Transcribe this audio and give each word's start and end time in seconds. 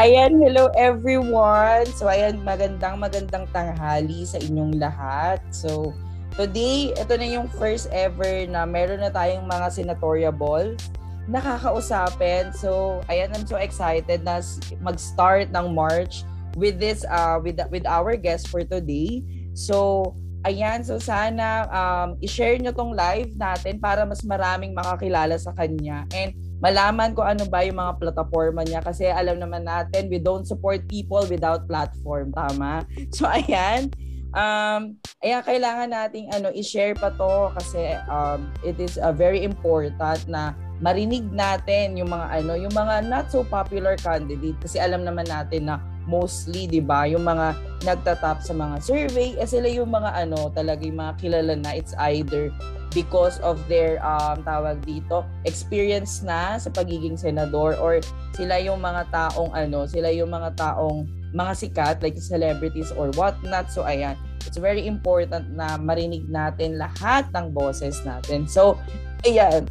Ayan, 0.00 0.40
hello 0.40 0.72
everyone. 0.72 1.84
So 2.00 2.08
ayan, 2.08 2.40
magandang 2.40 2.96
magandang 2.96 3.44
tanghali 3.52 4.24
sa 4.24 4.40
inyong 4.40 4.80
lahat. 4.80 5.44
So 5.52 5.92
today, 6.32 6.96
ito 6.96 7.12
na 7.12 7.28
yung 7.28 7.44
first 7.60 7.92
ever 7.92 8.48
na 8.48 8.64
meron 8.64 9.04
na 9.04 9.12
tayong 9.12 9.44
mga 9.44 9.68
senatorial 9.68 10.32
balls 10.32 10.80
nakakausapin. 11.28 12.56
So 12.56 13.04
ayan, 13.12 13.36
I'm 13.36 13.44
so 13.44 13.60
excited 13.60 14.24
na 14.24 14.40
mag-start 14.80 15.52
ng 15.52 15.76
March 15.76 16.24
with 16.56 16.80
this 16.80 17.04
uh 17.12 17.36
with 17.44 17.60
with 17.68 17.84
our 17.84 18.16
guest 18.16 18.48
for 18.48 18.64
today. 18.64 19.20
So 19.52 20.08
Ayan, 20.42 20.82
so 20.82 20.98
sana 20.98 21.70
um, 21.70 22.18
i-share 22.18 22.58
nyo 22.58 22.74
tong 22.74 22.98
live 22.98 23.30
natin 23.38 23.78
para 23.78 24.02
mas 24.02 24.26
maraming 24.26 24.74
makakilala 24.74 25.38
sa 25.38 25.54
kanya. 25.54 26.02
And 26.10 26.34
malaman 26.62 27.10
ko 27.12 27.26
ano 27.26 27.42
ba 27.50 27.66
yung 27.66 27.82
mga 27.82 27.98
plataforma 27.98 28.62
niya 28.62 28.78
kasi 28.78 29.10
alam 29.10 29.42
naman 29.42 29.66
natin 29.66 30.06
we 30.06 30.22
don't 30.22 30.46
support 30.46 30.86
people 30.86 31.26
without 31.26 31.66
platform. 31.66 32.30
Tama? 32.30 32.86
So 33.18 33.26
ayan. 33.26 33.90
Um 34.32 34.96
ayan 35.20 35.42
kailangan 35.42 35.90
nating 35.90 36.30
ano 36.32 36.54
i-share 36.54 36.94
pa 36.94 37.10
to 37.18 37.50
kasi 37.58 37.98
um 38.06 38.48
it 38.62 38.78
is 38.78 38.96
a 38.96 39.10
uh, 39.10 39.12
very 39.12 39.42
important 39.42 40.24
na 40.30 40.54
marinig 40.78 41.26
natin 41.34 41.98
yung 41.98 42.08
mga 42.14 42.40
ano 42.40 42.54
yung 42.54 42.72
mga 42.72 43.10
not 43.10 43.26
so 43.28 43.42
popular 43.42 43.98
candidate. 43.98 44.56
Kasi 44.62 44.78
alam 44.78 45.02
naman 45.02 45.26
natin 45.26 45.66
na 45.66 45.82
mostly 46.06 46.70
'di 46.70 46.80
ba 46.82 47.10
yung 47.10 47.26
mga 47.26 47.58
nagtatap 47.82 48.38
sa 48.38 48.54
mga 48.54 48.78
survey 48.82 49.34
eh 49.34 49.46
sila 49.46 49.66
yung 49.66 49.90
mga 49.90 50.14
ano 50.14 50.46
talaga 50.54 50.86
yung 50.86 51.02
mga 51.02 51.14
kilala 51.18 51.54
na. 51.58 51.74
It's 51.74 51.92
either 52.14 52.54
because 52.92 53.40
of 53.40 53.56
their 53.68 53.96
um, 54.04 54.44
tawag 54.44 54.80
dito 54.84 55.24
experience 55.48 56.20
na 56.20 56.60
sa 56.60 56.68
pagiging 56.68 57.16
senador 57.16 57.76
or 57.80 58.00
sila 58.36 58.60
yung 58.60 58.80
mga 58.80 59.08
taong 59.08 59.52
ano 59.56 59.88
sila 59.88 60.12
yung 60.12 60.28
mga 60.28 60.56
taong 60.56 61.08
mga 61.32 61.52
sikat 61.56 61.96
like 62.04 62.16
celebrities 62.20 62.92
or 62.94 63.08
what 63.16 63.36
not 63.44 63.72
so 63.72 63.84
ayan 63.88 64.16
it's 64.46 64.58
very 64.58 64.84
important 64.86 65.54
na 65.54 65.78
marinig 65.78 66.26
natin 66.26 66.78
lahat 66.78 67.26
ng 67.32 67.54
boses 67.54 68.02
natin. 68.02 68.46
So 68.46 68.78
ayan. 69.22 69.64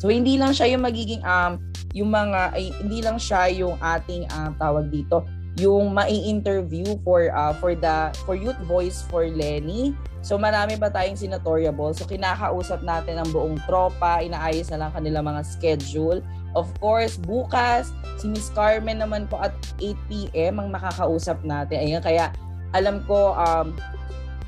So 0.00 0.08
hindi 0.08 0.40
lang 0.40 0.56
siya 0.56 0.76
yung 0.76 0.84
magiging 0.84 1.22
um 1.24 1.60
yung 1.92 2.10
mga 2.14 2.54
ay, 2.54 2.70
hindi 2.80 3.02
lang 3.02 3.18
siya 3.18 3.50
yung 3.50 3.76
ating 3.82 4.28
um, 4.32 4.54
tawag 4.56 4.88
dito 4.88 5.26
yung 5.58 5.90
mai-interview 5.90 6.94
for 7.02 7.32
uh, 7.34 7.50
for 7.58 7.74
the 7.74 8.14
for 8.22 8.38
Youth 8.38 8.58
Voice 8.70 9.02
for 9.10 9.26
Lenny. 9.26 9.96
So 10.22 10.36
marami 10.36 10.78
pa 10.78 10.92
tayong 10.92 11.18
senatoriable. 11.18 11.96
So 11.96 12.06
kinakausap 12.06 12.84
natin 12.86 13.18
ang 13.18 13.28
buong 13.34 13.58
tropa, 13.66 14.22
inaayos 14.22 14.70
na 14.70 14.86
lang 14.86 14.92
kanila 14.94 15.24
mga 15.24 15.42
schedule. 15.42 16.22
Of 16.54 16.70
course, 16.78 17.18
bukas 17.18 17.90
si 18.20 18.30
Miss 18.30 18.52
Carmen 18.52 19.02
naman 19.02 19.26
po 19.26 19.40
at 19.40 19.54
8 19.80 19.96
PM 20.06 20.60
ang 20.60 20.68
makakausap 20.70 21.42
natin. 21.42 21.82
Ayun 21.82 22.02
kaya 22.04 22.30
alam 22.76 23.02
ko 23.08 23.34
um 23.34 23.74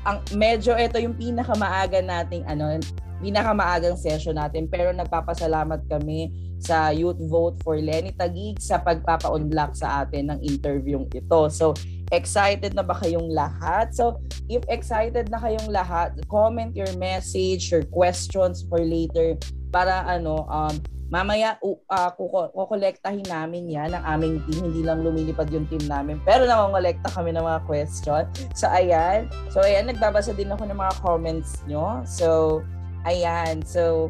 ang 0.03 0.19
medyo 0.35 0.75
ito 0.75 0.99
yung 0.99 1.15
pinakamaaga 1.15 2.03
nating 2.03 2.43
ano 2.43 2.79
pinakamaagang 3.23 3.95
session 3.95 4.35
natin 4.35 4.67
pero 4.67 4.91
nagpapasalamat 4.91 5.87
kami 5.87 6.27
sa 6.63 6.95
Youth 6.95 7.19
Vote 7.27 7.59
for 7.59 7.75
Lenny 7.75 8.15
Tagig 8.15 8.63
sa 8.63 8.79
pagpapa-unlock 8.79 9.75
sa 9.75 10.07
atin 10.07 10.31
ng 10.31 10.39
interview 10.39 11.03
ito. 11.11 11.51
So, 11.51 11.75
excited 12.15 12.71
na 12.71 12.87
ba 12.87 12.95
kayong 12.95 13.35
lahat? 13.35 13.91
So, 13.91 14.23
if 14.47 14.63
excited 14.71 15.27
na 15.27 15.43
kayong 15.43 15.67
lahat, 15.67 16.15
comment 16.31 16.71
your 16.71 16.89
message, 16.95 17.67
your 17.67 17.83
questions 17.91 18.63
for 18.71 18.79
later 18.79 19.35
para 19.75 20.07
ano, 20.07 20.47
um, 20.47 20.79
mamaya 21.13 21.61
uh, 21.61 22.09
kukolektahin 22.57 23.25
namin 23.29 23.69
yan 23.69 23.93
ng 23.93 24.01
aming 24.01 24.41
team. 24.49 24.71
Hindi 24.71 24.81
lang 24.81 25.05
lumilipad 25.05 25.45
yung 25.53 25.69
team 25.69 25.85
namin. 25.85 26.17
Pero 26.25 26.49
nakongolekta 26.49 27.13
kami 27.13 27.37
ng 27.37 27.45
mga 27.45 27.61
question. 27.69 28.25
So, 28.57 28.65
ayan. 28.65 29.29
So, 29.53 29.61
ayan. 29.61 29.93
Nagbabasa 29.93 30.33
din 30.33 30.49
ako 30.49 30.65
ng 30.65 30.79
mga 30.81 30.93
comments 31.05 31.61
nyo. 31.69 32.01
So, 32.09 32.61
ayan. 33.05 33.61
So, 33.61 34.09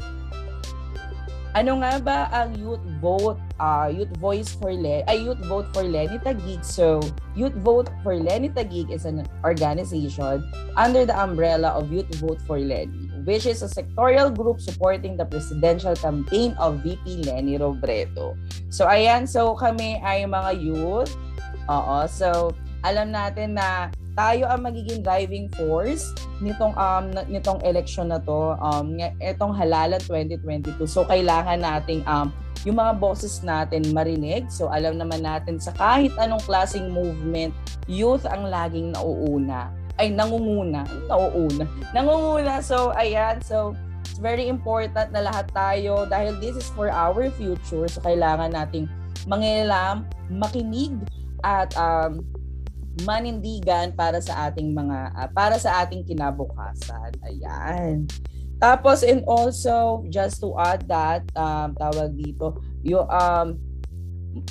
ano 1.53 1.81
nga 1.86 2.02
ba 2.02 2.19
ang 2.34 2.58
youth 2.58 2.81
vote, 2.97 3.38
uh, 3.62 3.86
youth 3.90 4.12
voice 4.18 4.53
for 4.58 4.74
Lenny, 4.74 5.06
ay 5.06 5.22
youth 5.22 5.41
vote 5.46 5.69
for 5.69 5.86
Lenny 5.86 6.18
Tagig? 6.22 6.66
So, 6.66 7.00
Youth 7.34 7.58
Vote 7.66 7.90
for 8.06 8.14
Lenny 8.14 8.50
Tagig 8.50 8.94
is 8.94 9.06
an 9.09 9.25
organization 9.41 10.46
under 10.78 11.06
the 11.06 11.18
umbrella 11.18 11.74
of 11.74 11.90
Youth 11.90 12.14
Vote 12.22 12.38
for 12.46 12.62
Lenny, 12.62 13.09
which 13.25 13.50
is 13.50 13.66
a 13.66 13.69
sectorial 13.69 14.30
group 14.30 14.62
supporting 14.62 15.18
the 15.18 15.25
presidential 15.25 15.97
campaign 15.97 16.53
of 16.62 16.86
VP 16.86 17.25
Lenny 17.25 17.58
Robredo. 17.58 18.38
So, 18.70 18.85
ayan, 18.85 19.25
so 19.25 19.58
kami 19.58 19.97
ay 20.06 20.30
mga 20.30 20.62
youth. 20.62 21.09
Oo, 21.70 22.06
so 22.06 22.53
alam 22.85 23.16
natin 23.16 23.58
na 23.58 23.90
tayo 24.13 24.46
ang 24.46 24.62
magiging 24.66 25.01
driving 25.01 25.50
force 25.57 26.13
nitong 26.38 26.74
um 26.78 27.09
nitong 27.25 27.59
election 27.66 28.13
na 28.13 28.22
to 28.22 28.53
um 28.62 28.97
itong 29.22 29.53
halalan 29.53 29.97
2022 30.06 30.85
so 30.85 31.01
kailangan 31.06 31.62
nating 31.62 32.06
um 32.06 32.29
yung 32.63 32.79
mga 32.79 32.96
boses 33.00 33.44
natin 33.44 33.91
marinig. 33.91 34.47
So 34.47 34.72
alam 34.72 34.96
naman 34.96 35.23
natin 35.23 35.59
sa 35.59 35.75
kahit 35.75 36.16
anong 36.16 36.44
klaseng 36.47 36.91
movement 36.91 37.52
youth 37.88 38.23
ang 38.23 38.47
laging 38.47 38.96
nauuna. 38.96 39.68
Ay 40.00 40.09
nangunguna. 40.16 40.88
Nauuna. 41.12 41.68
Nangunguna. 41.91 42.63
So 42.63 42.96
ayan. 42.96 43.44
So 43.44 43.75
it's 44.07 44.19
very 44.19 44.47
important 44.47 45.12
na 45.12 45.28
lahat 45.28 45.52
tayo 45.52 46.07
dahil 46.07 46.40
this 46.40 46.56
is 46.56 46.68
for 46.72 46.88
our 46.88 47.28
future. 47.35 47.85
So 47.91 48.00
kailangan 48.00 48.56
nating 48.56 48.88
mangilam 49.28 50.07
makinig 50.31 50.96
at 51.44 51.75
um, 51.75 52.23
manindigan 53.01 53.97
para 53.97 54.21
sa 54.21 54.49
ating 54.49 54.69
mga 54.69 54.97
uh, 55.17 55.29
para 55.33 55.57
sa 55.57 55.81
ating 55.81 56.05
kinabukasan. 56.05 57.09
Ayan. 57.25 58.05
Tapos 58.61 59.01
and 59.01 59.25
also 59.25 60.05
just 60.07 60.39
to 60.39 60.53
add 60.55 60.85
that 60.85 61.25
um, 61.33 61.73
tawag 61.73 62.13
dito, 62.13 62.61
yung 62.85 63.09
um 63.09 63.57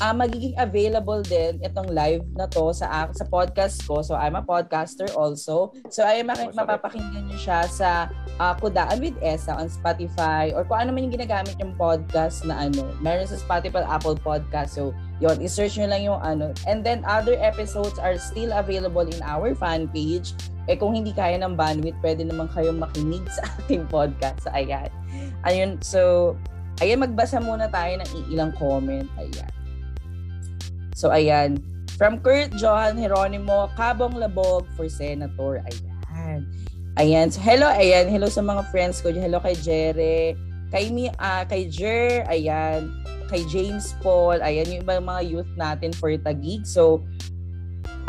uh, 0.00 0.14
magiging 0.14 0.54
available 0.58 1.22
din 1.22 1.58
itong 1.62 1.90
live 1.90 2.22
na 2.38 2.46
to 2.46 2.70
sa 2.70 3.10
sa 3.10 3.24
podcast 3.26 3.82
ko. 3.84 4.00
So 4.00 4.14
I'm 4.14 4.38
a 4.38 4.44
podcaster 4.44 5.10
also. 5.14 5.74
So 5.90 6.06
ay 6.06 6.22
mak- 6.22 6.54
mapapakinggan 6.54 7.30
niyo 7.30 7.38
siya 7.38 7.66
sa 7.66 8.10
uh, 8.38 8.54
Kudaan 8.58 9.02
with 9.02 9.16
Esa 9.18 9.58
on 9.58 9.66
Spotify 9.66 10.54
or 10.54 10.62
kung 10.66 10.86
ano 10.86 10.94
man 10.94 11.10
yung 11.10 11.14
ginagamit 11.18 11.58
yung 11.58 11.74
podcast 11.74 12.46
na 12.46 12.70
ano. 12.70 12.86
Meron 13.02 13.26
sa 13.26 13.38
Spotify, 13.38 13.82
Apple 13.86 14.18
Podcast. 14.18 14.78
So 14.78 14.94
yon 15.18 15.42
i-search 15.42 15.78
nyo 15.78 15.88
lang 15.90 16.02
yung 16.06 16.20
ano. 16.22 16.54
And 16.66 16.86
then 16.86 17.02
other 17.06 17.34
episodes 17.38 17.98
are 17.98 18.18
still 18.18 18.54
available 18.54 19.06
in 19.06 19.20
our 19.26 19.54
fan 19.58 19.90
page. 19.90 20.34
Eh 20.70 20.78
kung 20.78 20.94
hindi 20.94 21.10
kaya 21.10 21.42
ng 21.42 21.58
bandwidth, 21.58 21.98
pwede 22.06 22.22
naman 22.22 22.46
kayong 22.54 22.78
makinig 22.78 23.26
sa 23.34 23.42
ating 23.66 23.90
podcast. 23.90 24.46
So, 24.46 24.54
ayan. 24.54 24.86
Ayun, 25.42 25.82
so 25.82 26.32
Ayan, 26.80 26.98
magbasa 26.98 27.38
muna 27.38 27.70
tayo 27.70 27.94
ng 27.94 28.32
ilang 28.32 28.50
comment. 28.58 29.06
Ayan. 29.14 29.61
So 30.92 31.08
ayan, 31.10 31.60
from 32.02 32.18
Kurt 32.18 32.50
Johan 32.58 32.98
Heronimo, 32.98 33.70
Kabong 33.78 34.18
Labog 34.18 34.66
for 34.74 34.90
Senator. 34.90 35.62
Ayan. 35.62 36.50
Ayan. 36.98 37.32
So, 37.32 37.40
hello, 37.40 37.70
ayan. 37.70 38.10
Hello 38.10 38.28
sa 38.28 38.44
mga 38.44 38.68
friends 38.68 39.00
ko. 39.00 39.14
Hello 39.14 39.40
kay 39.40 39.56
Jere. 39.56 40.36
Kay, 40.74 40.92
mi, 40.92 41.08
uh, 41.08 41.44
kay 41.46 41.70
Jer. 41.70 42.26
Ayan. 42.28 42.90
Kay 43.30 43.46
James 43.48 43.96
Paul. 44.04 44.42
Ayan. 44.44 44.68
Yung 44.68 44.82
ibang 44.82 45.06
mga 45.06 45.22
youth 45.24 45.52
natin 45.54 45.94
for 45.94 46.12
Tagig. 46.18 46.68
So, 46.68 47.00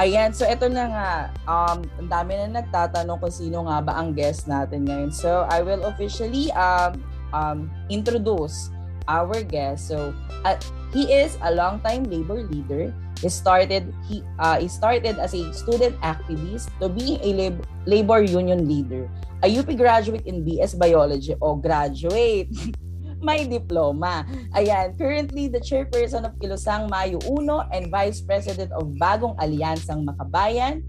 ayan. 0.01 0.33
So, 0.33 0.43
ito 0.49 0.67
na 0.67 0.89
nga. 0.89 1.11
Um, 1.45 1.85
ang 2.01 2.09
dami 2.09 2.33
na 2.33 2.59
nagtatanong 2.65 3.21
kung 3.21 3.31
sino 3.31 3.69
nga 3.69 3.79
ba 3.79 3.93
ang 3.93 4.11
guest 4.11 4.49
natin 4.49 4.83
ngayon. 4.89 5.13
So, 5.13 5.45
I 5.47 5.63
will 5.63 5.85
officially 5.85 6.49
um, 6.57 6.97
um, 7.29 7.69
introduce 7.93 8.72
our 9.07 9.43
guest. 9.43 9.87
So, 9.87 10.13
uh, 10.45 10.57
He 10.93 11.09
is 11.09 11.41
a 11.41 11.49
longtime 11.49 12.05
labor 12.05 12.45
leader. 12.45 12.93
He 13.17 13.25
started 13.27 13.89
he 14.05 14.21
uh, 14.37 14.61
he 14.61 14.69
started 14.69 15.17
as 15.17 15.33
a 15.33 15.41
student 15.49 15.97
activist 16.05 16.69
to 16.77 16.85
being 16.85 17.17
a 17.25 17.33
lab- 17.33 17.65
labor 17.89 18.21
union 18.21 18.69
leader. 18.69 19.09
A 19.41 19.49
UP 19.49 19.65
graduate 19.73 20.23
in 20.29 20.45
BS 20.45 20.77
Biology 20.77 21.33
o 21.41 21.57
graduate. 21.57 22.53
May 23.25 23.49
diploma. 23.49 24.27
Ayan, 24.53 24.93
currently 24.99 25.49
the 25.49 25.57
chairperson 25.63 26.29
of 26.29 26.37
Kilusang 26.37 26.91
Mayo 26.91 27.17
Uno 27.25 27.65
and 27.73 27.89
vice 27.89 28.21
president 28.21 28.69
of 28.75 28.93
Bagong 29.01 29.33
Alyansang 29.41 30.05
Makabayan. 30.05 30.85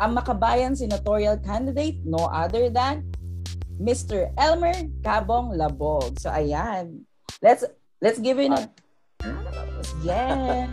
Ang 0.00 0.10
Makabayan 0.16 0.78
senatorial 0.78 1.36
candidate 1.42 2.00
no 2.06 2.30
other 2.32 2.70
than 2.72 3.04
Mr. 3.76 4.30
Elmer 4.38 4.88
Cabong 5.04 5.58
Labog. 5.58 6.16
So 6.22 6.30
ayan. 6.32 7.04
Let's 7.40 7.64
let's 8.02 8.18
give 8.20 8.36
it 8.42 8.52
a 8.52 8.68
Yes. 10.02 10.68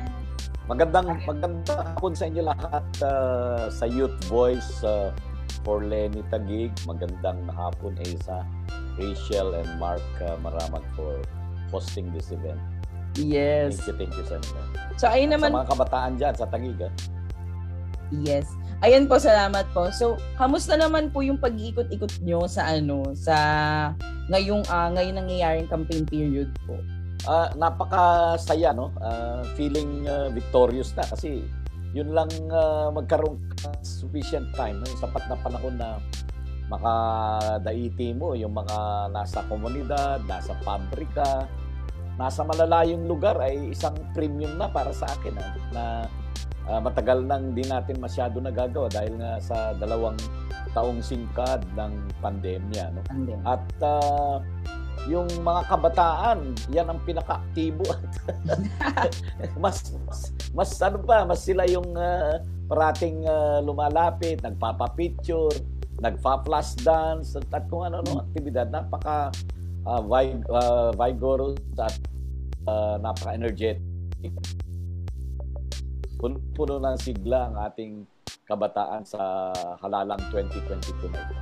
magandang 0.65 1.21
magandang 1.25 1.65
hapon 1.65 2.13
sa 2.17 2.25
inyo 2.29 2.45
lahat 2.45 2.85
uh, 3.01 3.69
sa 3.69 3.85
Youth 3.85 4.17
Voice 4.25 4.81
uh, 4.81 5.13
for 5.61 5.85
Lenny 5.85 6.25
Tagig. 6.33 6.73
Magandang 6.89 7.45
hapon 7.53 7.97
Asa, 8.01 8.41
Rachel 8.97 9.53
and 9.53 9.69
Mark 9.77 10.03
uh, 10.21 10.37
Maramag 10.41 10.81
for 10.97 11.21
hosting 11.69 12.09
this 12.13 12.33
event. 12.33 12.57
Yes. 13.17 13.81
Thank 13.81 13.85
you, 13.85 13.93
thank 13.97 14.13
you, 14.17 14.25
Sandra. 14.25 14.61
So, 14.97 15.09
ayun 15.09 15.33
naman. 15.33 15.49
Sa 15.53 15.57
mga 15.61 15.69
kabataan 15.73 16.11
dyan, 16.21 16.33
sa 16.37 16.45
Taguig, 16.45 16.77
ah. 16.81 16.93
Yes. 18.13 18.45
Ayan 18.79 19.11
po, 19.11 19.19
salamat 19.19 19.67
po. 19.75 19.91
So, 19.91 20.15
kamusta 20.39 20.79
naman 20.79 21.11
po 21.11 21.19
yung 21.19 21.35
pag-iikot-ikot 21.35 22.23
nyo 22.23 22.47
sa 22.47 22.71
ano, 22.71 23.11
sa 23.11 23.35
ngayong 24.31 24.63
uh, 24.71 24.89
ngayon 24.95 25.19
nangyayaring 25.19 25.67
campaign 25.67 26.07
period 26.07 26.47
po? 26.63 26.79
Uh, 27.27 27.51
napakasaya, 27.59 28.71
no? 28.71 28.95
Uh, 29.03 29.43
feeling 29.59 30.07
uh, 30.07 30.31
victorious 30.31 30.95
na 30.95 31.03
kasi 31.03 31.43
yun 31.91 32.15
lang 32.15 32.31
uh, 32.47 32.87
magkaroon 32.87 33.35
sufficient 33.83 34.47
time, 34.55 34.79
no? 34.79 34.87
sapat 34.95 35.27
na 35.27 35.35
panahon 35.43 35.75
na 35.75 35.99
makadaiti 36.71 38.15
mo 38.15 38.31
yung 38.31 38.55
mga 38.55 39.11
nasa 39.11 39.43
komunidad, 39.51 40.23
nasa 40.23 40.55
pabrika, 40.63 41.51
nasa 42.15 42.47
malalayong 42.47 43.11
lugar 43.11 43.35
ay 43.43 43.75
isang 43.75 43.97
premium 44.15 44.55
na 44.55 44.71
para 44.71 44.95
sa 44.95 45.09
akin 45.19 45.35
ha, 45.35 45.47
na 45.75 45.83
uh, 46.67 46.79
matagal 46.81 47.25
nang 47.25 47.51
di 47.53 47.63
natin 47.65 47.97
masyado 47.99 48.39
nagagawa 48.39 48.87
dahil 48.91 49.17
nga 49.17 49.41
sa 49.41 49.73
dalawang 49.77 50.17
taong 50.73 51.01
singkad 51.01 51.65
ng 51.73 51.91
pandemya 52.21 52.93
no? 52.93 53.01
Pandemic. 53.09 53.43
at 53.45 53.65
uh, 53.81 54.37
yung 55.07 55.31
mga 55.41 55.61
kabataan 55.71 56.53
yan 56.69 56.91
ang 56.91 56.99
pinaka-aktibo 57.07 57.87
mas, 59.63 59.95
mas 60.05 60.19
mas 60.51 60.69
ano 60.83 60.99
pa 61.01 61.23
mas 61.23 61.41
sila 61.41 61.63
yung 61.65 61.87
uh, 61.95 62.43
parating 62.69 63.23
uh, 63.25 63.63
lumalapit 63.63 64.43
nagpapa-picture 64.43 65.55
nagpa-flash 65.99 66.79
dance 66.81 67.35
at 67.35 67.63
kung 67.67 67.83
ano 67.87 68.01
no 68.03 68.23
aktibidad. 68.23 68.71
Napaka 68.71 69.31
uh, 69.83 70.01
vig- 70.03 70.47
uh, 70.47 70.91
vigorous 70.95 71.59
at 71.77 71.95
uh, 72.67 72.95
napaka-energetic 72.99 74.31
puno 76.19 76.75
ng 76.83 76.97
sigla 76.99 77.47
ang 77.47 77.55
ating 77.71 78.03
kabataan 78.43 79.07
sa 79.07 79.53
halalang 79.79 80.19
2022 80.29 81.09
na 81.09 81.19
ito. 81.23 81.35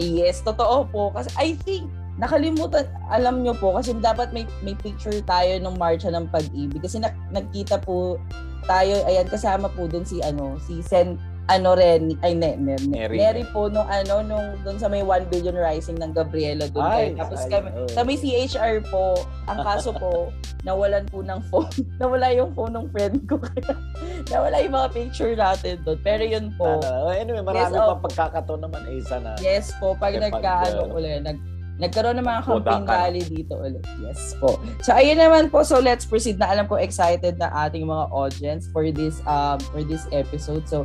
Yes, 0.00 0.40
totoo 0.40 0.88
po. 0.88 1.02
Kasi 1.12 1.28
I 1.36 1.54
think, 1.60 1.86
nakalimutan, 2.16 2.88
alam 3.12 3.44
nyo 3.44 3.52
po, 3.52 3.76
kasi 3.76 3.92
dapat 4.00 4.32
may, 4.32 4.48
may 4.64 4.72
picture 4.74 5.14
tayo 5.24 5.60
ng 5.60 5.76
Marcha 5.76 6.08
ng 6.08 6.26
Pag-ibig. 6.32 6.80
Kasi 6.80 6.98
na, 6.98 7.12
nagkita 7.30 7.78
po 7.84 8.16
tayo, 8.64 9.04
ayan, 9.04 9.28
kasama 9.28 9.68
po 9.70 9.86
dun 9.86 10.02
si, 10.02 10.18
ano, 10.24 10.56
si 10.64 10.80
Sen 10.80 11.20
ano 11.50 11.74
ren 11.74 12.14
ay 12.22 12.32
ne, 12.38 12.54
ne, 12.54 12.78
ne, 12.78 12.86
Mary. 12.86 13.18
Mary 13.18 13.44
po 13.50 13.66
nung 13.66 13.90
ano 13.90 14.22
nung 14.22 14.54
doon 14.62 14.78
sa 14.78 14.86
may 14.86 15.02
1 15.02 15.26
billion 15.26 15.58
rising 15.58 15.98
ng 15.98 16.14
Gabriela 16.14 16.70
doon 16.70 16.86
Ay, 16.86 17.10
kayo. 17.10 17.26
Tapos 17.26 17.40
ay, 17.42 17.50
kami 17.50 17.68
oh. 17.74 17.90
sa 17.90 18.00
may 18.06 18.16
CHR 18.16 18.76
po, 18.86 19.18
ang 19.50 19.58
kaso 19.66 19.90
po 19.90 20.30
nawalan 20.66 21.04
po 21.10 21.26
ng 21.26 21.40
phone. 21.50 21.74
nawala 22.00 22.30
yung 22.30 22.54
phone 22.54 22.74
ng 22.78 22.86
friend 22.94 23.16
ko. 23.26 23.42
nawala 24.32 24.62
yung 24.62 24.74
mga 24.78 24.88
picture 24.94 25.34
natin 25.34 25.82
doon. 25.82 25.98
Pero 26.06 26.22
yun 26.22 26.54
po. 26.54 26.78
Sana. 26.78 27.18
Anyway, 27.18 27.42
marami 27.42 27.66
Yes, 27.66 27.74
pa 27.74 27.84
oh. 27.90 27.98
pagkakataon 27.98 28.60
naman 28.62 28.82
eh 28.86 29.02
sana. 29.02 29.28
Yes 29.42 29.74
po, 29.82 29.98
pag 29.98 30.14
nagkaano 30.14 30.86
uh, 30.86 30.96
ulit, 30.96 31.26
nag 31.26 31.38
nagkaroon 31.80 32.20
ng 32.20 32.28
mga 32.28 32.42
campaign 32.44 32.84
rally 32.84 33.24
dito 33.24 33.56
ulit. 33.56 33.80
Yes 34.04 34.36
po. 34.36 34.60
So 34.84 34.92
ayun 34.92 35.16
naman 35.16 35.48
po, 35.48 35.64
so 35.64 35.80
let's 35.80 36.04
proceed 36.04 36.36
na 36.36 36.52
alam 36.52 36.68
ko 36.68 36.76
excited 36.76 37.40
na 37.40 37.48
ating 37.56 37.88
mga 37.88 38.12
audience 38.12 38.68
for 38.68 38.84
this 38.92 39.24
um 39.24 39.56
for 39.72 39.80
this 39.80 40.04
episode. 40.12 40.68
So 40.68 40.84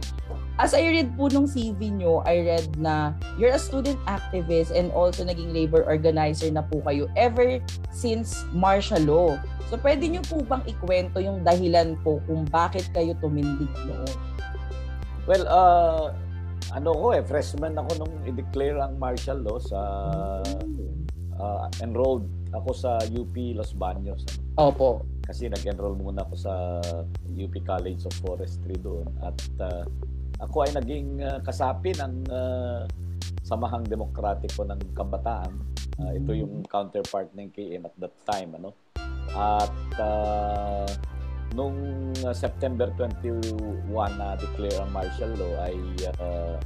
as 0.55 0.71
I 0.71 0.87
read 0.87 1.11
po 1.19 1.27
nung 1.27 1.47
CV 1.47 1.91
nyo, 1.91 2.23
I 2.23 2.39
read 2.47 2.79
na 2.79 3.11
you're 3.35 3.51
a 3.51 3.59
student 3.59 3.99
activist 4.07 4.71
and 4.71 4.87
also 4.95 5.27
naging 5.27 5.51
labor 5.51 5.83
organizer 5.83 6.47
na 6.47 6.63
po 6.63 6.79
kayo 6.87 7.11
ever 7.19 7.59
since 7.91 8.47
martial 8.55 9.03
law. 9.03 9.29
So 9.67 9.75
pwede 9.81 10.07
nyo 10.07 10.23
po 10.23 10.39
bang 10.45 10.63
ikwento 10.63 11.19
yung 11.19 11.43
dahilan 11.43 11.99
po 12.05 12.23
kung 12.23 12.47
bakit 12.47 12.87
kayo 12.95 13.17
tumindig 13.19 13.71
noon? 13.83 14.07
Well, 15.27 15.43
uh, 15.49 16.13
ano 16.71 16.89
ko 16.93 17.17
eh, 17.17 17.23
freshman 17.25 17.75
ako 17.75 18.05
nung 18.05 18.13
i-declare 18.23 18.79
ang 18.79 18.95
martial 18.95 19.41
law 19.41 19.57
sa 19.59 19.79
uh, 21.35 21.67
enrolled 21.83 22.29
ako 22.55 22.71
sa 22.71 23.01
UP 23.11 23.35
Los 23.57 23.75
Baños. 23.75 24.23
Opo. 24.55 25.03
Kasi 25.25 25.49
nag-enroll 25.49 25.97
muna 25.97 26.21
ako 26.23 26.35
sa 26.37 26.53
UP 27.33 27.51
College 27.65 28.05
of 28.05 28.13
Forestry 28.21 28.77
doon 28.77 29.09
at 29.25 29.35
uh, 29.59 29.83
ako 30.39 30.67
ay 30.67 30.71
naging 30.75 31.23
uh, 31.23 31.39
kasapi 31.43 31.95
ng 31.95 32.13
uh, 32.27 32.83
Samahang 33.45 33.85
Demokratiko 33.85 34.65
ng 34.65 34.81
Kabataan. 34.97 35.53
Uh, 35.95 36.11
ito 36.17 36.31
yung 36.35 36.65
counterpart 36.67 37.31
ng 37.37 37.53
KM 37.53 37.87
at 37.87 37.95
that 38.01 38.15
time 38.27 38.57
ano. 38.57 38.75
At 39.31 39.75
uh, 40.01 40.89
nung 41.55 42.11
uh, 42.25 42.35
September 42.35 42.91
21 42.99 43.87
na 44.19 44.35
declare 44.35 44.77
ang 44.81 44.91
martial 44.91 45.31
law 45.39 45.53
ay 45.63 45.77
uh, 46.19 46.57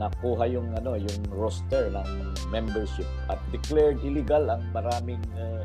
nakuha 0.00 0.48
yung 0.48 0.72
ano 0.74 0.96
yung 0.96 1.20
roster 1.30 1.92
ng 1.92 2.08
membership 2.48 3.06
at 3.28 3.36
declared 3.52 4.00
illegal 4.00 4.48
ang 4.48 4.64
maraming 4.72 5.20
uh, 5.36 5.62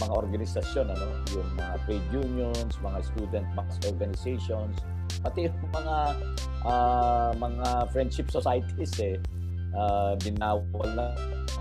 mga 0.00 0.14
organisasyon 0.16 0.86
ano 0.88 1.06
yung 1.36 1.48
mga 1.54 1.74
trade 1.84 2.08
unions, 2.10 2.72
mga 2.80 3.00
student 3.04 3.46
mass 3.52 3.76
organizations, 3.84 4.80
pati 5.20 5.52
yung 5.52 5.70
mga 5.70 5.96
uh, 6.64 7.30
mga 7.36 7.68
friendship 7.92 8.32
societies 8.32 8.92
eh 9.00 9.16
uh, 9.76 10.16
binawal 10.24 10.88
na 10.96 11.12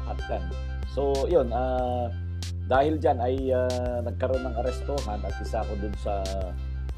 lahat 0.07 0.17
yan. 0.31 0.43
So 0.89 1.27
yun 1.27 1.51
uh, 1.51 2.09
dahil 2.69 3.01
diyan 3.01 3.17
ay 3.19 3.35
uh, 3.49 3.99
nagkaroon 4.05 4.45
ng 4.45 4.55
arestohan 4.61 5.19
at 5.25 5.35
isa 5.41 5.65
ako 5.65 5.73
dun 5.81 5.95
sa 5.99 6.21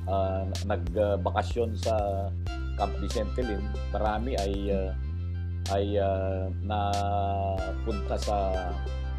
uh, 0.08 0.44
nagbakasyon 0.68 1.76
sa 1.80 2.28
Camp 2.76 2.94
Vicente 3.00 3.42
Lim. 3.44 3.64
Marami 3.96 4.36
ay 4.36 4.54
uh, 4.72 4.92
ay 5.72 5.96
uh, 5.96 6.52
napunta 6.66 8.16
sa 8.20 8.38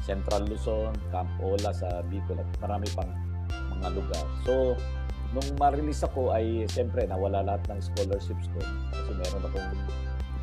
Central 0.02 0.50
Luzon, 0.50 0.92
Camp 1.14 1.30
Ola 1.38 1.70
sa 1.70 2.02
Bicol 2.10 2.42
at 2.42 2.50
marami 2.58 2.86
pang 2.92 3.10
mga 3.78 3.88
lugar. 3.94 4.24
So, 4.42 4.74
nung 5.32 5.48
ma-release 5.56 6.04
ako 6.04 6.34
ay 6.34 6.68
siyempre 6.68 7.06
nawala 7.08 7.40
lahat 7.46 7.62
ng 7.72 7.80
scholarships 7.80 8.50
ko 8.52 8.60
kasi 8.92 9.10
meron 9.16 9.46
akong 9.48 9.70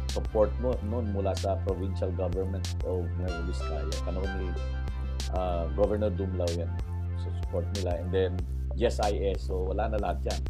support 0.09 0.49
mo 0.57 0.73
noon 0.89 1.13
mula 1.13 1.37
sa 1.37 1.59
provincial 1.67 2.09
government 2.17 2.65
of 2.87 3.05
Nueva 3.21 3.41
Vizcaya. 3.45 3.85
Panahon 4.01 4.31
ni 4.41 4.47
uh, 5.37 5.69
Governor 5.77 6.09
Dumlao 6.09 6.49
yan. 6.57 6.71
So, 7.21 7.29
support 7.45 7.67
nila. 7.77 7.99
And 8.01 8.09
then, 8.09 8.33
GSIS. 8.79 9.45
So, 9.45 9.69
wala 9.69 9.91
na 9.91 9.99
lahat 10.01 10.19
yan. 10.33 10.41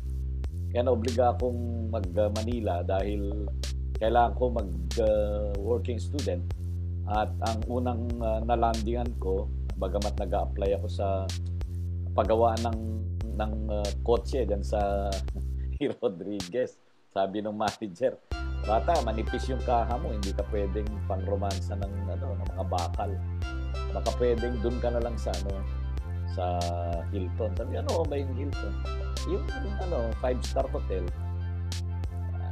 Kaya 0.70 0.82
naobliga 0.86 1.34
akong 1.34 1.90
mag-Manila 1.90 2.86
dahil 2.86 3.50
kailangan 3.98 4.34
ko 4.38 4.44
mag-working 4.54 5.98
uh, 5.98 6.04
student 6.04 6.46
at 7.10 7.30
ang 7.50 7.60
unang 7.66 8.06
uh, 8.22 8.40
nalandingan 8.46 9.10
ko 9.18 9.50
bagamat 9.82 10.14
nag-apply 10.20 10.78
ako 10.78 10.88
sa 10.88 11.26
paggawaan 12.14 12.62
ng 12.70 12.80
ng 13.40 13.54
uh, 13.72 13.90
kotse 14.06 14.46
diyan 14.46 14.62
sa 14.62 15.10
Rodriguez 16.02 16.78
sabi 17.10 17.42
ng 17.42 17.56
manager 17.56 18.20
bata 18.68 19.02
manipis 19.02 19.50
yung 19.50 19.64
kaha 19.66 19.98
mo 19.98 20.14
hindi 20.14 20.30
ka 20.36 20.46
pwedeng 20.54 20.86
pangromansa 21.08 21.80
ng 21.80 21.94
ano 22.12 22.38
ng 22.38 22.48
mga 22.54 22.66
bakal. 22.68 23.10
Baka 23.96 24.10
pwedeng 24.20 24.60
doon 24.62 24.78
ka 24.84 24.94
na 24.94 25.02
lang 25.02 25.16
sa 25.16 25.32
ano 25.32 25.64
sa 26.30 26.46
Hilton. 27.10 27.56
Sabi 27.58 27.80
ano 27.80 28.04
ba 28.06 28.14
yung 28.20 28.36
Hilton? 28.36 28.74
Yung 29.32 29.48
ano 29.80 30.12
five 30.22 30.38
star 30.44 30.68
hotel 30.70 31.08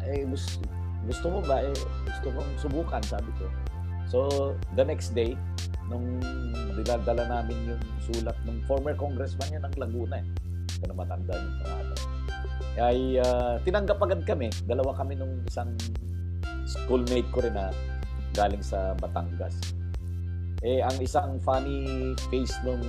eh 0.08 0.24
gusto, 0.24 0.64
gusto 1.04 1.26
mo 1.28 1.40
ba 1.44 1.60
eh 1.60 1.76
gusto 2.08 2.28
kong 2.32 2.52
subukan? 2.64 3.04
sabi 3.04 3.28
ko 3.36 3.46
so 4.08 4.56
the 4.76 4.84
next 4.84 5.12
day 5.12 5.36
nung 5.88 6.20
dinadala 6.76 7.24
namin 7.28 7.76
yung 7.76 7.84
sulat 8.04 8.36
ng 8.44 8.60
former 8.68 8.96
congressman 8.96 9.48
yan 9.56 9.64
ng 9.64 9.76
Laguna 9.80 10.20
eh 10.20 10.28
kung 10.84 10.94
matanda 10.94 11.34
yung 11.34 11.58
pangalan. 11.64 12.00
Ay 12.78 13.00
uh, 13.18 13.58
tinanggap 13.66 13.98
agad 13.98 14.22
kami. 14.28 14.54
Dalawa 14.70 14.94
kami 14.94 15.18
nung 15.18 15.42
isang 15.50 15.74
schoolmate 16.70 17.26
ko 17.34 17.42
rin 17.42 17.56
na 17.58 17.74
galing 18.38 18.62
sa 18.62 18.94
Batangas. 19.02 19.58
Eh 20.62 20.84
ang 20.86 20.98
isang 21.02 21.42
funny 21.42 22.14
face 22.30 22.54
nung 22.62 22.84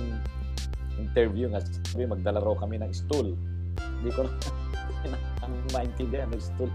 interview 0.99 1.49
nga 1.49 1.63
sabi 1.63 2.05
magdala 2.05 2.43
kami 2.43 2.77
ng 2.77 2.91
stool. 2.93 3.33
Hindi 3.99 4.11
ko 4.13 4.27
na 5.07 5.17
maintindihan 5.73 6.29
ng 6.29 6.43
stool. 6.43 6.69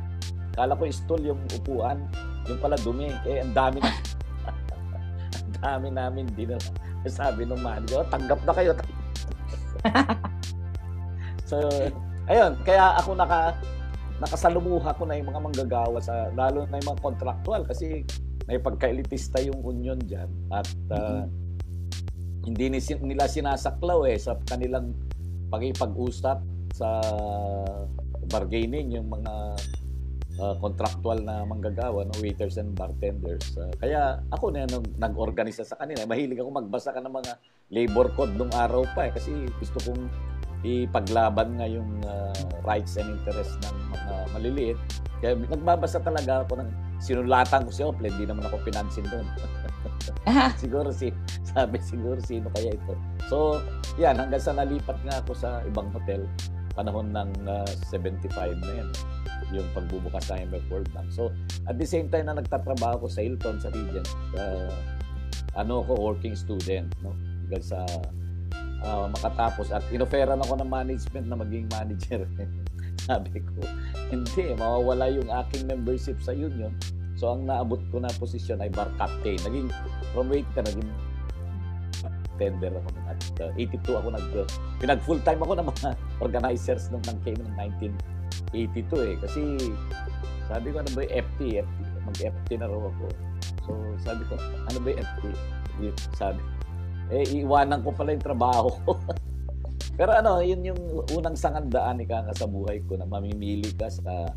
Kala 0.54 0.78
ko 0.78 0.86
stool 0.90 1.22
yung 1.22 1.40
upuan, 1.50 2.06
yung 2.46 2.58
pala 2.62 2.78
dumi. 2.78 3.10
Eh, 3.26 3.42
ang 3.42 3.54
dami 3.54 3.82
na. 3.82 3.90
Dami 5.64 5.88
namin 5.88 6.28
din 6.36 6.52
na 6.52 6.60
sabi 7.08 7.48
ng 7.48 7.56
manager, 7.56 8.04
oh, 8.04 8.08
tanggap 8.12 8.40
na 8.44 8.52
kayo. 8.52 8.72
so, 11.48 11.56
ayun, 12.28 12.52
kaya 12.68 13.00
ako 13.00 13.16
naka 13.16 13.56
nakasalumuha 14.22 14.94
ko 14.94 15.02
na 15.08 15.18
yung 15.18 15.28
mga 15.34 15.42
manggagawa 15.42 15.98
sa 15.98 16.30
lalo 16.38 16.68
na 16.70 16.78
yung 16.78 16.94
mga 16.94 17.02
contractual 17.02 17.66
kasi 17.66 18.06
may 18.46 18.62
pagka-elitista 18.62 19.42
yung 19.42 19.58
union 19.58 19.98
diyan 19.98 20.30
at 20.54 20.68
uh, 20.94 21.26
mm-hmm. 21.26 21.28
hindi 22.46 22.78
nila 22.78 23.26
sinasaklaw 23.26 24.06
eh 24.06 24.14
sa 24.14 24.38
kanilang 24.46 24.94
pakipag-usap 25.50 26.38
sa 26.78 26.88
bargaining 28.30 28.94
yung 28.94 29.10
mga 29.10 29.58
uh, 30.38 30.56
contractual 30.58 31.18
na 31.22 31.46
manggagawa, 31.46 32.06
no, 32.06 32.14
waiters 32.22 32.58
and 32.58 32.74
bartenders. 32.74 33.54
Uh, 33.54 33.70
kaya 33.78 34.22
ako 34.34 34.50
na 34.54 34.66
nag-organisa 34.98 35.62
sa 35.62 35.78
kanila. 35.78 36.06
Mahilig 36.06 36.40
ako 36.40 36.50
magbasa 36.50 36.94
ka 36.94 37.00
ng 37.02 37.14
mga 37.14 37.32
labor 37.74 38.08
code 38.14 38.34
nung 38.34 38.52
araw 38.54 38.86
pa 38.94 39.08
eh, 39.08 39.12
kasi 39.14 39.30
gusto 39.58 39.78
kong 39.84 40.02
ipaglaban 40.64 41.60
nga 41.60 41.68
yung 41.68 42.00
uh, 42.08 42.32
rights 42.64 42.96
and 42.96 43.12
interests 43.12 43.54
ng 43.60 43.76
mga 43.92 44.14
maliliit. 44.32 44.78
Kaya 45.20 45.36
nagbabasa 45.36 46.00
talaga 46.00 46.44
ako 46.44 46.64
ng 46.64 46.70
sinulatan 47.00 47.68
ko 47.68 47.70
si 47.70 47.82
Ople, 47.84 48.08
hindi 48.08 48.24
naman 48.24 48.48
ako 48.48 48.64
pinansin 48.64 49.04
doon. 49.12 49.28
siguro 50.62 50.88
si 50.88 51.12
sabi 51.44 51.76
siguro 51.84 52.16
sino 52.24 52.48
kaya 52.56 52.72
ito. 52.72 52.96
So, 53.28 53.60
yan 54.00 54.16
hanggang 54.16 54.40
sa 54.40 54.56
nalipat 54.56 54.96
nga 55.04 55.20
ako 55.20 55.32
sa 55.36 55.60
ibang 55.68 55.92
hotel 55.92 56.24
panahon 56.74 57.14
ng 57.14 57.30
uh, 57.46 57.70
75 57.90 58.30
na 58.60 58.72
yan 58.82 58.90
yung 59.54 59.66
pagbubukas 59.76 60.26
ng 60.30 60.46
IMF 60.46 60.64
World 60.70 60.90
Bank. 60.90 61.08
So, 61.14 61.30
at 61.70 61.78
the 61.78 61.86
same 61.86 62.10
time 62.10 62.26
na 62.26 62.38
nagtatrabaho 62.38 63.06
ko 63.06 63.08
sa 63.10 63.22
Hilton, 63.22 63.62
sa 63.62 63.70
Regent, 63.70 64.08
uh, 64.34 64.72
ano 65.54 65.86
ko 65.86 65.94
working 65.94 66.34
student, 66.34 66.90
no? 67.04 67.14
Hanggang 67.46 67.64
sa 67.64 67.78
uh, 68.82 69.06
makatapos 69.10 69.70
at 69.70 69.84
inoferan 69.94 70.42
ako 70.42 70.58
ng 70.58 70.70
management 70.70 71.26
na 71.30 71.36
maging 71.38 71.66
manager. 71.70 72.26
Sabi 73.06 73.38
ko, 73.42 73.62
hindi, 74.10 74.54
mawawala 74.56 75.12
yung 75.12 75.28
aking 75.28 75.68
membership 75.68 76.18
sa 76.24 76.32
union. 76.32 76.72
So, 77.14 77.30
ang 77.30 77.46
naabot 77.46 77.78
ko 77.94 78.02
na 78.02 78.10
posisyon 78.18 78.58
ay 78.64 78.72
bar 78.74 78.90
captain. 78.98 79.38
Naging, 79.46 79.70
from 80.10 80.32
waiter, 80.32 80.64
naging 80.66 80.90
tender 82.36 82.72
ako 82.74 82.88
at 83.06 83.20
uh, 83.40 83.50
82 83.56 84.00
ako 84.00 84.08
nag 84.14 84.26
pinag 84.82 85.00
full 85.02 85.20
time 85.22 85.40
ako 85.42 85.52
ng 85.58 85.66
mga 85.68 85.88
organizers 86.24 86.90
nung 86.90 87.04
nang 87.06 87.18
came 87.22 87.38
ng 87.38 87.54
1982 88.52 89.10
eh. 89.10 89.16
Kasi 89.22 89.40
sabi 90.50 90.66
ko 90.74 90.76
ano 90.82 90.90
ba 90.92 91.00
yung 91.06 91.14
FT 91.24 91.40
FT 91.62 91.78
mag 92.04 92.16
FT 92.20 92.48
na 92.60 92.66
raw 92.68 92.80
ako. 92.80 93.06
So 93.64 93.70
sabi 94.02 94.22
ko 94.28 94.34
ano 94.40 94.78
ba 94.82 94.86
yung 94.92 95.00
FT 95.00 95.22
sabi 96.14 96.40
eh 97.12 97.24
iwanan 97.36 97.84
ko 97.84 97.92
pala 97.92 98.16
yung 98.16 98.24
trabaho 98.24 98.70
ko. 98.84 98.92
Pero 99.98 100.10
ano 100.10 100.42
yun 100.42 100.74
yung 100.74 100.80
unang 101.14 101.38
sangandaan 101.38 102.02
ika 102.02 102.26
nga 102.26 102.34
sa 102.34 102.50
buhay 102.50 102.82
ko 102.82 102.98
na 102.98 103.06
mamimili 103.06 103.70
ka 103.78 103.86
sa 103.86 104.34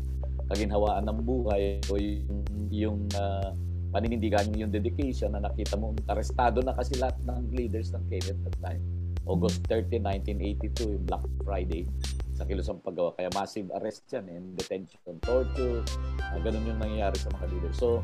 kaginhawaan 0.48 1.04
ng 1.04 1.20
buhay 1.26 1.82
o 1.90 1.98
yung, 1.98 2.44
yung 2.70 3.00
uh, 3.18 3.52
paninindigan 3.88 4.52
yung 4.54 4.68
dedication 4.68 5.32
na 5.32 5.40
nakita 5.44 5.80
mo 5.80 5.96
arestado 6.08 6.60
na 6.60 6.76
kasi 6.76 6.96
lahat 7.00 7.16
ng 7.24 7.52
leaders 7.52 7.92
ng 7.96 8.04
at 8.12 8.38
that 8.44 8.56
time. 8.60 8.82
August 9.28 9.60
30, 9.68 10.00
1982, 10.00 10.96
yung 10.96 11.04
Black 11.04 11.24
Friday 11.44 11.84
sa 12.32 12.48
Kilusang 12.48 12.80
Paggawa. 12.80 13.12
Kaya 13.12 13.28
massive 13.36 13.68
arrest 13.76 14.08
yan 14.08 14.24
and 14.32 14.56
detention, 14.56 15.20
torture, 15.20 15.84
uh, 16.22 16.38
ganun 16.40 16.64
yung 16.64 16.80
nangyayari 16.80 17.18
sa 17.20 17.28
mga 17.36 17.46
leaders. 17.52 17.76
So, 17.76 18.00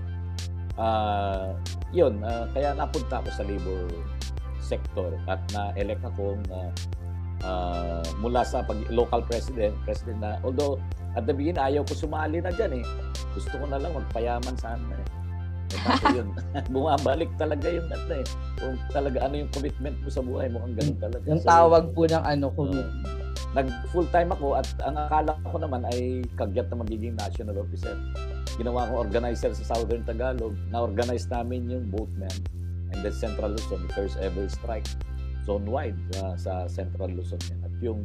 uh, 0.76 1.56
yun, 1.96 2.20
uh, 2.20 2.50
kaya 2.52 2.76
napunta 2.76 3.24
ako 3.24 3.28
sa 3.32 3.42
labor 3.46 3.88
sector 4.60 5.16
at 5.28 5.40
na-elect 5.52 6.02
akong 6.04 6.44
uh, 6.52 6.72
uh, 7.44 8.04
mula 8.20 8.44
sa 8.44 8.64
pag 8.64 8.76
local 8.92 9.24
president, 9.24 9.72
president 9.88 10.20
na, 10.20 10.36
although 10.44 10.80
at 11.14 11.24
the 11.24 11.32
beginning 11.32 11.62
ayaw 11.62 11.86
ko 11.86 11.94
sumali 11.94 12.42
na 12.42 12.50
dyan 12.52 12.82
eh. 12.82 12.84
Gusto 13.32 13.54
ko 13.56 13.64
na 13.70 13.78
lang 13.78 13.94
magpayaman 13.96 14.56
sana 14.58 14.98
eh. 14.98 15.23
Yun, 16.14 16.28
bumabalik 16.74 17.30
talaga 17.36 17.66
yung 17.68 17.88
ano 17.90 18.14
eh. 18.20 18.26
Kung 18.60 18.76
talaga 18.90 19.18
ano 19.24 19.34
yung 19.44 19.50
commitment 19.52 19.96
mo 20.00 20.08
sa 20.08 20.22
buhay 20.22 20.48
mo, 20.48 20.62
ang 20.62 20.74
ganun 20.78 20.98
talaga. 21.00 21.24
Yung 21.26 21.44
tawag 21.44 21.84
po 21.92 22.02
ng 22.06 22.24
ano, 22.24 22.46
commitment. 22.54 22.90
Uh, 23.04 23.22
nag 23.54 23.70
full 23.94 24.06
time 24.10 24.34
ako 24.34 24.58
at 24.58 24.66
ang 24.82 24.98
akala 24.98 25.38
ko 25.46 25.56
naman 25.62 25.86
ay 25.86 26.26
kagyat 26.34 26.66
na 26.74 26.82
magiging 26.82 27.14
national 27.14 27.54
officer. 27.62 27.94
Ginawa 28.58 28.90
ko 28.90 29.06
organizer 29.06 29.54
sa 29.54 29.64
Southern 29.74 30.02
Tagalog. 30.02 30.58
Na-organize 30.74 31.30
namin 31.30 31.70
yung 31.70 31.86
boatmen 31.90 32.34
and 32.90 33.00
the 33.06 33.14
Central 33.14 33.54
Luzon, 33.54 33.86
the 33.86 33.92
first 33.94 34.18
ever 34.18 34.46
strike 34.50 34.86
zone-wide 35.46 35.96
uh, 36.18 36.34
sa 36.34 36.66
Central 36.66 37.14
Luzon 37.14 37.38
yan. 37.46 37.60
At 37.62 37.74
yung 37.78 38.00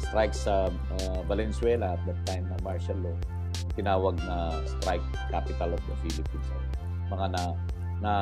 strike 0.00 0.32
sa 0.32 0.72
uh, 0.72 1.20
Valenzuela 1.28 1.98
at 1.98 2.02
that 2.08 2.20
time 2.24 2.48
na 2.48 2.56
martial 2.64 2.96
law, 3.02 3.16
tinawag 3.76 4.16
na 4.24 4.50
strike 4.64 5.04
capital 5.28 5.76
of 5.76 5.82
the 5.86 5.94
Philippines 6.02 6.48
mga 7.06 7.26
na 7.36 7.42
na 8.00 8.14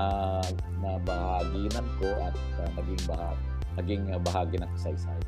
na 0.78 0.90
bahaginan 1.02 1.86
ko 1.98 2.06
at 2.22 2.34
uh, 2.62 2.68
naging 2.78 3.00
bahagi 3.08 3.42
naging 3.74 4.02
uh, 4.14 4.20
bahagi 4.22 4.56
ng 4.62 4.70
kasaysayan. 4.78 5.22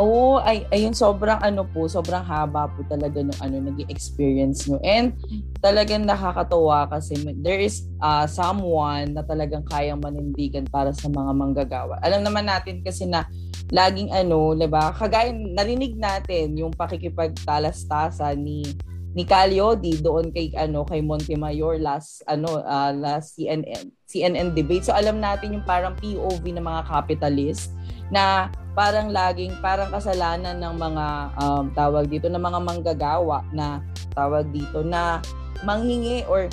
Oo, 0.00 0.40
oh, 0.40 0.48
ay 0.48 0.64
ayun 0.72 0.96
sobrang 0.96 1.36
ano 1.44 1.68
po, 1.68 1.84
sobrang 1.84 2.24
haba 2.24 2.64
po 2.64 2.80
talaga 2.88 3.20
ng 3.20 3.38
ano 3.44 3.60
naging 3.70 3.92
experience 3.92 4.64
nyo. 4.64 4.80
And 4.80 5.12
talagang 5.60 6.08
nakakatuwa 6.08 6.88
kasi 6.88 7.20
there 7.44 7.60
is 7.60 7.84
uh, 8.00 8.24
someone 8.24 9.12
na 9.12 9.20
talagang 9.20 9.68
kayang 9.68 10.00
manindigan 10.00 10.64
para 10.64 10.96
sa 10.96 11.12
mga 11.12 11.36
manggagawa. 11.36 12.00
Alam 12.00 12.24
naman 12.24 12.48
natin 12.48 12.80
kasi 12.80 13.04
na 13.04 13.28
laging 13.70 14.10
ano, 14.10 14.56
'di 14.56 14.66
ba? 14.66 14.90
Kagaya 14.90 15.30
narinig 15.30 15.94
natin 15.94 16.58
yung 16.58 16.74
pakikipagtalastasan 16.74 18.42
ni 18.42 18.66
ni 19.12 19.28
Calyodi 19.28 20.00
doon 20.00 20.32
kay 20.32 20.48
ano 20.56 20.88
kay 20.88 21.04
Montemayor 21.04 21.76
last 21.76 22.24
ano 22.24 22.64
uh, 22.64 22.92
last 22.96 23.36
CNN 23.36 23.92
CNN 24.08 24.56
debate. 24.56 24.88
So 24.88 24.96
alam 24.96 25.20
natin 25.20 25.52
yung 25.52 25.66
parang 25.68 25.96
POV 26.00 26.40
ng 26.40 26.64
mga 26.64 26.82
capitalist 26.88 27.76
na 28.08 28.48
parang 28.72 29.12
laging 29.12 29.52
parang 29.60 29.92
kasalanan 29.92 30.56
ng 30.60 30.74
mga 30.80 31.06
um, 31.44 31.64
tawag 31.76 32.08
dito 32.08 32.28
ng 32.32 32.40
mga 32.40 32.60
manggagawa 32.60 33.44
na 33.52 33.84
tawag 34.16 34.48
dito 34.48 34.80
na 34.80 35.20
manghingi 35.64 36.24
or 36.28 36.48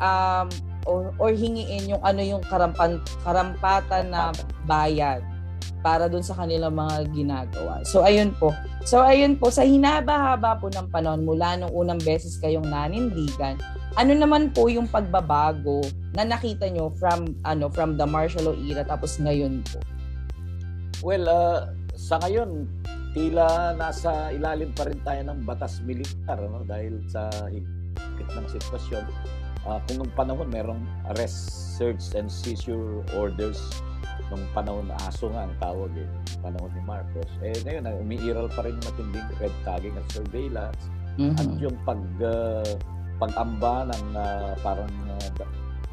um 0.00 0.48
or, 0.88 1.12
or 1.20 1.30
hingiin 1.32 1.88
yung 1.88 2.02
ano 2.04 2.20
yung 2.20 2.40
karampan 2.48 3.00
karampatan 3.24 4.12
na 4.12 4.32
bayad 4.64 5.20
para 5.84 6.08
doon 6.08 6.24
sa 6.24 6.32
kanilang 6.32 6.72
mga 6.72 7.12
ginagawa. 7.12 7.84
So 7.84 8.00
ayun 8.00 8.32
po. 8.40 8.56
So 8.88 9.04
ayun 9.04 9.36
po 9.36 9.52
sa 9.52 9.68
hinaba-haba 9.68 10.56
po 10.56 10.72
ng 10.72 10.88
panahon 10.88 11.28
mula 11.28 11.60
nung 11.60 11.76
unang 11.76 12.00
beses 12.00 12.40
kayong 12.40 12.64
nanindigan, 12.64 13.60
ano 14.00 14.16
naman 14.16 14.48
po 14.56 14.72
yung 14.72 14.88
pagbabago 14.88 15.84
na 16.16 16.24
nakita 16.24 16.72
nyo 16.72 16.88
from 16.96 17.36
ano 17.44 17.68
from 17.68 18.00
the 18.00 18.08
martial 18.08 18.48
law 18.48 18.56
era 18.64 18.80
tapos 18.80 19.20
ngayon 19.20 19.60
po? 19.68 19.76
Well, 21.04 21.28
uh, 21.28 21.68
sa 21.92 22.16
ngayon 22.24 22.64
tila 23.12 23.76
nasa 23.76 24.32
ilalim 24.32 24.72
pa 24.72 24.88
rin 24.88 24.98
tayo 25.04 25.20
ng 25.28 25.44
batas 25.44 25.84
militar 25.84 26.40
no 26.48 26.64
dahil 26.64 26.96
sa 27.12 27.28
higit 27.52 28.28
ng 28.32 28.46
sitwasyon. 28.48 29.04
Uh, 29.68 29.80
kung 29.84 30.00
nung 30.00 30.12
panahon 30.16 30.48
merong 30.48 30.82
arrest, 31.12 31.52
search 31.76 32.16
and 32.16 32.28
seizure 32.28 33.04
orders 33.16 33.60
nung 34.34 34.50
panahon 34.50 34.90
na 34.90 34.98
aso 35.06 35.30
nga 35.30 35.46
ang 35.46 35.54
tawag 35.62 35.94
eh, 35.94 36.08
panahon 36.42 36.70
ni 36.74 36.82
Marcos. 36.82 37.30
Eh 37.46 37.54
ngayon, 37.62 37.86
umiiral 38.02 38.50
pa 38.50 38.66
rin 38.66 38.74
matinding 38.82 39.30
red 39.38 39.54
tagging 39.62 39.94
at 39.94 40.06
surveillance 40.10 40.90
mm-hmm. 41.18 41.38
at 41.38 41.48
yung 41.62 41.76
pag 41.86 42.02
uh, 42.18 42.74
pag-amba 43.22 43.94
ng 43.94 44.06
uh, 44.18 44.52
parang 44.60 44.90
uh, 45.06 45.28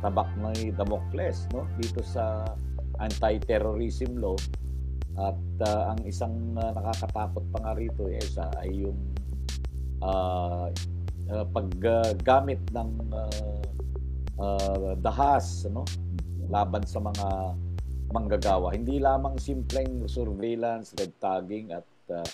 tabak 0.02 0.30
ng 0.42 0.74
Damocles 0.74 1.46
no 1.54 1.70
dito 1.78 2.02
sa 2.02 2.50
anti-terrorism 2.98 4.18
law 4.18 4.34
at 5.22 5.38
uh, 5.62 5.94
ang 5.94 6.02
isang 6.10 6.58
uh, 6.58 6.74
nakakatakot 6.74 7.46
pa 7.54 7.58
nga 7.62 7.74
rito 7.78 8.10
eh, 8.10 8.18
isa 8.18 8.50
ay 8.58 8.90
yung 8.90 8.98
uh, 10.02 10.74
uh, 11.30 11.46
paggamit 11.54 12.62
uh, 12.74 12.82
ng 12.82 12.90
uh, 13.14 13.62
uh, 14.42 14.92
dahas 14.98 15.70
no 15.70 15.86
laban 16.50 16.82
sa 16.90 16.98
mga 16.98 17.28
manggagawa. 18.12 18.76
Hindi 18.76 19.00
lamang 19.00 19.40
simpleng 19.40 20.06
surveillance, 20.06 20.94
red 21.00 21.16
tagging 21.18 21.72
at 21.72 21.88
uh, 22.12 22.28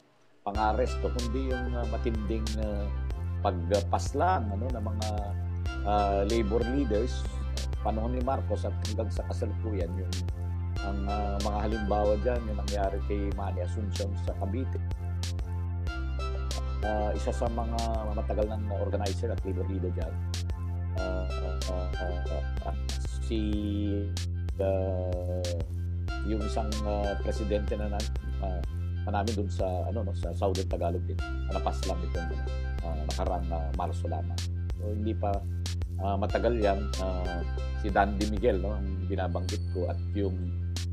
pang-aresto, 0.43 1.07
kundi 1.13 1.53
yung 1.53 1.73
uh, 1.77 1.85
matinding 1.93 2.45
uh, 2.61 2.85
pagpaslang 3.45 4.49
ano, 4.49 4.65
ng 4.73 4.85
mga 4.85 5.09
uh, 5.85 6.21
labor 6.27 6.63
leaders. 6.73 7.23
Panahon 7.85 8.17
ni 8.17 8.21
Marcos 8.25 8.65
at 8.65 8.73
hanggang 8.89 9.07
sa 9.13 9.23
kasalukuyan 9.29 9.89
yung 9.95 10.13
ang 10.85 10.99
uh, 11.09 11.37
mga 11.41 11.57
halimbawa 11.65 12.13
dyan 12.21 12.41
yung 12.45 12.59
nangyari 12.61 12.97
kay 13.09 13.21
Manny 13.33 13.65
Asuncion 13.65 14.13
sa 14.25 14.33
Cavite. 14.37 14.77
Uh, 16.85 17.09
isa 17.17 17.33
sa 17.33 17.49
mga 17.49 17.79
matagal 18.13 18.45
ng 18.53 18.63
organizer 18.77 19.33
at 19.33 19.41
labor 19.41 19.65
leader 19.65 19.89
dyan. 19.97 20.13
Uh, 20.97 21.25
uh, 21.29 21.57
uh, 21.69 21.89
uh, 21.97 22.43
uh, 22.69 22.75
si 23.25 23.39
uh, 24.61 25.55
yung 26.27 26.43
isang 26.43 26.69
uh, 26.83 27.15
presidente 27.23 27.75
na 27.79 27.91
nan, 27.91 28.05
uh, 28.43 28.61
namin 29.07 29.39
dun 29.39 29.47
sa 29.47 29.87
ano 29.87 30.03
no 30.03 30.11
sa 30.11 30.35
Southern 30.35 30.67
Tagalog 30.67 31.03
din. 31.07 31.15
Napas 31.47 31.79
lang 31.87 31.99
itong 32.11 32.27
uh, 32.83 33.01
nakarang 33.07 33.47
uh, 33.47 33.69
Marso 33.79 34.05
lamang. 34.11 34.39
So 34.75 34.91
hindi 34.91 35.15
pa 35.15 35.31
uh, 36.03 36.15
matagal 36.19 36.59
yan 36.59 36.79
uh, 37.01 37.39
si 37.81 37.87
Dandy 37.87 38.27
Miguel 38.29 38.59
no 38.59 38.75
ang 38.75 38.87
binabanggit 39.07 39.61
ko 39.71 39.87
at 39.87 39.97
yung 40.13 40.35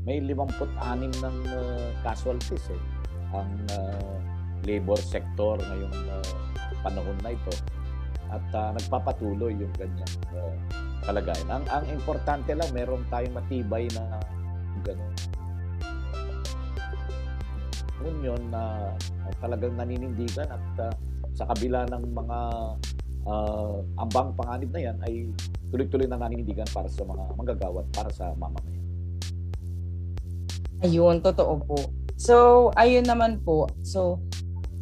may 0.05 0.21
56 0.21 0.77
ng 1.25 1.37
uh, 1.49 1.89
casualties 2.05 2.65
eh 2.69 2.81
ang 3.33 3.51
uh, 3.73 4.15
labor 4.63 4.97
sector 4.97 5.57
ngayong 5.57 5.97
uh, 6.13 6.33
panahon 6.85 7.17
na 7.25 7.33
ito 7.33 7.53
at 8.29 8.45
uh, 8.53 8.69
nagpapatuloy 8.73 9.53
yung 9.53 9.73
ganyan 9.77 10.11
uh, 10.33 10.55
kalagayan. 11.05 11.47
Ang 11.49 11.65
ang 11.69 11.85
importante 11.89 12.51
lang 12.57 12.69
meron 12.73 13.05
tayong 13.07 13.37
matibay 13.37 13.85
na 13.93 14.19
ganun 14.81 15.13
union 18.05 18.37
na 18.53 18.93
uh, 19.25 19.33
talagang 19.41 19.73
naninindigan 19.73 20.45
at 20.45 20.65
uh, 20.77 20.93
sa 21.33 21.49
kabila 21.51 21.89
ng 21.89 22.03
mga 22.13 22.39
uh, 23.25 23.75
ambang 23.99 24.31
panganib 24.37 24.69
na 24.71 24.81
yan 24.91 24.97
ay 25.03 25.13
tuloy-tuloy 25.73 26.07
na 26.07 26.21
naninindigan 26.21 26.69
para 26.69 26.87
sa 26.87 27.03
mga 27.03 27.23
manggagawa 27.35 27.81
at 27.81 27.89
para 27.91 28.09
sa 28.13 28.31
mamamayan. 28.37 28.83
Ayun, 30.85 31.23
totoo 31.23 31.53
po. 31.65 31.79
So, 32.15 32.69
ayun 32.77 33.09
naman 33.09 33.41
po. 33.41 33.67
So, 33.81 34.21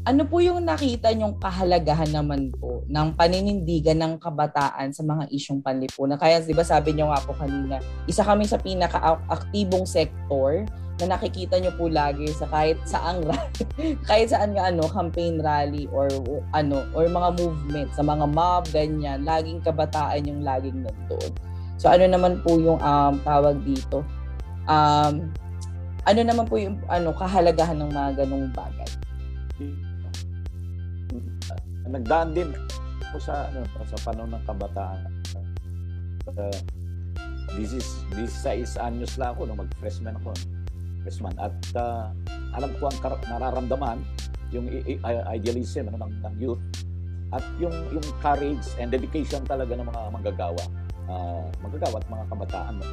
ano 0.03 0.27
po 0.27 0.43
yung 0.43 0.67
nakita 0.67 1.15
nyong 1.15 1.39
kahalagahan 1.39 2.11
naman 2.11 2.51
po 2.59 2.83
ng 2.91 3.15
paninindigan 3.15 3.95
ng 4.03 4.13
kabataan 4.19 4.91
sa 4.91 4.99
mga 4.99 5.31
isyong 5.31 5.63
panlipunan? 5.63 6.19
Kaya 6.19 6.43
'di 6.43 6.51
ba 6.51 6.67
sabi 6.67 6.91
niyo 6.91 7.07
nga 7.07 7.23
po 7.23 7.31
kanina, 7.31 7.79
isa 8.03 8.19
kami 8.19 8.43
sa 8.43 8.59
pinaka-aktibong 8.59 9.87
sektor 9.87 10.67
na 10.99 11.15
nakikita 11.15 11.55
niyo 11.55 11.71
po 11.79 11.87
lagi 11.87 12.27
sa 12.35 12.51
kahit 12.51 12.75
saang 12.83 13.23
kahit 14.09 14.27
saan 14.27 14.51
nga 14.59 14.67
ano 14.67 14.91
campaign 14.91 15.39
rally 15.39 15.87
or 15.95 16.11
ano 16.51 16.83
or 16.91 17.07
mga 17.07 17.39
movement 17.39 17.89
sa 17.95 18.03
mga 18.03 18.27
mob 18.27 18.67
ganyan, 18.75 19.23
laging 19.23 19.63
kabataan 19.63 20.27
yung 20.27 20.43
laging 20.43 20.83
nandoon. 20.83 21.31
So 21.79 21.87
ano 21.87 22.11
naman 22.11 22.43
po 22.43 22.59
yung 22.59 22.77
um, 22.83 23.15
tawag 23.23 23.55
dito? 23.63 24.03
Um, 24.67 25.31
ano 26.03 26.19
naman 26.27 26.43
po 26.43 26.59
yung 26.59 26.75
ano 26.91 27.15
kahalagahan 27.15 27.79
ng 27.79 27.87
mga 27.87 28.11
ganong 28.27 28.51
bagay? 28.51 29.02
Nagdaan 31.93 32.33
din 32.33 32.49
ako 33.13 33.17
sa 33.21 33.47
ano 33.53 33.61
sa 33.85 33.97
panahon 34.01 34.31
ng 34.33 34.43
kabataan. 34.49 34.99
Uh, 36.33 36.59
this 37.53 37.75
is 37.75 37.85
this 38.17 38.33
is 38.49 38.73
anyos 38.81 39.13
lang 39.21 39.37
ako 39.37 39.45
nung 39.45 39.61
mag-freshman 39.61 40.17
ako. 40.17 40.33
Freshman 41.05 41.35
at 41.37 41.53
uh, 41.77 42.09
alam 42.57 42.71
ko 42.81 42.89
ang 42.89 42.97
kar- 43.03 43.21
nararamdaman 43.29 44.01
yung 44.53 44.69
idealism 45.33 45.89
ano, 45.93 46.05
ng, 46.05 46.13
ng 46.25 46.35
youth 46.41 46.61
at 47.33 47.41
yung 47.57 47.73
yung 47.89 48.05
courage 48.21 48.65
and 48.77 48.93
dedication 48.93 49.41
talaga 49.49 49.73
ng 49.73 49.89
mga 49.89 50.01
manggagawa 50.13 50.63
uh, 51.09 51.49
manggagawa 51.65 51.97
at 51.97 52.07
mga 52.07 52.25
kabataan 52.29 52.73
na 52.77 52.87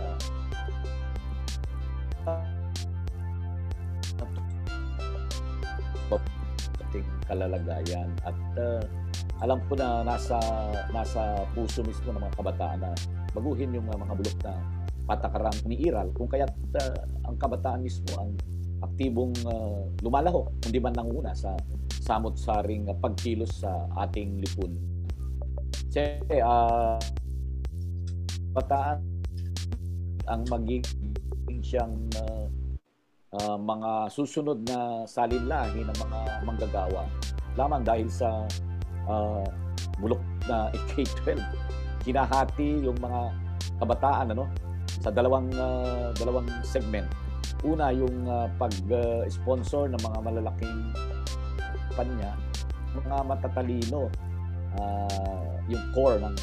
uh, 2.24 2.48
ating 6.90 7.06
kalalagayan 7.30 8.10
at 8.26 8.34
uh, 8.58 8.82
alam 9.40 9.62
ko 9.70 9.78
na 9.78 10.02
nasa 10.02 10.36
nasa 10.90 11.46
puso 11.54 11.86
mismo 11.86 12.10
ng 12.10 12.18
mga 12.18 12.34
kabataan 12.34 12.78
na 12.82 12.90
baguhin 13.30 13.70
yung 13.70 13.86
uh, 13.86 13.94
mga 13.94 14.14
bulok 14.18 14.38
na 14.42 14.52
patakaran 15.06 15.54
ni 15.70 15.78
Iral 15.86 16.10
kung 16.12 16.26
kaya 16.26 16.50
uh, 16.50 16.98
ang 17.30 17.38
kabataan 17.38 17.86
mismo 17.86 18.10
ang 18.18 18.34
aktibong 18.82 19.32
uh, 19.46 19.86
lumalahok 20.02 20.50
hindi 20.66 20.82
man 20.82 20.98
nanguna 20.98 21.30
sa 21.30 21.54
samot-saring 22.02 22.90
uh, 22.90 22.96
pagkilos 22.98 23.62
sa 23.62 23.86
ating 24.02 24.42
lipun. 24.42 24.74
Kasi 25.90 26.18
uh, 26.42 26.98
kabataan 28.50 28.98
ang 30.26 30.42
magiging 30.50 31.60
siyang 31.62 31.94
uh, 32.18 32.46
uh, 33.36 33.56
mga 33.58 34.10
susunod 34.10 34.58
na 34.66 35.06
salinlahi 35.06 35.86
ng 35.86 35.96
mga 35.98 36.18
manggagawa 36.46 37.06
lamang 37.54 37.82
dahil 37.82 38.08
sa 38.10 38.46
uh, 39.06 39.46
bulok 39.98 40.22
na 40.48 40.70
K-12. 40.94 41.38
Kinahati 42.06 42.86
yung 42.86 42.96
mga 42.98 43.30
kabataan 43.78 44.32
ano 44.32 44.48
sa 45.00 45.12
dalawang 45.12 45.48
uh, 45.54 46.12
dalawang 46.16 46.48
segment. 46.64 47.06
Una 47.60 47.92
yung 47.92 48.24
uh, 48.24 48.48
pag-sponsor 48.56 49.92
ng 49.92 50.00
mga 50.00 50.18
malalaking 50.24 50.78
panya, 51.92 52.32
mga 52.96 53.16
matatalino 53.28 54.08
uh, 54.80 55.52
yung 55.68 55.84
core 55.92 56.16
ng 56.24 56.34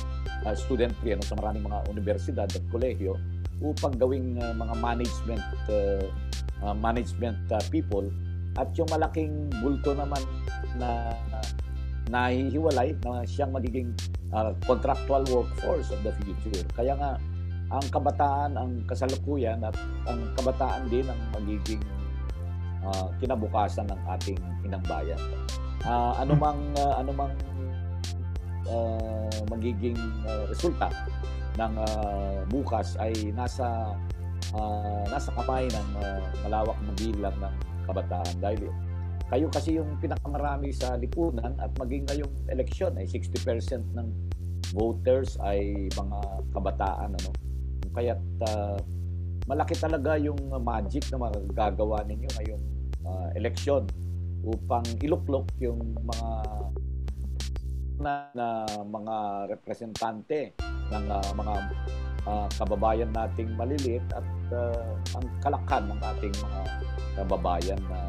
uh, 0.45 0.53
studentry 0.53 1.17
ano, 1.17 1.23
sa 1.25 1.33
maraming 1.39 1.65
mga 1.65 1.79
universidad 1.89 2.47
at 2.47 2.63
kolehiyo 2.69 3.17
upang 3.65 3.97
gawing 3.97 4.37
uh, 4.37 4.53
mga 4.53 4.73
management 4.77 5.41
uh, 5.73 6.05
uh, 6.63 6.75
management 6.75 7.37
uh, 7.51 7.61
people 7.69 8.05
at 8.57 8.73
yung 8.73 8.89
malaking 8.89 9.49
bulto 9.61 9.93
naman 9.93 10.21
na 10.77 11.13
uh, 11.33 11.47
nahihiwalay 12.09 12.95
na 13.03 13.21
siyang 13.27 13.51
magiging 13.53 13.91
uh, 14.31 14.55
contractual 14.65 15.23
workforce 15.29 15.91
of 15.91 15.99
the 16.01 16.13
future. 16.23 16.63
Kaya 16.73 16.95
nga 16.95 17.19
ang 17.67 17.85
kabataan 17.91 18.55
ang 18.55 18.71
kasalukuyan 18.87 19.59
at 19.59 19.75
ang 20.07 20.31
kabataan 20.39 20.87
din 20.87 21.03
ang 21.03 21.19
magiging 21.35 21.83
uh, 22.87 23.11
kinabukasan 23.19 23.91
ng 23.91 24.01
ating 24.15 24.39
inang 24.63 24.83
bayan. 24.87 25.19
Uh, 25.83 26.15
anumang 26.19 26.59
uh, 26.79 26.95
anumang 26.99 27.31
uh, 28.71 29.39
magiging 29.51 29.99
uh, 30.23 30.47
resulta 30.47 30.87
ng 31.59 31.73
uh, 31.75 32.39
bukas 32.47 32.95
ay 33.01 33.13
nasa 33.35 33.93
uh, 34.55 35.03
nasa 35.09 35.33
kamay 35.35 35.67
ng 35.67 35.89
uh, 35.99 36.21
malawak 36.47 36.77
na 36.83 36.93
bilang 36.95 37.35
ng 37.41 37.55
kabataan. 37.87 38.35
Dahil 38.39 38.69
kayo 39.27 39.47
kasi 39.51 39.75
yung 39.75 39.91
pinakamarami 39.99 40.71
sa 40.71 40.95
lipunan 40.95 41.51
at 41.59 41.71
maging 41.75 42.07
ngayong 42.07 42.33
eleksyon 42.47 42.95
ay 42.95 43.03
60% 43.09 43.83
ng 43.97 44.07
voters 44.71 45.35
ay 45.43 45.91
mga 45.91 46.19
kabataan 46.55 47.11
ano? 47.15 47.29
Kaya 47.91 48.15
uh, 48.47 48.79
malaki 49.47 49.75
talaga 49.75 50.15
yung 50.19 50.37
magic 50.63 51.07
na 51.11 51.27
magagawa 51.27 52.03
ninyo 52.07 52.29
ngayong 52.39 52.63
uh, 53.07 53.29
eleksyon 53.35 53.87
upang 54.47 54.85
iluklok 55.03 55.47
yung 55.59 55.81
mga 56.03 56.29
na, 57.97 58.29
na 58.37 58.47
mga 58.85 59.15
representante 59.49 60.53
ng 60.93 61.05
uh, 61.09 61.31
mga 61.33 61.53
uh, 62.27 62.47
kababayan 62.59 63.09
nating 63.15 63.55
maliliit 63.55 64.03
at 64.11 64.27
uh, 64.51 64.91
ang 65.15 65.25
kalakhan 65.39 65.87
ng 65.87 65.99
ating 66.15 66.33
mga 66.43 66.61
kababayan 67.15 67.81
na 67.87 67.99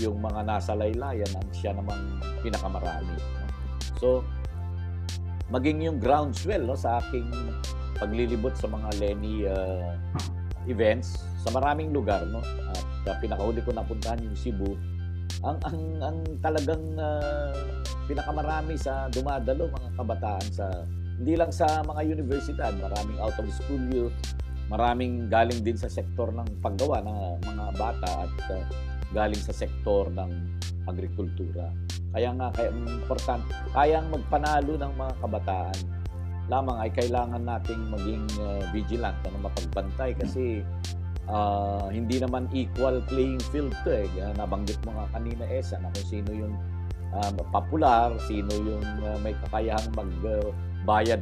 yung 0.00 0.20
mga 0.20 0.40
nasa 0.44 0.72
laylayan 0.72 1.28
ang 1.36 1.48
siya 1.52 1.76
namang 1.76 2.20
pinakamarami. 2.40 3.16
So, 4.00 4.24
maging 5.52 5.84
yung 5.84 5.98
groundswell 6.00 6.64
no, 6.64 6.76
sa 6.76 7.00
aking 7.00 7.28
paglilibot 7.96 8.52
sa 8.56 8.68
mga 8.68 8.88
Lenny 9.00 9.48
uh, 9.48 9.96
events 10.68 11.24
sa 11.40 11.48
maraming 11.54 11.94
lugar 11.94 12.26
no 12.28 12.42
at 12.42 12.84
uh, 13.08 13.16
pinakahuli 13.22 13.62
ko 13.62 13.70
napuntahan 13.72 14.18
yung 14.20 14.36
Cebu 14.36 14.74
ang 15.46 15.56
ang 15.62 15.78
ang 16.02 16.18
talagang 16.42 16.82
uh, 16.98 17.54
pinakamarami 18.10 18.74
sa 18.74 19.06
dumadalo 19.08 19.70
mga 19.70 19.90
kabataan 19.94 20.46
sa 20.50 20.66
hindi 21.16 21.32
lang 21.34 21.52
sa 21.52 21.80
mga 21.80 22.02
universidad, 22.04 22.72
maraming 22.76 23.18
out 23.20 23.36
of 23.40 23.48
school 23.48 23.80
youth, 23.88 24.16
maraming 24.68 25.32
galing 25.32 25.64
din 25.64 25.78
sa 25.78 25.88
sektor 25.88 26.28
ng 26.28 26.60
paggawa 26.60 27.00
ng 27.00 27.40
mga 27.40 27.64
bata 27.80 28.10
at 28.28 28.34
uh, 28.52 28.64
galing 29.16 29.40
sa 29.40 29.54
sektor 29.54 30.12
ng 30.12 30.30
agrikultura. 30.84 31.72
Kaya 32.12 32.32
nga 32.36 32.52
kaya 32.52 32.70
important, 32.72 33.42
kayang 33.72 34.08
magpanalo 34.12 34.76
ng 34.76 34.92
mga 34.96 35.12
kabataan 35.24 35.78
lamang 36.46 36.78
ay 36.78 36.90
kailangan 36.94 37.42
nating 37.42 37.82
maging 37.90 38.22
uh, 38.38 38.62
vigilant 38.70 39.18
na 39.26 39.50
mapagbantay 39.50 40.14
kasi 40.14 40.62
uh, 41.26 41.90
hindi 41.90 42.22
naman 42.22 42.46
equal 42.54 43.02
playing 43.10 43.42
field 43.50 43.74
to 43.82 43.90
eh. 43.90 44.06
Nabanggit 44.38 44.78
mo 44.86 44.94
nga 44.94 45.18
kanina 45.18 45.42
Esa 45.50 45.82
na 45.82 45.90
kung 45.90 46.06
sino 46.06 46.30
yung 46.30 46.54
um, 47.10 47.34
popular, 47.50 48.14
sino 48.30 48.50
yung 48.54 48.84
uh, 49.02 49.18
may 49.26 49.34
kakayahang 49.46 49.90
magbayad 49.98 50.54
uh, 50.54 50.65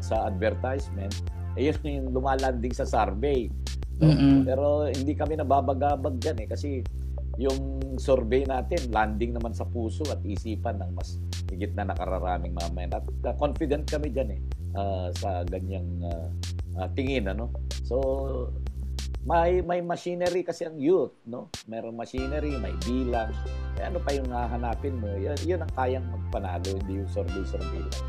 sa 0.04 0.28
advertisement, 0.28 1.12
ayun 1.56 1.76
eh, 1.82 1.92
yung 1.98 2.12
lumalanding 2.12 2.74
sa 2.76 2.84
survey. 2.84 3.48
Mm-hmm. 4.02 4.44
Pero 4.44 4.90
hindi 4.90 5.14
kami 5.14 5.38
nababagabag 5.38 6.18
dyan 6.18 6.38
eh 6.44 6.48
kasi 6.50 6.82
yung 7.38 7.78
survey 7.98 8.46
natin 8.46 8.90
landing 8.90 9.34
naman 9.34 9.54
sa 9.54 9.66
puso 9.66 10.06
at 10.10 10.22
isipan 10.22 10.78
ng 10.82 10.90
mas 10.94 11.18
higit 11.50 11.74
na 11.74 11.86
nakararaming 11.90 12.54
mamayan. 12.54 12.94
At 12.94 13.06
uh, 13.06 13.34
confident 13.38 13.86
kami 13.86 14.10
dyan 14.10 14.38
eh 14.38 14.40
uh, 14.74 15.08
sa 15.14 15.42
ganyang 15.46 15.88
uh, 16.02 16.28
uh, 16.78 16.88
tingin 16.94 17.30
ano. 17.30 17.50
So 17.86 17.98
may 19.24 19.64
may 19.64 19.80
machinery 19.80 20.44
kasi 20.44 20.68
ang 20.68 20.76
youth, 20.76 21.16
no? 21.24 21.48
Meron 21.64 21.96
machinery, 21.96 22.60
may 22.60 22.76
bilang. 22.84 23.32
Eh, 23.80 23.88
ano 23.88 23.96
pa 23.96 24.12
yung 24.12 24.28
hahanapin 24.28 25.00
mo? 25.00 25.08
Yan, 25.16 25.40
yun 25.48 25.64
ang 25.64 25.72
kayang 25.72 26.04
magpanalo, 26.12 26.76
hindi 26.84 27.00
yung 27.00 27.08
survey-survey 27.08 27.80
lang. 27.88 28.04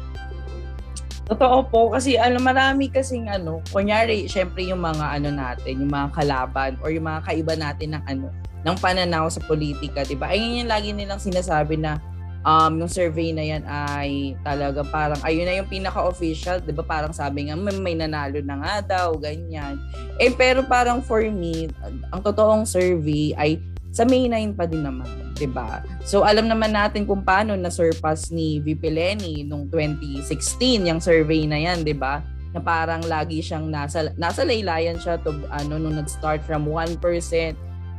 Totoo 1.25 1.65
po 1.65 1.89
kasi 1.89 2.21
ano 2.21 2.37
marami 2.37 2.85
kasing 2.93 3.25
ano, 3.33 3.57
kunyari 3.73 4.29
syempre 4.29 4.61
yung 4.69 4.85
mga 4.85 5.17
ano 5.17 5.29
natin, 5.33 5.81
yung 5.81 5.89
mga 5.89 6.13
kalaban 6.13 6.77
or 6.85 6.93
yung 6.93 7.09
mga 7.09 7.25
kaiba 7.25 7.53
natin 7.57 7.97
ng 7.97 8.03
ano, 8.05 8.29
ng 8.61 8.77
pananaw 8.77 9.25
sa 9.33 9.41
politika, 9.41 10.05
'di 10.05 10.13
ba? 10.21 10.29
Ayun 10.29 10.61
yung 10.61 10.69
lagi 10.69 10.93
nilang 10.93 11.17
sinasabi 11.17 11.81
na 11.81 11.97
um, 12.45 12.77
yung 12.77 12.85
survey 12.85 13.33
na 13.33 13.41
yan 13.41 13.65
ay 13.65 14.37
talaga 14.45 14.85
parang 14.85 15.17
ayun 15.25 15.49
na 15.49 15.57
yung 15.57 15.65
pinaka-official, 15.65 16.61
'di 16.61 16.77
ba? 16.77 16.85
Parang 16.85 17.09
sabi 17.09 17.49
nga 17.49 17.57
may, 17.57 17.73
may 17.73 17.95
nanalo 17.97 18.37
na 18.45 18.61
nga 18.61 18.75
daw, 18.85 19.17
ganyan. 19.17 19.81
Eh 20.21 20.29
pero 20.29 20.61
parang 20.61 21.01
for 21.01 21.25
me, 21.25 21.73
ang 22.13 22.21
totoong 22.21 22.69
survey 22.69 23.33
ay 23.33 23.57
sa 23.89 24.05
May 24.05 24.29
9 24.29 24.53
pa 24.53 24.69
din 24.69 24.85
naman, 24.85 25.09
'di 25.35 25.47
ba? 25.51 25.83
So 26.07 26.23
alam 26.23 26.47
naman 26.47 26.71
natin 26.71 27.03
kung 27.03 27.21
paano 27.21 27.53
na 27.59 27.69
surpass 27.69 28.31
ni 28.31 28.63
VP 28.63 28.81
Lenny 28.87 29.43
nung 29.43 29.67
2016 29.69 30.87
yung 30.87 31.03
survey 31.03 31.43
na 31.45 31.59
yan, 31.59 31.83
'di 31.83 31.95
ba? 31.95 32.23
Na 32.55 32.63
parang 32.63 33.03
lagi 33.03 33.43
siyang 33.43 33.67
nasa 33.67 34.15
nasa 34.15 34.47
laylayan 34.47 34.95
siya 34.95 35.19
to 35.19 35.35
ano 35.51 35.75
nung 35.75 35.99
nag-start 35.99 36.39
from 36.47 36.63
1%, 36.71 36.97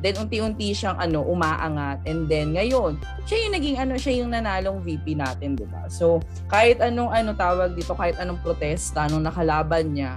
then 0.01 0.15
unti-unti 0.17 0.73
siyang 0.73 0.97
ano 0.97 1.21
umaangat 1.29 2.01
and 2.09 2.25
then 2.29 2.57
ngayon 2.57 2.97
siya 3.29 3.37
yung 3.49 3.53
naging 3.53 3.77
ano 3.77 3.95
siya 4.01 4.13
yung 4.25 4.33
nanalong 4.33 4.81
VP 4.81 5.21
natin, 5.21 5.61
'di 5.61 5.69
ba? 5.69 5.85
So 5.93 6.25
kahit 6.49 6.81
anong 6.81 7.13
ano 7.13 7.37
tawag 7.37 7.77
dito, 7.77 7.93
kahit 7.93 8.17
anong 8.17 8.41
protesta 8.41 9.05
nung 9.13 9.29
nakalaban 9.29 9.93
niya, 9.93 10.17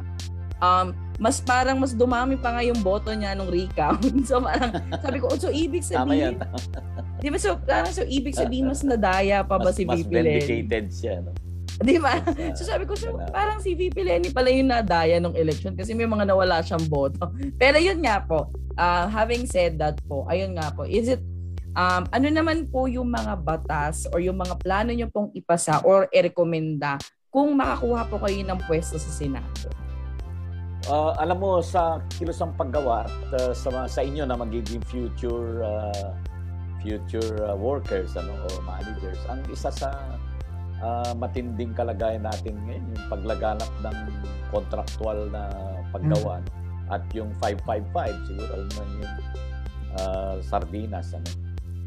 um, 0.63 0.95
mas 1.19 1.43
parang 1.43 1.75
mas 1.75 1.91
dumami 1.91 2.39
pa 2.39 2.55
nga 2.55 2.63
yung 2.63 2.79
boto 2.79 3.11
niya 3.11 3.35
nung 3.35 3.51
recount. 3.51 3.99
so 4.29 4.39
parang 4.39 4.71
sabi 5.03 5.19
ko, 5.19 5.27
oh, 5.27 5.37
so 5.37 5.51
ibig 5.51 5.83
sabihin, 5.83 6.39
di 7.23 7.27
ba 7.27 7.37
so, 7.37 7.59
parang 7.67 7.91
so 7.91 8.07
ibig 8.07 8.33
sabihin 8.33 8.71
mas 8.71 8.81
nadaya 8.81 9.43
pa 9.43 9.59
ba 9.59 9.69
mas, 9.69 9.75
si 9.75 9.83
mas 9.83 9.99
VP 9.99 10.11
Lenny? 10.15 10.39
vindicated 10.39 10.85
siya, 10.95 11.19
no? 11.19 11.35
Di 11.79 11.95
ba? 11.95 12.19
So 12.55 12.67
sabi 12.67 12.83
ko, 12.87 12.95
so 12.95 13.15
parang 13.31 13.59
si 13.59 13.75
VP 13.75 13.95
Lenny 14.03 14.31
pala 14.31 14.51
yung 14.51 14.71
nadaya 14.71 15.19
nung 15.19 15.35
election 15.35 15.75
kasi 15.75 15.91
may 15.91 16.07
mga 16.07 16.27
nawala 16.27 16.63
siyang 16.63 16.87
boto. 16.87 17.31
Pero 17.61 17.75
yun 17.79 17.99
nga 17.99 18.23
po, 18.23 18.51
uh, 18.79 19.05
having 19.11 19.43
said 19.43 19.75
that 19.79 19.99
po, 20.07 20.23
ayun 20.31 20.55
nga 20.55 20.71
po, 20.71 20.87
is 20.87 21.11
it 21.11 21.23
um, 21.75 22.07
ano 22.15 22.27
naman 22.31 22.67
po 22.67 22.87
yung 22.87 23.11
mga 23.11 23.43
batas 23.43 24.07
or 24.11 24.23
yung 24.23 24.39
mga 24.39 24.55
plano 24.59 24.91
nyo 24.95 25.07
pong 25.11 25.35
ipasa 25.35 25.83
or 25.83 26.07
i-recommenda 26.15 26.99
kung 27.29 27.55
makakuha 27.55 28.07
po 28.07 28.15
kayo 28.23 28.39
ng 28.43 28.59
pwesto 28.67 28.95
sa 28.99 29.11
Senado? 29.11 29.67
Uh, 30.87 31.11
alam 31.19 31.37
mo 31.43 31.59
sa 31.59 31.99
kilosang 32.15 32.55
paggawa 32.55 33.03
at 33.03 33.15
uh, 33.35 33.51
sa 33.51 33.83
sa 33.83 33.99
inyo 33.99 34.23
na 34.23 34.39
magiging 34.39 34.79
future 34.87 35.59
uh, 35.59 36.15
future 36.79 37.43
uh, 37.43 37.57
workers 37.59 38.15
ano 38.15 38.31
o 38.47 38.63
managers 38.63 39.19
ang 39.27 39.43
isa 39.51 39.67
sa 39.75 39.91
uh, 40.79 41.11
matinding 41.19 41.75
kalagayan 41.75 42.23
natin 42.23 42.55
ngayon 42.63 42.95
yung 42.95 43.05
paglaganap 43.11 43.71
ng 43.83 43.97
contractual 44.55 45.27
na 45.27 45.51
paggawa 45.91 46.39
mm. 46.39 46.95
at 46.95 47.03
yung 47.11 47.29
555 47.43 48.29
siguro 48.31 48.51
alam 48.55 48.69
mo 48.71 48.81
yung 49.03 49.15
uh, 49.99 50.35
sardinas 50.39 51.11
ano? 51.11 51.29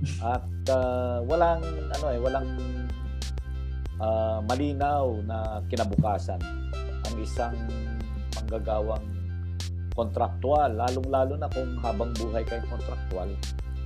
At 0.34 0.50
uh, 0.66 1.22
walang 1.30 1.62
ano 1.62 2.06
eh 2.10 2.18
walang 2.18 2.50
uh, 4.02 4.42
malinaw 4.46 5.22
na 5.22 5.62
kinabukasan. 5.70 6.42
Ang 7.06 7.14
isang 7.22 7.54
manggagawang 8.52 9.00
kontraktual, 9.96 10.76
lalong-lalo 10.76 11.40
na 11.40 11.48
kung 11.48 11.80
habang 11.80 12.12
buhay 12.16 12.44
kayong 12.44 12.68
kontraktual. 12.68 13.28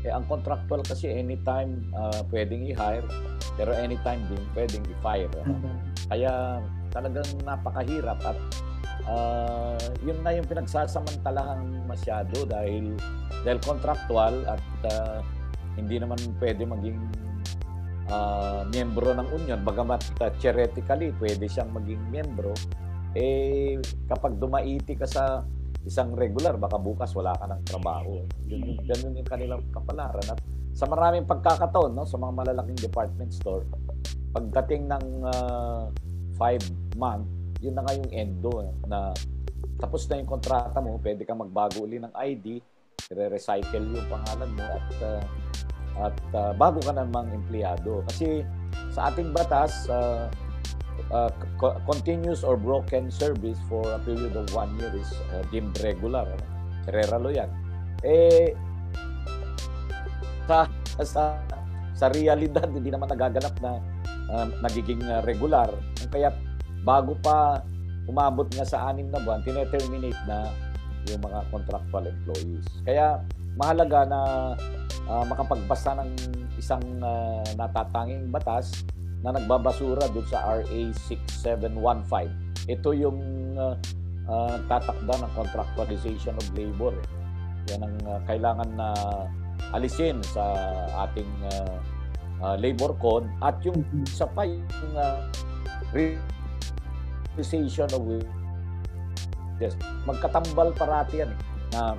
Eh, 0.03 0.11
ang 0.11 0.27
contractual 0.27 0.83
kasi 0.83 1.11
anytime 1.11 1.87
uh, 1.95 2.23
pwedeng 2.31 2.67
i-hire, 2.67 3.07
pero 3.55 3.75
anytime 3.75 4.23
din 4.31 4.43
pwedeng 4.55 4.83
i-fire. 4.87 5.31
Mm-hmm. 5.31 5.75
Kaya 6.11 6.63
talagang 6.95 7.27
napakahirap 7.43 8.19
at 8.23 8.39
uh, 9.11 9.79
yun 10.07 10.19
na 10.23 10.35
yung 10.35 10.47
pinagsasamantalahan 10.47 11.63
masyado 11.91 12.47
dahil 12.47 12.95
dahil 13.43 13.59
contractual 13.63 14.35
at 14.47 14.63
uh, 14.87 15.19
hindi 15.75 15.99
naman 15.99 16.19
pwede 16.39 16.63
maging 16.63 16.99
uh, 18.15 18.63
miyembro 18.71 19.11
ng 19.11 19.29
union 19.35 19.61
bagamat 19.67 20.03
uh, 20.23 20.31
theoretically 20.39 21.11
pwede 21.19 21.45
siyang 21.51 21.75
maging 21.75 22.01
miyembro 22.09 22.55
eh 23.17 23.81
kapag 24.05 24.37
dumaiti 24.37 24.93
ka 24.93 25.09
sa 25.09 25.41
isang 25.87 26.13
regular, 26.13 26.59
baka 26.61 26.77
bukas 26.77 27.15
wala 27.17 27.33
ka 27.39 27.47
ng 27.49 27.63
trabaho. 27.65 28.21
Yun, 28.51 28.61
yun, 28.75 28.79
ganun 28.85 29.15
yung 29.17 29.29
kanilang 29.31 29.63
kapalaran. 29.73 30.27
At 30.29 30.43
sa 30.77 30.85
maraming 30.85 31.25
pagkakataon, 31.25 31.95
no, 31.97 32.05
sa 32.05 32.21
mga 32.21 32.33
malalaking 32.35 32.77
department 32.77 33.33
store, 33.33 33.65
pagdating 34.35 34.91
ng 34.91 35.07
uh, 35.25 35.89
five 36.37 36.61
month, 37.01 37.25
yun 37.65 37.73
na 37.73 37.87
nga 37.87 37.97
yung 37.97 38.11
endo 38.13 38.69
na 38.85 39.17
tapos 39.81 40.09
na 40.09 40.21
yung 40.21 40.29
kontrata 40.29 40.81
mo, 40.81 41.01
pwede 41.01 41.25
kang 41.25 41.41
magbago 41.41 41.85
uli 41.85 42.01
ng 42.01 42.13
ID, 42.13 42.61
re-recycle 43.13 43.87
yung 43.93 44.09
pangalan 44.09 44.51
mo 44.57 44.65
at 44.65 44.89
uh, 45.05 45.23
at 45.97 46.19
uh, 46.37 46.53
bago 46.57 46.81
ka 46.85 46.93
namang 46.93 47.33
empleyado. 47.33 48.05
Kasi 48.13 48.45
sa 48.93 49.09
ating 49.09 49.33
batas, 49.33 49.89
uh, 49.89 50.29
uh, 51.11 51.31
continuous 51.87 52.43
or 52.43 52.57
broken 52.57 53.11
service 53.11 53.59
for 53.71 53.83
a 53.95 53.99
period 54.03 54.35
of 54.35 54.47
one 54.55 54.71
year 54.79 54.93
is 54.95 55.11
uh, 55.35 55.43
deemed 55.51 55.75
regular. 55.83 56.27
Ano? 56.27 56.47
Reralo 56.91 57.29
yan. 57.35 57.51
Eh, 58.07 58.55
sa, 60.47 60.71
sa, 61.03 61.43
sa 61.95 62.07
realidad, 62.15 62.71
hindi 62.71 62.91
naman 62.95 63.11
nagaganap 63.11 63.55
na 63.59 63.83
uh, 64.31 64.47
nagiging 64.63 65.03
uh, 65.03 65.23
regular. 65.27 65.71
Kaya 66.11 66.31
bago 66.87 67.19
pa 67.19 67.63
umabot 68.07 68.47
nga 68.55 68.63
sa 68.63 68.87
anim 68.91 69.11
na 69.11 69.19
buwan, 69.19 69.43
tineterminate 69.43 70.19
na 70.31 70.47
yung 71.11 71.23
mga 71.23 71.43
contractual 71.51 72.07
employees. 72.07 72.67
Kaya 72.87 73.23
mahalaga 73.59 74.07
na 74.07 74.21
uh, 75.11 75.25
makapagbasa 75.27 75.99
ng 76.03 76.11
isang 76.59 76.83
uh, 77.03 77.43
natatanging 77.59 78.31
batas 78.31 78.87
na 79.25 79.33
nagbabasura 79.37 80.09
doon 80.13 80.27
sa 80.29 80.61
RA 80.61 80.81
6715. 81.09 82.69
Ito 82.69 82.91
yung 82.97 83.19
uh, 83.57 83.75
uh, 84.29 84.57
tatakda 84.69 85.15
ng 85.23 85.33
contractualization 85.33 86.35
of 86.37 86.47
labor. 86.57 86.93
Eh. 86.97 87.07
Yan 87.75 87.87
ang 87.87 87.97
uh, 88.07 88.21
kailangan 88.29 88.69
na 88.77 88.89
alisin 89.75 90.21
sa 90.23 90.55
ating 91.09 91.31
uh, 91.49 91.79
uh, 92.45 92.57
labor 92.61 92.93
code 93.01 93.27
at 93.41 93.57
yung 93.65 93.83
sa 94.07 94.29
pa 94.29 94.45
yung 94.45 94.63
uh, 94.95 95.25
realization 95.97 97.89
of 97.91 98.05
yes, 99.59 99.75
magkatambal 100.05 100.71
parati 100.77 101.25
yan 101.25 101.33
eh, 101.33 101.39
na 101.75 101.97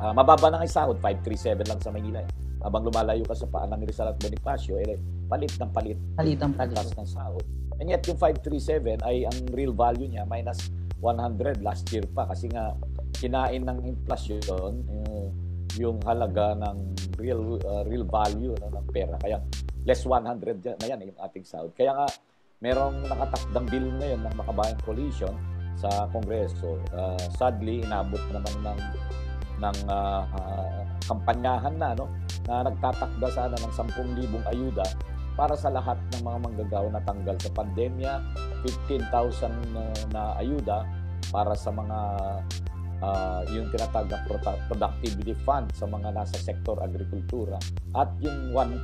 uh, 0.00 0.12
mababa 0.14 0.48
na 0.54 0.62
ang 0.62 0.70
sahod 0.70 0.96
537 1.02 1.66
lang 1.66 1.80
sa 1.82 1.90
Manila 1.90 2.22
eh 2.22 2.30
habang 2.64 2.80
lumalayo 2.88 3.28
ka 3.28 3.36
sa 3.36 3.44
paan 3.44 3.68
ng 3.76 3.84
Rizal 3.84 4.08
at 4.08 4.16
Bonifacio, 4.16 4.80
eh, 4.80 4.96
palit 5.26 5.52
ng 5.56 5.70
palit. 5.72 5.98
Palit 6.16 6.38
ng 6.38 6.52
palit. 6.54 6.76
Taas 6.76 6.92
ng 6.94 7.08
sahod. 7.08 7.44
And 7.80 7.90
yet 7.90 8.06
yung 8.06 8.18
537 8.20 9.02
ay 9.02 9.26
ang 9.26 9.38
real 9.50 9.74
value 9.74 10.06
niya 10.06 10.22
minus 10.28 10.70
100 11.02 11.60
last 11.60 11.84
year 11.90 12.06
pa 12.06 12.24
kasi 12.24 12.48
nga 12.48 12.72
kinain 13.18 13.66
ng 13.66 13.78
inflation 13.84 14.72
uh, 14.88 15.26
yung 15.74 15.98
halaga 16.06 16.54
ng 16.54 16.76
real 17.18 17.58
uh, 17.66 17.82
real 17.88 18.06
value 18.06 18.54
no, 18.54 18.70
ng 18.70 18.86
pera. 18.94 19.18
Kaya 19.18 19.42
less 19.84 20.06
100 20.06 20.80
na 20.80 20.86
yan 20.86 21.02
yung 21.02 21.18
ating 21.18 21.44
sahod. 21.44 21.74
Kaya 21.74 21.92
nga 21.92 22.06
merong 22.62 23.04
nakatakdang 23.10 23.66
bill 23.68 23.86
ngayon 24.00 24.20
ng 24.22 24.34
makabayang 24.38 24.80
coalition 24.86 25.34
sa 25.74 26.06
Kongreso. 26.14 26.78
Uh, 26.94 27.18
sadly, 27.34 27.82
inabot 27.82 28.22
naman 28.30 28.54
ng 28.62 28.80
ng 29.60 29.76
uh, 29.86 30.22
uh, 30.24 30.82
kampanyahan 31.06 31.74
na 31.78 31.94
no 31.94 32.10
na 32.48 32.66
nagtatakda 32.66 33.28
sana 33.32 33.56
ng 33.56 33.72
10,000 33.72 34.52
ayuda 34.52 34.84
para 35.34 35.58
sa 35.58 35.70
lahat 35.70 35.98
ng 36.14 36.22
mga 36.22 36.38
manggagawa 36.46 36.88
na 36.94 37.02
tanggal 37.02 37.36
sa 37.42 37.50
pandemya, 37.50 38.12
15,000 38.62 39.50
na, 39.74 39.84
na 40.14 40.22
ayuda 40.38 40.86
para 41.34 41.58
sa 41.58 41.74
mga 41.74 41.98
uh, 43.02 43.40
yung 43.50 43.66
tinatawag 43.74 44.08
na 44.08 44.20
productivity 44.70 45.34
fund 45.42 45.68
sa 45.74 45.90
mga 45.90 46.14
nasa 46.14 46.38
sektor 46.38 46.78
agrikultura 46.78 47.58
at 47.98 48.08
yung 48.22 48.54
one, 48.54 48.78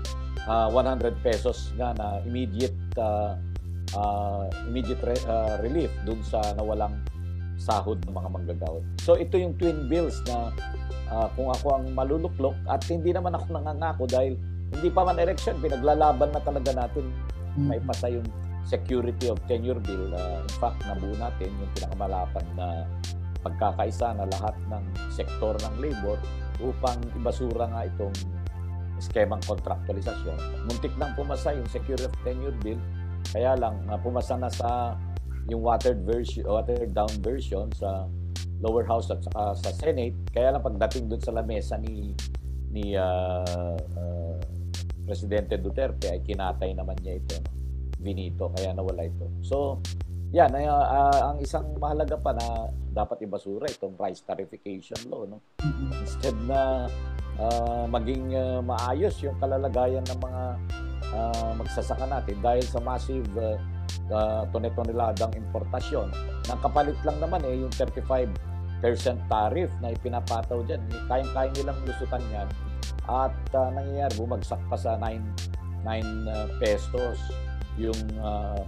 uh, 0.50 0.68
100 0.72 1.14
pesos 1.22 1.70
nga 1.78 1.94
na 1.94 2.18
immediate 2.26 2.76
uh, 2.98 3.38
uh, 3.94 4.50
immediate 4.66 5.00
re- 5.06 5.26
uh, 5.30 5.56
relief 5.62 5.90
dun 6.02 6.18
sa 6.26 6.42
nawalang 6.58 6.98
sahod 7.60 8.00
ng 8.08 8.14
mga 8.16 8.28
manggagawa. 8.32 8.80
So 9.04 9.20
ito 9.20 9.36
yung 9.36 9.54
twin 9.60 9.86
bills 9.86 10.16
na 10.24 10.50
uh, 11.12 11.28
kung 11.36 11.52
ako 11.52 11.76
ang 11.76 11.84
maluluklok 11.92 12.56
at 12.66 12.80
hindi 12.88 13.12
naman 13.12 13.36
ako 13.36 13.52
nangangako 13.52 14.08
dahil 14.08 14.34
hindi 14.70 14.88
pa 14.88 15.02
man 15.02 15.18
election, 15.18 15.58
pinaglalaban 15.58 16.30
na 16.30 16.40
talaga 16.42 16.70
natin 16.74 17.04
mm-hmm. 17.10 17.66
may 17.66 17.80
pasa 17.82 18.06
yung 18.10 18.26
security 18.62 19.26
of 19.26 19.40
tenure 19.50 19.80
bill. 19.82 20.14
Uh, 20.14 20.42
in 20.46 20.56
fact, 20.62 20.78
nabuo 20.86 21.10
natin 21.18 21.50
yung 21.58 21.70
pinakamalapad 21.74 22.44
na 22.54 22.86
pagkakaisa 23.40 24.14
na 24.14 24.28
lahat 24.28 24.54
ng 24.68 24.84
sektor 25.10 25.56
ng 25.58 25.74
labor 25.80 26.18
upang 26.60 27.00
ibasura 27.16 27.66
nga 27.72 27.88
itong 27.88 28.14
skemang 29.00 29.40
contractualisasyon. 29.48 30.68
Muntik 30.68 30.92
nang 31.00 31.16
pumasa 31.16 31.56
yung 31.56 31.66
security 31.66 32.04
of 32.04 32.14
tenure 32.20 32.54
bill, 32.60 32.78
kaya 33.32 33.56
lang 33.56 33.80
uh, 33.88 33.96
pumasa 33.96 34.36
na 34.36 34.52
sa 34.52 34.94
yung 35.48 35.64
watered 35.64 36.04
version, 36.04 36.44
watered 36.44 36.92
down 36.92 37.10
version 37.24 37.66
sa 37.72 38.06
lower 38.60 38.84
house 38.84 39.08
at 39.08 39.24
saka 39.24 39.56
sa 39.56 39.70
Senate. 39.72 40.14
Kaya 40.36 40.52
lang 40.52 40.62
pagdating 40.62 41.08
doon 41.08 41.22
sa 41.24 41.32
lamesa 41.32 41.80
ni 41.80 42.12
ni 42.70 42.94
uh, 42.94 43.74
uh, 43.96 44.38
Presidente 45.10 45.58
Duterte 45.58 46.06
ay 46.06 46.22
kinatay 46.22 46.70
naman 46.70 46.94
niya 47.02 47.18
ito, 47.18 47.34
no? 47.42 47.50
Vinito, 47.98 48.46
kaya 48.54 48.70
nawala 48.70 49.10
ito. 49.10 49.26
So, 49.42 49.82
yan, 50.30 50.54
uh, 50.54 50.70
uh, 50.70 51.34
ang 51.34 51.38
isang 51.42 51.74
mahalaga 51.82 52.14
pa 52.14 52.30
na 52.30 52.70
dapat 52.94 53.26
ibasura 53.26 53.66
itong 53.66 53.98
rice 53.98 54.22
tarification 54.22 54.96
law. 55.10 55.26
No? 55.26 55.42
Instead 55.98 56.38
na 56.46 56.86
uh, 57.42 57.84
maging 57.90 58.38
uh, 58.38 58.62
maayos 58.62 59.18
yung 59.26 59.34
kalalagayan 59.42 60.06
ng 60.06 60.18
mga 60.22 60.42
uh, 61.10 61.50
magsasaka 61.58 62.06
natin 62.06 62.38
dahil 62.38 62.62
sa 62.62 62.78
massive 62.78 63.26
uh, 63.34 63.58
uh, 64.14 64.46
tone-toneladang 64.54 65.34
importasyon. 65.34 66.14
Nang 66.46 66.60
kapalit 66.62 66.96
lang 67.02 67.18
naman 67.18 67.42
eh 67.42 67.66
yung 67.66 67.74
35% 67.74 68.30
tariff 69.26 69.74
na 69.82 69.90
ipinapataw 69.90 70.62
dyan. 70.62 70.80
Kayang-kaya 71.10 71.50
nilang 71.58 71.82
lusutan 71.82 72.22
yan 72.30 72.46
at 73.10 73.34
uh, 73.58 73.70
nangyayari 73.74 74.14
bumagsak 74.14 74.62
pa 74.70 74.78
sa 74.78 74.94
9, 74.94 75.18
9 75.82 76.30
uh, 76.30 76.46
pesos 76.62 77.18
yung 77.74 77.98
uh, 78.22 78.62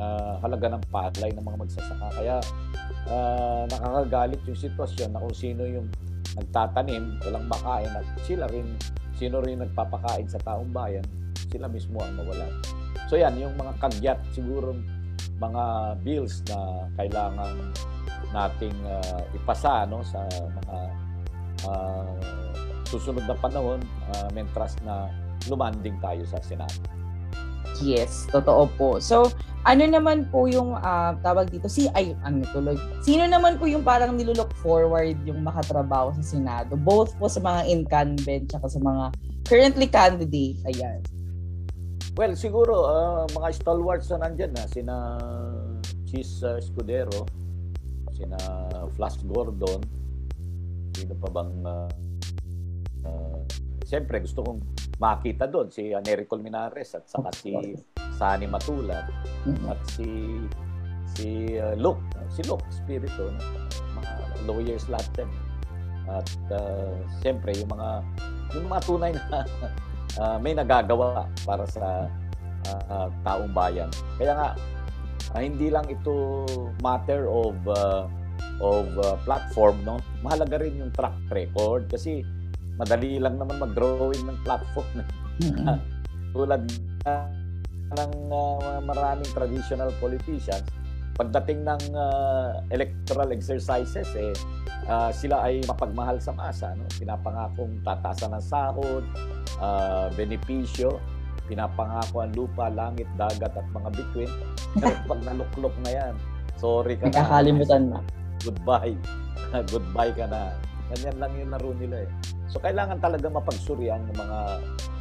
uh, 0.00 0.34
halaga 0.40 0.72
ng 0.72 0.82
palay 0.88 1.30
ng 1.36 1.44
mga 1.44 1.58
magsasaka. 1.60 2.06
Kaya 2.16 2.36
uh, 3.12 3.68
nakakagalit 3.68 4.40
yung 4.48 4.56
sitwasyon 4.56 5.12
na 5.12 5.20
kung 5.20 5.36
sino 5.36 5.68
yung 5.68 5.88
nagtatanim, 6.36 7.20
walang 7.28 7.46
makain 7.48 7.92
at 7.92 8.06
sila 8.24 8.48
rin, 8.48 8.76
sino 9.16 9.44
rin 9.44 9.60
nagpapakain 9.60 10.28
sa 10.28 10.40
taong 10.40 10.72
bayan, 10.72 11.04
sila 11.52 11.68
mismo 11.68 12.00
ang 12.00 12.16
mawalan. 12.16 12.52
So 13.08 13.20
yan, 13.20 13.36
yung 13.36 13.56
mga 13.60 13.76
kagyat 13.80 14.20
siguro 14.32 14.76
mga 15.36 15.64
bills 16.00 16.40
na 16.48 16.88
kailangan 16.96 17.76
nating 18.32 18.76
uh, 18.88 19.20
ipasa 19.36 19.84
no 19.84 20.00
sa 20.00 20.24
mga 20.32 20.76
uh, 21.68 22.05
susunod 22.86 23.26
na 23.26 23.36
panahon 23.36 23.82
uh, 24.14 24.28
mentras 24.30 24.78
na 24.86 25.10
lumanding 25.50 25.98
tayo 26.00 26.22
sa 26.26 26.38
Senado. 26.40 26.78
Yes, 27.84 28.24
totoo 28.32 28.72
po. 28.80 28.88
So, 29.04 29.28
ano 29.68 29.84
naman 29.84 30.30
po 30.32 30.48
yung 30.48 30.78
uh, 30.78 31.12
tawag 31.20 31.52
dito? 31.52 31.68
Si 31.68 31.90
ay 31.92 32.16
ano 32.24 32.46
tuloy. 32.54 32.78
Sino 33.04 33.26
naman 33.28 33.60
po 33.60 33.68
yung 33.68 33.84
parang 33.84 34.16
nilulook 34.16 34.54
forward 34.62 35.18
yung 35.28 35.44
makatrabaho 35.44 36.14
sa 36.16 36.24
Senado? 36.24 36.78
Both 36.78 37.18
po 37.20 37.28
sa 37.28 37.42
mga 37.42 37.68
incumbent 37.68 38.54
at 38.54 38.64
sa 38.64 38.80
mga 38.80 39.12
currently 39.44 39.90
candidate. 39.90 40.56
Ayan. 40.70 41.02
Well, 42.16 42.32
siguro 42.32 42.88
uh, 42.88 43.28
mga 43.36 43.60
stalwarts 43.60 44.08
na 44.08 44.24
nandyan 44.24 44.56
na 44.56 44.64
sina 44.70 44.96
Cheese 46.08 46.40
uh, 46.46 46.56
Escudero, 46.56 47.28
sina 48.16 48.40
Flash 48.96 49.20
Gordon, 49.28 49.84
sino 50.96 51.12
pa 51.20 51.28
bang 51.28 51.52
uh, 51.66 51.90
Siyempre, 53.86 54.18
gusto 54.18 54.42
kong 54.42 54.60
makita 54.98 55.46
doon 55.46 55.70
si 55.70 55.94
Nery 55.94 56.26
Colmenares 56.26 56.98
at 56.98 57.06
saka 57.06 57.30
si 57.36 57.54
Sani 58.18 58.48
Matulad 58.50 59.06
mm-hmm. 59.46 59.70
at 59.70 59.80
si 59.92 60.08
si 61.14 61.54
uh, 61.54 61.76
Luke, 61.78 62.02
si 62.34 62.42
Luke 62.44 62.66
Spirito, 62.68 63.30
mga 63.94 64.12
lawyers 64.44 64.90
lahat 64.90 65.06
din. 65.14 65.30
At 66.10 66.28
uh, 66.50 66.98
siyempre, 67.22 67.54
yung 67.54 67.70
mga 67.70 67.90
yung 68.58 68.66
mga 68.66 68.82
tunay 68.84 69.10
na 69.14 69.46
uh, 70.20 70.36
may 70.42 70.52
nagagawa 70.54 71.30
para 71.46 71.64
sa 71.70 72.10
uh, 72.66 73.08
taong 73.22 73.54
bayan. 73.54 73.90
Kaya 74.18 74.32
nga, 74.34 74.48
uh, 75.34 75.40
hindi 75.40 75.70
lang 75.70 75.86
ito 75.86 76.42
matter 76.82 77.30
of 77.30 77.54
uh, 77.70 78.10
of 78.60 78.88
uh, 78.98 79.16
platform, 79.24 79.84
no? 79.84 80.00
Mahalaga 80.24 80.64
rin 80.64 80.80
yung 80.80 80.92
track 80.94 81.16
record 81.28 81.86
kasi 81.92 82.24
madali 82.76 83.20
lang 83.20 83.40
naman 83.40 83.56
mag-drawing 83.60 84.24
ng 84.28 84.38
platform. 84.44 85.04
Mm-hmm. 85.42 85.76
Tulad 86.36 86.62
ng 87.96 88.12
uh, 88.28 88.80
maraming 88.82 89.30
traditional 89.32 89.90
politicians, 90.02 90.66
pagdating 91.16 91.64
ng 91.64 91.82
uh, 91.96 92.60
electoral 92.74 93.32
exercises, 93.32 94.08
eh, 94.12 94.36
uh, 94.90 95.08
sila 95.14 95.48
ay 95.48 95.64
mapagmahal 95.64 96.20
sa 96.20 96.36
masa. 96.36 96.76
No? 96.76 96.84
Pinapangakong 97.00 97.80
tataasan 97.86 98.36
ng 98.36 98.44
sahod, 98.44 99.04
uh, 99.62 100.12
benepisyo, 100.12 101.00
pinapangako 101.46 102.26
ang 102.26 102.34
lupa, 102.34 102.68
langit, 102.68 103.08
dagat 103.16 103.54
at 103.54 103.66
mga 103.72 103.88
bituin. 103.94 104.30
Pero 104.76 104.96
pag 105.10 105.20
naluklok 105.24 105.74
na 105.86 105.90
yan, 105.94 106.14
sorry 106.58 106.98
ka 106.98 107.08
na. 107.08 107.16
Nakakalimutan 107.16 107.82
na. 107.88 107.98
Goodbye. 108.44 108.96
Goodbye 109.72 110.12
ka 110.12 110.26
na. 110.28 110.52
Ganyan 110.94 111.16
lang 111.18 111.32
yung 111.34 111.50
laro 111.50 111.70
nila 111.74 112.06
eh. 112.06 112.10
So 112.46 112.62
kailangan 112.62 113.02
talaga 113.02 113.26
mapagsurian 113.26 114.06
ng 114.10 114.16
mga 114.16 114.38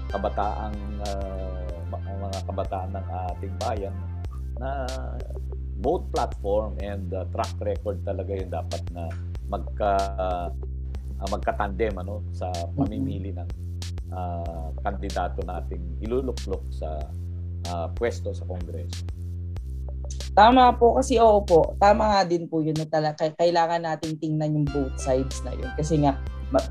kabataang 0.10 0.78
uh, 1.06 1.66
mga 1.96 2.40
kabataan 2.50 2.90
ng 2.96 3.06
ating 3.36 3.54
bayan 3.62 3.96
na 4.58 4.88
both 5.84 6.08
platform 6.16 6.74
and 6.80 7.12
uh, 7.12 7.28
track 7.36 7.52
record 7.62 8.00
talaga 8.08 8.32
yung 8.32 8.52
dapat 8.52 8.82
na 8.96 9.12
magka 9.52 9.94
uh, 11.22 11.30
magkatandem 11.30 11.94
ano 12.00 12.24
sa 12.32 12.50
pamimili 12.74 13.36
ng 13.36 13.50
uh, 14.12 14.72
kandidato 14.82 15.44
nating 15.44 15.84
iluluklok 16.02 16.64
sa 16.72 17.04
uh, 17.70 17.88
pwesto 17.94 18.32
sa 18.32 18.48
Kongreso. 18.48 19.04
Tama 20.36 20.76
po 20.76 21.00
kasi 21.00 21.20
oo 21.20 21.42
po. 21.44 21.74
Tama 21.80 22.12
nga 22.12 22.22
din 22.28 22.46
po 22.46 22.60
yun 22.62 22.76
na 22.78 22.88
talaga 22.88 23.32
kailangan 23.36 23.84
nating 23.84 24.20
tingnan 24.20 24.56
yung 24.56 24.68
both 24.68 24.96
sides 25.00 25.42
na 25.44 25.54
yun. 25.54 25.72
Kasi 25.76 26.02
nga 26.02 26.18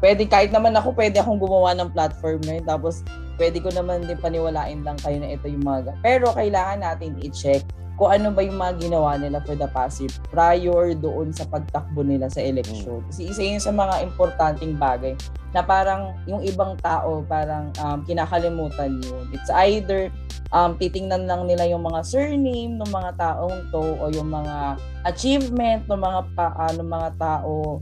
pwede 0.00 0.24
kahit 0.30 0.54
naman 0.54 0.72
ako 0.78 0.94
pwede 0.94 1.18
akong 1.18 1.40
gumawa 1.42 1.74
ng 1.74 1.90
platform 1.92 2.40
na 2.46 2.56
yun 2.60 2.66
tapos 2.66 3.02
pwede 3.36 3.58
ko 3.58 3.68
naman 3.74 4.06
din 4.06 4.18
paniwalain 4.22 4.86
lang 4.86 4.98
kayo 5.02 5.18
na 5.18 5.34
ito 5.34 5.50
yung 5.50 5.66
mga 5.66 5.92
pero 6.00 6.30
kailangan 6.32 6.80
natin 6.80 7.18
i-check 7.20 7.66
kung 7.94 8.10
ano 8.10 8.34
ba 8.34 8.42
yung 8.42 8.58
mga 8.58 8.74
ginawa 8.82 9.14
nila 9.14 9.38
for 9.46 9.54
the 9.54 9.70
passive 9.70 10.10
prior 10.34 10.94
doon 10.98 11.30
sa 11.30 11.46
pagtakbo 11.46 12.02
nila 12.02 12.26
sa 12.26 12.42
election. 12.42 12.98
Hmm. 12.98 13.06
Kasi 13.10 13.30
isa 13.30 13.42
yun 13.42 13.62
sa 13.62 13.70
mga 13.70 14.02
importanteng 14.02 14.74
bagay 14.74 15.14
na 15.54 15.62
parang 15.62 16.10
yung 16.26 16.42
ibang 16.42 16.74
tao 16.82 17.22
parang 17.22 17.70
um, 17.78 18.02
kinakalimutan 18.02 18.98
yun. 18.98 19.24
It's 19.30 19.50
either 19.70 20.10
um, 20.50 20.74
titingnan 20.74 21.30
lang 21.30 21.46
nila 21.46 21.70
yung 21.70 21.86
mga 21.86 22.02
surname 22.02 22.74
ng 22.82 22.90
mga 22.90 23.10
taong 23.14 23.70
to 23.70 23.82
o 24.02 24.10
yung 24.10 24.30
mga 24.30 24.74
achievement 25.06 25.86
ng 25.86 26.00
mga 26.02 26.20
pa, 26.34 26.50
uh, 26.58 26.72
ng 26.74 26.88
mga 26.90 27.08
tao 27.14 27.78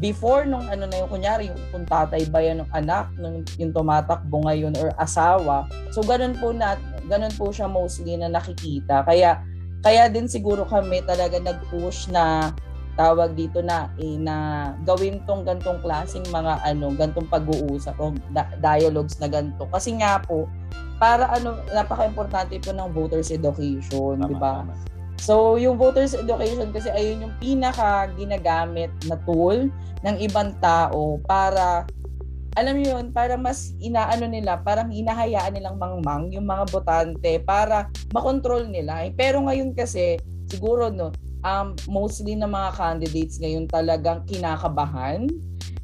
before 0.00 0.48
nung 0.48 0.64
ano 0.72 0.88
na 0.88 1.04
yung 1.04 1.10
kunyari 1.12 1.52
yung 1.52 1.60
kung 1.68 1.84
tatay 1.84 2.24
ba 2.32 2.40
yan 2.40 2.64
ng 2.64 2.70
anak 2.72 3.12
nung 3.20 3.44
yung 3.60 3.76
tumatakbo 3.76 4.40
ngayon 4.48 4.72
or 4.80 4.88
asawa 4.96 5.68
so 5.92 6.00
ganun 6.00 6.32
po 6.40 6.48
na 6.48 6.80
ganun 7.12 7.32
po 7.36 7.52
siya 7.52 7.68
mostly 7.68 8.16
na 8.16 8.32
nakikita 8.32 9.04
kaya 9.04 9.36
kaya 9.82 10.06
din 10.06 10.30
siguro 10.30 10.62
kami 10.64 11.02
talaga 11.02 11.42
nag-push 11.42 12.08
na 12.08 12.54
tawag 12.94 13.32
dito 13.32 13.64
na 13.64 13.88
eh, 13.96 14.20
na 14.20 14.68
gawin 14.84 15.24
tong 15.24 15.42
gantong 15.42 15.80
klasing 15.80 16.24
mga 16.28 16.60
ano, 16.62 16.92
gantong 16.92 17.28
pag-uusap 17.28 17.96
o 17.96 18.12
da- 18.30 18.52
dialogues 18.60 19.16
na 19.18 19.28
ganto. 19.28 19.64
Kasi 19.72 19.96
nga 19.98 20.20
po 20.20 20.46
para 21.00 21.26
ano 21.34 21.58
napaka-importante 21.72 22.60
po 22.62 22.70
ng 22.70 22.92
voters 22.92 23.32
education, 23.32 24.22
di 24.22 24.36
ba? 24.36 24.62
So, 25.22 25.54
yung 25.54 25.78
voters 25.78 26.18
education 26.18 26.74
kasi 26.74 26.90
ayun 26.90 27.30
yung 27.30 27.34
pinaka 27.38 28.10
ginagamit 28.18 28.90
na 29.06 29.14
tool 29.22 29.70
ng 30.02 30.16
ibang 30.18 30.54
tao 30.58 31.22
para 31.22 31.86
alam 32.52 32.80
mo 32.80 32.84
yun, 32.84 33.04
para 33.16 33.40
mas 33.40 33.72
inaano 33.80 34.28
nila, 34.28 34.60
parang 34.60 34.92
hinahayaan 34.92 35.56
nilang 35.56 35.80
mangmang 35.80 36.28
yung 36.36 36.44
mga 36.44 36.68
botante 36.68 37.40
para 37.40 37.88
makontrol 38.12 38.68
nila. 38.68 39.08
Pero 39.16 39.40
ngayon 39.40 39.72
kasi, 39.72 40.20
siguro 40.52 40.92
no, 40.92 41.16
um, 41.40 41.72
mostly 41.88 42.36
na 42.36 42.44
mga 42.44 42.76
candidates 42.76 43.40
ngayon 43.40 43.64
talagang 43.72 44.20
kinakabahan 44.28 45.32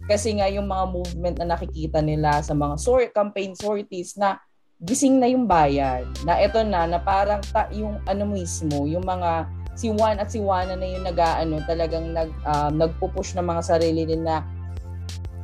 kasi 0.09 0.37
nga 0.37 0.49
yung 0.49 0.69
mga 0.69 0.85
movement 0.89 1.37
na 1.41 1.57
nakikita 1.57 2.01
nila 2.01 2.41
sa 2.41 2.57
mga 2.57 2.81
sort, 2.81 3.13
campaign 3.13 3.53
sorties 3.57 4.17
na 4.17 4.41
gising 4.81 5.21
na 5.21 5.29
yung 5.29 5.45
bayan. 5.45 6.05
Na 6.25 6.41
ito 6.41 6.61
na, 6.65 6.89
na 6.89 7.01
parang 7.01 7.41
ta, 7.49 7.69
yung 7.73 8.01
ano 8.09 8.25
mismo, 8.25 8.89
yung 8.89 9.05
mga 9.05 9.45
si 9.77 9.93
Juan 9.93 10.17
at 10.17 10.33
si 10.33 10.41
Juana 10.41 10.75
na 10.75 10.87
yung 10.89 11.05
nag-ano, 11.05 11.61
talagang 11.69 12.13
nag, 12.13 12.31
um, 12.45 12.73
nagpupush 12.77 13.37
ng 13.37 13.47
mga 13.47 13.63
sarili 13.63 14.05
nila 14.05 14.43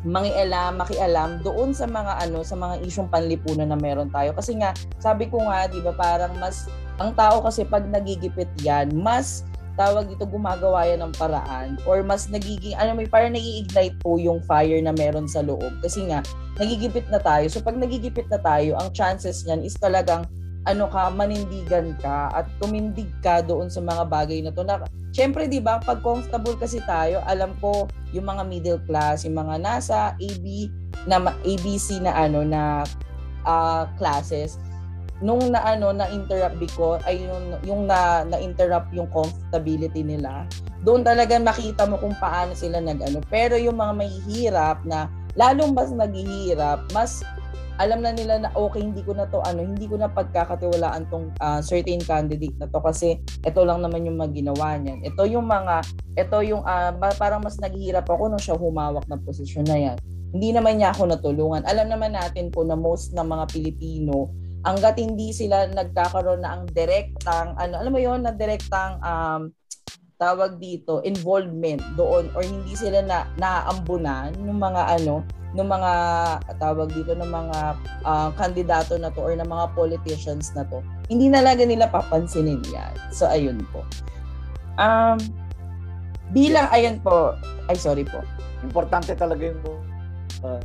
mangialam, 0.04 0.76
makialam 0.76 1.40
doon 1.40 1.72
sa 1.72 1.88
mga 1.88 2.28
ano, 2.28 2.44
sa 2.44 2.54
mga 2.54 2.84
isyong 2.84 3.08
panlipunan 3.08 3.72
na 3.72 3.78
meron 3.80 4.12
tayo. 4.12 4.36
Kasi 4.36 4.60
nga, 4.60 4.76
sabi 5.00 5.26
ko 5.32 5.40
nga, 5.48 5.66
'di 5.66 5.80
ba, 5.80 5.96
parang 5.96 6.36
mas 6.36 6.68
ang 7.00 7.16
tao 7.16 7.42
kasi 7.42 7.64
pag 7.64 7.88
nagigipit 7.88 8.48
'yan, 8.60 8.92
mas 8.92 9.42
tawag 9.74 10.06
dito 10.06 10.22
gumagawa 10.26 10.86
yan 10.86 11.02
ng 11.02 11.14
paraan 11.18 11.74
or 11.82 12.06
mas 12.06 12.30
nagiging 12.30 12.78
ano 12.78 12.94
may 12.94 13.10
parang 13.10 13.34
nag-ignite 13.34 13.98
po 13.98 14.22
yung 14.22 14.38
fire 14.46 14.78
na 14.78 14.94
meron 14.94 15.26
sa 15.26 15.42
loob 15.42 15.82
kasi 15.82 16.06
nga 16.06 16.22
nagigipit 16.62 17.10
na 17.10 17.18
tayo 17.18 17.50
so 17.50 17.58
pag 17.58 17.74
nagigipit 17.74 18.30
na 18.30 18.38
tayo 18.38 18.78
ang 18.78 18.94
chances 18.94 19.42
niyan 19.42 19.66
is 19.66 19.74
talagang 19.74 20.22
ano 20.64 20.88
ka, 20.88 21.12
manindigan 21.12 21.92
ka 22.00 22.32
at 22.32 22.48
tumindig 22.60 23.08
ka 23.20 23.44
doon 23.44 23.68
sa 23.68 23.84
mga 23.84 24.04
bagay 24.08 24.40
na 24.40 24.50
to. 24.52 24.64
Na, 24.64 24.84
Siyempre, 25.14 25.46
di 25.46 25.62
ba, 25.62 25.78
pag 25.78 26.02
comfortable 26.02 26.58
kasi 26.58 26.82
tayo, 26.90 27.22
alam 27.30 27.54
ko 27.62 27.86
yung 28.10 28.26
mga 28.26 28.42
middle 28.50 28.80
class, 28.82 29.22
yung 29.22 29.38
mga 29.38 29.62
nasa 29.62 30.18
AB 30.18 30.72
na 31.06 31.22
ABC 31.46 32.02
na 32.02 32.18
ano 32.18 32.42
na 32.42 32.82
uh, 33.46 33.86
classes, 33.94 34.58
nung 35.22 35.54
na 35.54 35.62
ano 35.62 35.94
na 35.94 36.10
interrupt 36.10 36.58
because 36.58 36.98
ay 37.06 37.22
yung, 37.22 37.54
yung 37.62 37.82
na 37.86 38.26
na 38.26 38.42
interrupt 38.42 38.90
yung 38.90 39.06
comfortability 39.14 40.02
nila 40.02 40.42
doon 40.82 41.06
talaga 41.06 41.38
makita 41.38 41.86
mo 41.86 41.96
kung 42.02 42.12
paano 42.18 42.52
sila 42.52 42.82
nag-ano 42.82 43.22
pero 43.30 43.54
yung 43.54 43.78
mga 43.78 43.94
mahihirap 43.94 44.78
na 44.82 45.06
lalong 45.38 45.70
mas 45.70 45.94
naghihirap 45.94 46.82
mas 46.90 47.22
alam 47.82 48.06
na 48.06 48.14
nila 48.14 48.38
na 48.38 48.50
okay 48.54 48.82
hindi 48.86 49.02
ko 49.02 49.18
na 49.18 49.26
to 49.26 49.42
ano 49.42 49.66
hindi 49.66 49.90
ko 49.90 49.98
na 49.98 50.06
pagkakatiwalaan 50.06 51.10
tong 51.10 51.34
uh, 51.42 51.58
certain 51.58 51.98
candidate 51.98 52.54
na 52.62 52.70
to 52.70 52.78
kasi 52.78 53.18
ito 53.42 53.60
lang 53.66 53.82
naman 53.82 54.06
yung 54.06 54.18
maginawa 54.18 54.78
niyan. 54.78 55.02
Ito 55.02 55.26
yung 55.26 55.50
mga 55.50 55.82
ito 56.14 56.38
yung 56.46 56.62
uh, 56.62 56.94
parang 57.18 57.42
mas 57.42 57.58
naghihirap 57.58 58.06
ako 58.06 58.30
nung 58.30 58.42
siya 58.42 58.54
humawak 58.54 59.06
ng 59.10 59.22
posisyon 59.26 59.66
na 59.66 59.78
yan. 59.78 59.96
Hindi 60.34 60.50
naman 60.54 60.78
niya 60.78 60.94
ako 60.94 61.14
natulungan. 61.14 61.62
Alam 61.66 61.90
naman 61.90 62.14
natin 62.14 62.50
po 62.50 62.66
na 62.66 62.74
most 62.78 63.14
ng 63.14 63.26
mga 63.26 63.44
Pilipino 63.50 64.30
hangga't 64.64 64.96
hindi 64.96 65.30
sila 65.30 65.68
nagkakaroon 65.68 66.40
na 66.40 66.56
ang 66.56 66.64
direktang 66.72 67.52
ano 67.60 67.74
alam 67.76 67.92
mo 67.92 68.00
yon 68.00 68.24
na 68.24 68.32
direktang 68.32 68.96
um, 69.04 69.52
tawag 70.16 70.62
dito 70.62 71.02
involvement 71.02 71.82
doon 71.98 72.30
or 72.38 72.42
hindi 72.42 72.74
sila 72.78 73.02
na 73.02 73.26
naaambunan 73.38 74.30
ng 74.34 74.58
mga 74.58 74.82
ano 75.00 75.26
ng 75.54 75.68
mga 75.70 75.92
tawag 76.58 76.90
dito 76.90 77.14
ng 77.14 77.30
mga 77.30 77.58
uh, 78.02 78.30
kandidato 78.34 78.98
na 78.98 79.10
to 79.14 79.22
or 79.22 79.38
ng 79.38 79.46
mga 79.46 79.70
politicians 79.78 80.50
na 80.58 80.66
to, 80.66 80.82
hindi 81.06 81.30
na 81.30 81.46
lang 81.46 81.62
nila 81.62 81.86
papansinin 81.86 82.58
yan. 82.74 82.94
So, 83.14 83.30
ayun 83.30 83.62
po. 83.70 83.86
Um, 84.82 85.14
bilang, 86.34 86.66
ayan 86.74 86.98
po, 86.98 87.38
ay 87.70 87.78
sorry 87.78 88.02
po. 88.02 88.18
Importante 88.66 89.14
talaga 89.14 89.46
yung 89.46 89.62
uh, 90.42 90.58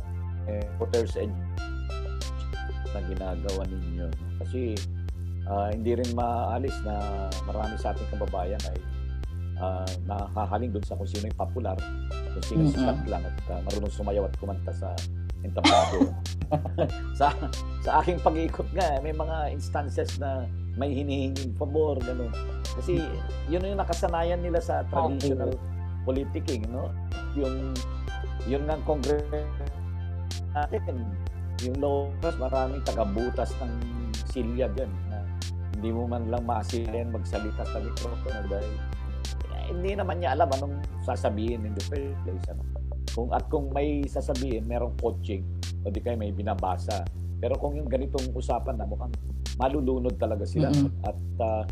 eh, 0.50 0.66
voters 0.82 1.14
ed 1.14 1.30
na 2.90 3.00
ginagawa 3.06 3.62
ninyo. 3.70 4.10
Kasi 4.42 4.74
uh, 5.46 5.70
hindi 5.70 5.94
rin 5.94 6.10
maalis 6.18 6.74
na 6.82 7.30
marami 7.46 7.78
sa 7.78 7.94
ating 7.94 8.10
kababayan 8.10 8.58
ay 8.74 8.78
uh, 9.60 9.86
nakahaling 10.08 10.72
doon 10.72 10.84
sa 10.84 10.96
kung 10.96 11.08
sino 11.08 11.28
yung 11.28 11.38
popular, 11.38 11.76
kung 12.34 12.44
sino 12.44 12.60
mm-hmm. 12.66 12.74
sikat 12.74 12.98
lang 13.06 13.22
at 13.22 13.36
uh, 13.52 13.60
marunong 13.68 13.92
sumayaw 13.92 14.24
at 14.26 14.34
kumanta 14.40 14.72
sa 14.74 14.88
entablado. 15.40 16.12
sa 17.18 17.32
sa 17.84 17.90
aking 18.02 18.18
pag-iikot 18.20 18.68
nga, 18.74 18.98
may 19.00 19.14
mga 19.14 19.54
instances 19.54 20.18
na 20.18 20.44
may 20.76 20.92
hinihinging 20.92 21.54
pabor, 21.56 22.00
gano'n. 22.00 22.32
Kasi 22.80 23.02
yun 23.50 23.64
yung 23.64 23.80
nakasanayan 23.80 24.40
nila 24.40 24.60
sa 24.62 24.82
traditional 24.88 25.52
okay. 25.52 26.04
politicking, 26.06 26.64
no? 26.68 26.88
Yung 27.36 27.74
yun 28.48 28.64
ng 28.64 28.80
congress 28.88 29.24
natin, 30.56 30.96
yung 31.62 31.76
locals, 31.78 32.36
maraming 32.40 32.82
tagabutas 32.82 33.52
ng 33.60 33.72
silya 34.30 34.70
dyan 34.72 34.90
na 35.10 35.20
hindi 35.76 35.90
mo 35.92 36.06
man 36.08 36.28
lang 36.30 36.44
masilayan 36.46 37.12
magsalita 37.12 37.62
sa 37.66 37.78
mikropono 37.80 38.40
dahil 38.48 38.72
hindi 39.70 39.94
naman 39.94 40.18
niya 40.18 40.34
alam 40.34 40.50
anong 40.58 40.74
sasabihin 41.06 41.62
in 41.64 41.72
the 41.72 41.84
first 41.86 42.18
place. 42.26 42.46
Ano. 42.50 42.62
Kung, 43.10 43.30
at 43.34 43.46
kung 43.50 43.70
may 43.74 44.06
sasabihin, 44.06 44.66
merong 44.66 44.94
coaching, 44.98 45.42
o 45.82 45.90
di 45.90 45.98
kayo 46.02 46.18
may 46.18 46.30
binabasa. 46.30 47.02
Pero 47.40 47.56
kung 47.56 47.74
yung 47.78 47.88
ganitong 47.88 48.30
usapan 48.36 48.76
na 48.76 48.86
mukhang 48.86 49.14
malulunod 49.56 50.14
talaga 50.20 50.44
sila. 50.44 50.68
Mm-hmm. 50.70 51.08
At 51.08 51.20
uh, 51.40 51.62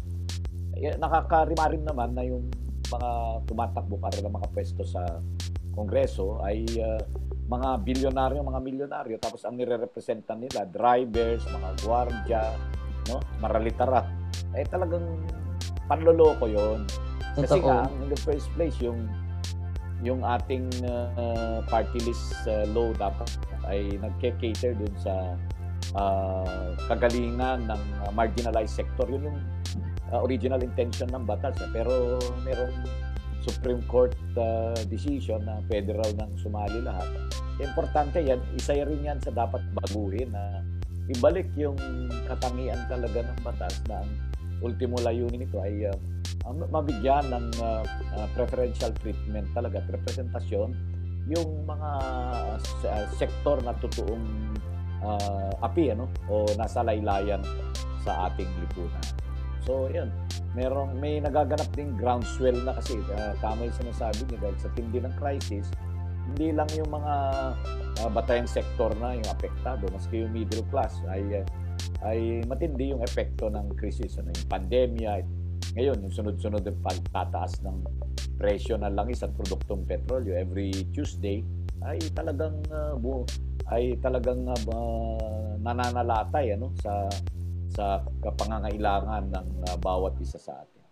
nakakarima 0.98 1.64
rin 1.70 1.84
naman 1.84 2.14
na 2.14 2.24
yung 2.24 2.48
mga 2.88 3.10
tumatakbo 3.44 4.00
para 4.00 4.16
ng 4.16 4.32
mga 4.32 4.48
pwesto 4.52 4.82
sa 4.82 5.04
Kongreso 5.76 6.40
ay 6.42 6.64
uh, 6.80 6.98
mga 7.48 7.68
bilyonaryo, 7.84 8.40
mga 8.44 8.60
milyonaryo 8.60 9.16
tapos 9.20 9.44
ang 9.48 9.56
nire-representa 9.56 10.36
nila 10.36 10.68
drivers, 10.68 11.44
mga 11.48 11.70
gwardiya, 11.84 12.42
no? 13.08 13.20
Maralitara. 13.40 14.04
Eh 14.52 14.68
talagang 14.68 15.04
panloloko 15.88 16.46
'yon. 16.46 16.84
Kasi 17.38 17.62
nga, 17.62 17.86
in 18.02 18.10
the 18.10 18.20
first 18.20 18.50
place, 18.54 18.76
yung 18.82 19.08
yung 20.02 20.22
ating 20.22 20.70
uh, 20.86 21.58
party 21.66 21.98
list 22.06 22.34
uh, 22.46 22.62
law 22.70 22.94
dapat 22.94 23.26
ay 23.66 23.98
nagke-cater 23.98 24.78
dun 24.78 24.94
sa 25.02 25.34
uh, 25.98 26.74
kagalingan 26.86 27.66
ng 27.66 27.82
uh, 28.06 28.10
marginalized 28.14 28.78
sector. 28.78 29.06
Yun 29.10 29.26
yung 29.30 29.38
uh, 30.14 30.20
original 30.22 30.62
intention 30.62 31.10
ng 31.10 31.26
batas. 31.26 31.58
Eh. 31.58 31.70
Pero 31.74 32.18
merong 32.46 32.74
Supreme 33.42 33.82
Court 33.90 34.14
uh, 34.38 34.76
decision 34.86 35.42
na 35.46 35.62
pwede 35.66 35.94
raw 35.94 36.10
nang 36.14 36.34
sumali 36.38 36.78
lahat. 36.82 37.06
Importante 37.58 38.22
yan, 38.22 38.38
isa 38.54 38.78
rin 38.78 39.02
yan 39.02 39.18
sa 39.18 39.34
dapat 39.34 39.62
baguhin 39.74 40.30
na 40.30 40.62
ibalik 41.08 41.48
yung 41.56 41.78
katangian 42.28 42.78
talaga 42.86 43.24
ng 43.24 43.38
batas 43.40 43.80
na 43.88 44.04
ang 44.04 44.10
ultimo 44.62 44.98
layunin 45.00 45.46
nito 45.46 45.58
ay 45.62 45.86
uh, 45.86 45.96
mabigyan 46.72 47.28
ng 47.28 47.46
uh, 47.60 47.84
uh, 48.16 48.26
preferential 48.34 48.90
treatment 49.04 49.46
talaga, 49.52 49.84
representasyon 49.92 50.72
yung 51.28 51.68
mga 51.68 51.90
uh, 52.88 53.06
sektor 53.20 53.60
na 53.60 53.76
totoong 53.76 54.24
uh, 55.04 55.52
api 55.60 55.92
ano 55.92 56.08
o 56.32 56.48
nasa 56.56 56.80
laylayan 56.80 57.44
sa 58.02 58.32
ating 58.32 58.48
lipunan. 58.64 59.04
So, 59.68 59.92
yun. 59.92 60.08
Merong, 60.56 60.96
may 60.96 61.20
nagaganap 61.20 61.68
ding 61.76 61.92
groundswell 62.00 62.56
na 62.64 62.72
kasi 62.80 62.96
uh, 63.12 63.36
tama 63.44 63.68
yung 63.68 63.76
sinasabi 63.76 64.24
niya 64.24 64.48
dahil 64.48 64.56
sa 64.56 64.72
tindi 64.72 64.98
ng 65.04 65.12
crisis, 65.20 65.68
hindi 66.32 66.56
lang 66.56 66.68
yung 66.72 66.88
mga 66.88 67.14
uh, 68.00 68.08
batayang 68.08 68.48
sektor 68.48 68.88
na 68.96 69.12
yung 69.12 69.28
apektado, 69.28 69.84
maski 69.92 70.24
yung 70.24 70.32
middle 70.32 70.64
class 70.72 70.96
ay 71.12 71.20
uh, 71.36 71.44
ay 72.06 72.44
matindi 72.46 72.94
yung 72.94 73.02
epekto 73.02 73.50
ng 73.50 73.74
krisis 73.74 74.18
ano 74.22 74.30
yung 74.30 74.48
pandemya 74.48 75.12
ngayon, 75.76 76.00
yung 76.00 76.14
sunod-sunod 76.14 76.64
ng 76.64 76.80
pagtataas 76.80 77.60
ng 77.62 77.76
presyo 78.38 78.78
ng 78.78 78.94
langis 78.94 79.26
at 79.26 79.34
produktong 79.34 79.84
petrolyo 79.84 80.32
every 80.38 80.70
Tuesday 80.94 81.42
ay 81.84 81.98
talagang 82.14 82.58
uh, 82.70 82.94
bu- 82.96 83.26
ay 83.68 83.98
talagang 84.00 84.48
uh, 84.48 85.54
nananalatay 85.60 86.56
ano 86.56 86.72
sa 86.80 87.06
sa 87.68 88.00
kapangangailangan 88.24 89.28
ng 89.28 89.46
uh, 89.68 89.76
bawat 89.78 90.16
isa 90.18 90.40
sa 90.40 90.64
atin. 90.64 90.82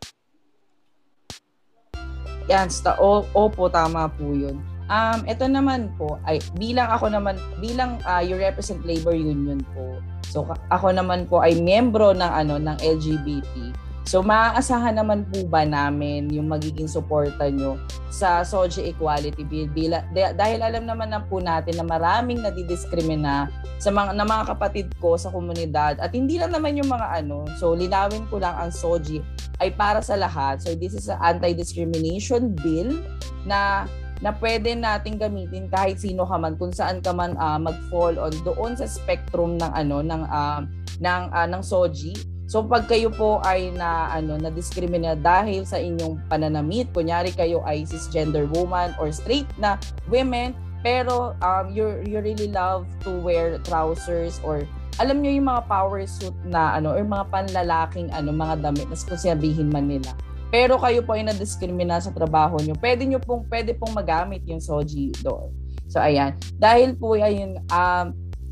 Yan, 2.46 2.70
sta 2.70 2.94
opo 3.03 3.66
tama 3.66 4.07
po 4.12 4.31
'yun. 4.37 4.75
Um 4.87 5.27
ito 5.27 5.44
naman 5.51 5.90
po 5.99 6.18
ay 6.27 6.38
bilang 6.55 6.87
ako 6.90 7.11
naman 7.11 7.35
bilang 7.59 7.99
uh, 8.07 8.22
you 8.22 8.38
represent 8.38 8.83
labor 8.87 9.14
union 9.14 9.59
po. 9.75 9.99
So 10.27 10.46
ako 10.70 10.94
naman 10.94 11.27
po 11.27 11.42
ay 11.42 11.59
miyembro 11.59 12.14
ng 12.14 12.33
ano 12.33 12.59
ng 12.59 12.79
LGBT 12.79 13.75
So 14.07 14.22
maaasahan 14.22 15.03
naman 15.03 15.27
po 15.35 15.42
ba 15.51 15.66
namin 15.66 16.31
yung 16.31 16.46
magiging 16.46 16.87
suporta 16.87 17.51
nyo 17.51 17.75
sa 18.07 18.46
SOGI 18.46 18.94
Equality 18.94 19.42
Bill 19.42 19.66
bila, 19.75 20.07
dahil 20.14 20.62
alam 20.62 20.87
naman 20.87 21.11
na 21.11 21.27
po 21.27 21.42
natin 21.42 21.75
na 21.75 21.83
maraming 21.83 22.38
nadidiskrimina 22.38 23.51
sa 23.83 23.90
mga, 23.90 24.14
na 24.14 24.22
mga 24.22 24.55
kapatid 24.55 24.87
ko 25.03 25.18
sa 25.18 25.35
komunidad 25.35 25.99
at 25.99 26.14
hindi 26.14 26.38
lang 26.38 26.55
naman 26.55 26.79
yung 26.79 26.87
mga 26.87 27.18
ano. 27.18 27.51
So 27.59 27.75
linawin 27.75 28.31
ko 28.31 28.38
lang 28.38 28.55
ang 28.55 28.70
SOGI 28.70 29.27
ay 29.59 29.75
para 29.75 29.99
sa 29.99 30.14
lahat. 30.14 30.62
So 30.62 30.79
this 30.79 30.94
is 30.94 31.11
an 31.11 31.18
anti-discrimination 31.18 32.55
bill 32.62 33.03
na 33.42 33.90
na 34.24 34.33
pwede 34.40 34.72
nating 34.72 35.20
gamitin 35.20 35.68
kahit 35.68 36.00
sino 36.00 36.24
ka 36.24 36.37
man 36.40 36.57
kung 36.57 36.72
saan 36.72 37.05
ka 37.05 37.12
man 37.12 37.37
uh, 37.37 37.61
mag-fall 37.61 38.16
on 38.16 38.33
doon 38.44 38.72
sa 38.76 38.88
spectrum 38.88 39.61
ng 39.61 39.72
ano 39.76 40.00
ng 40.00 40.22
uh, 40.24 40.61
ng 41.00 41.22
uh, 41.33 41.46
ng 41.48 41.62
SOGI 41.62 42.37
So 42.46 42.62
pag 42.62 42.87
kayo 42.87 43.11
po 43.11 43.42
ay 43.42 43.74
na 43.74 44.07
ano 44.14 44.38
na 44.38 44.55
discriminate 44.55 45.18
dahil 45.18 45.66
sa 45.66 45.83
inyong 45.83 46.31
pananamit, 46.31 46.87
kunyari 46.94 47.35
kayo 47.35 47.59
ay 47.66 47.83
cisgender 47.83 48.47
woman 48.55 48.95
or 49.03 49.11
straight 49.11 49.51
na 49.59 49.74
women, 50.07 50.55
pero 50.86 51.34
um 51.43 51.74
you 51.74 51.99
you 52.07 52.22
really 52.22 52.47
love 52.47 52.86
to 53.03 53.11
wear 53.26 53.59
trousers 53.66 54.38
or 54.47 54.62
alam 55.03 55.20
niyo 55.20 55.43
yung 55.43 55.51
mga 55.51 55.66
power 55.66 56.07
suit 56.07 56.32
na 56.47 56.78
ano 56.78 56.95
or 56.95 57.03
mga 57.03 57.26
panlalaking 57.34 58.09
ano 58.14 58.30
mga 58.30 58.62
damit 58.62 58.86
na 58.86 58.97
kung 58.97 59.18
sabihin 59.18 59.66
man 59.66 59.90
nila. 59.90 60.14
Pero 60.51 60.78
kayo 60.78 61.03
po 61.03 61.18
ay 61.18 61.26
na-discrimina 61.26 61.99
sa 61.99 62.14
trabaho 62.14 62.57
niyo. 62.62 62.78
Pwede 62.78 63.03
niyo 63.03 63.18
pong 63.18 63.47
pwede 63.51 63.74
pong 63.74 63.92
magamit 63.92 64.47
yung 64.47 64.62
soji 64.62 65.11
doon. 65.20 65.51
So 65.90 65.99
ayan, 65.99 66.38
dahil 66.59 66.94
po 66.94 67.18
ayun 67.18 67.59
um 67.70 68.07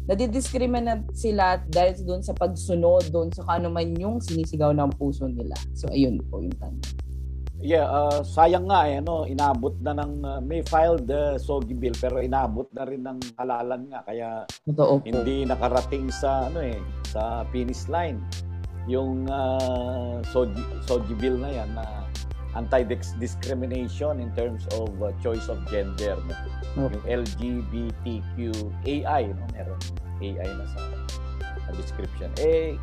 nadidiscriminate 0.05 1.17
sila 1.17 1.65
dahil 1.65 1.97
doon 2.05 2.21
sa 2.21 2.37
pagsunod 2.37 3.09
doon 3.09 3.33
sa 3.33 3.41
kano 3.49 3.73
man 3.73 3.89
yung 3.97 4.21
sinisigaw 4.21 4.75
ng 4.77 4.93
puso 5.01 5.25
nila. 5.25 5.57
So 5.73 5.89
ayun 5.89 6.21
po 6.29 6.45
yung 6.45 6.55
tanong. 6.61 7.05
Yeah, 7.65 7.89
uh, 7.89 8.21
sayang 8.21 8.69
nga 8.69 8.85
eh, 8.85 9.01
no, 9.01 9.25
inabot 9.25 9.73
na 9.81 9.97
ng, 9.97 10.13
uh, 10.21 10.41
may 10.45 10.61
filed 10.69 11.09
the 11.09 11.33
uh, 11.33 11.41
SOGI 11.41 11.73
bill 11.73 11.97
pero 11.97 12.21
inabot 12.21 12.69
na 12.77 12.85
rin 12.85 13.01
ng 13.01 13.41
halalan 13.41 13.89
nga 13.89 14.05
kaya 14.05 14.45
Totoo 14.69 15.01
po. 15.01 15.07
hindi 15.09 15.49
nakarating 15.49 16.13
sa, 16.13 16.53
ano 16.53 16.61
eh, 16.61 16.77
sa 17.09 17.49
finish 17.49 17.89
line. 17.89 18.21
Yung 18.85 19.29
uh, 19.29 20.21
Soji, 20.29 20.61
Soji 20.85 21.15
bill 21.17 21.41
na 21.41 21.49
yan 21.49 21.73
na 21.73 22.05
anti-discrimination 22.55 24.21
in 24.23 24.31
terms 24.39 24.63
of 24.79 24.91
uh, 25.03 25.11
choice 25.19 25.49
of 25.51 25.59
gender 25.67 26.15
no? 26.29 26.35
Oh. 26.79 26.89
yung 26.91 27.27
LGBTQAI 27.27 29.25
no 29.35 29.45
meron 29.51 29.81
AI 30.23 30.47
na 30.47 30.65
sa, 30.71 30.81
sa 31.67 31.71
description 31.75 32.31
eh 32.39 32.79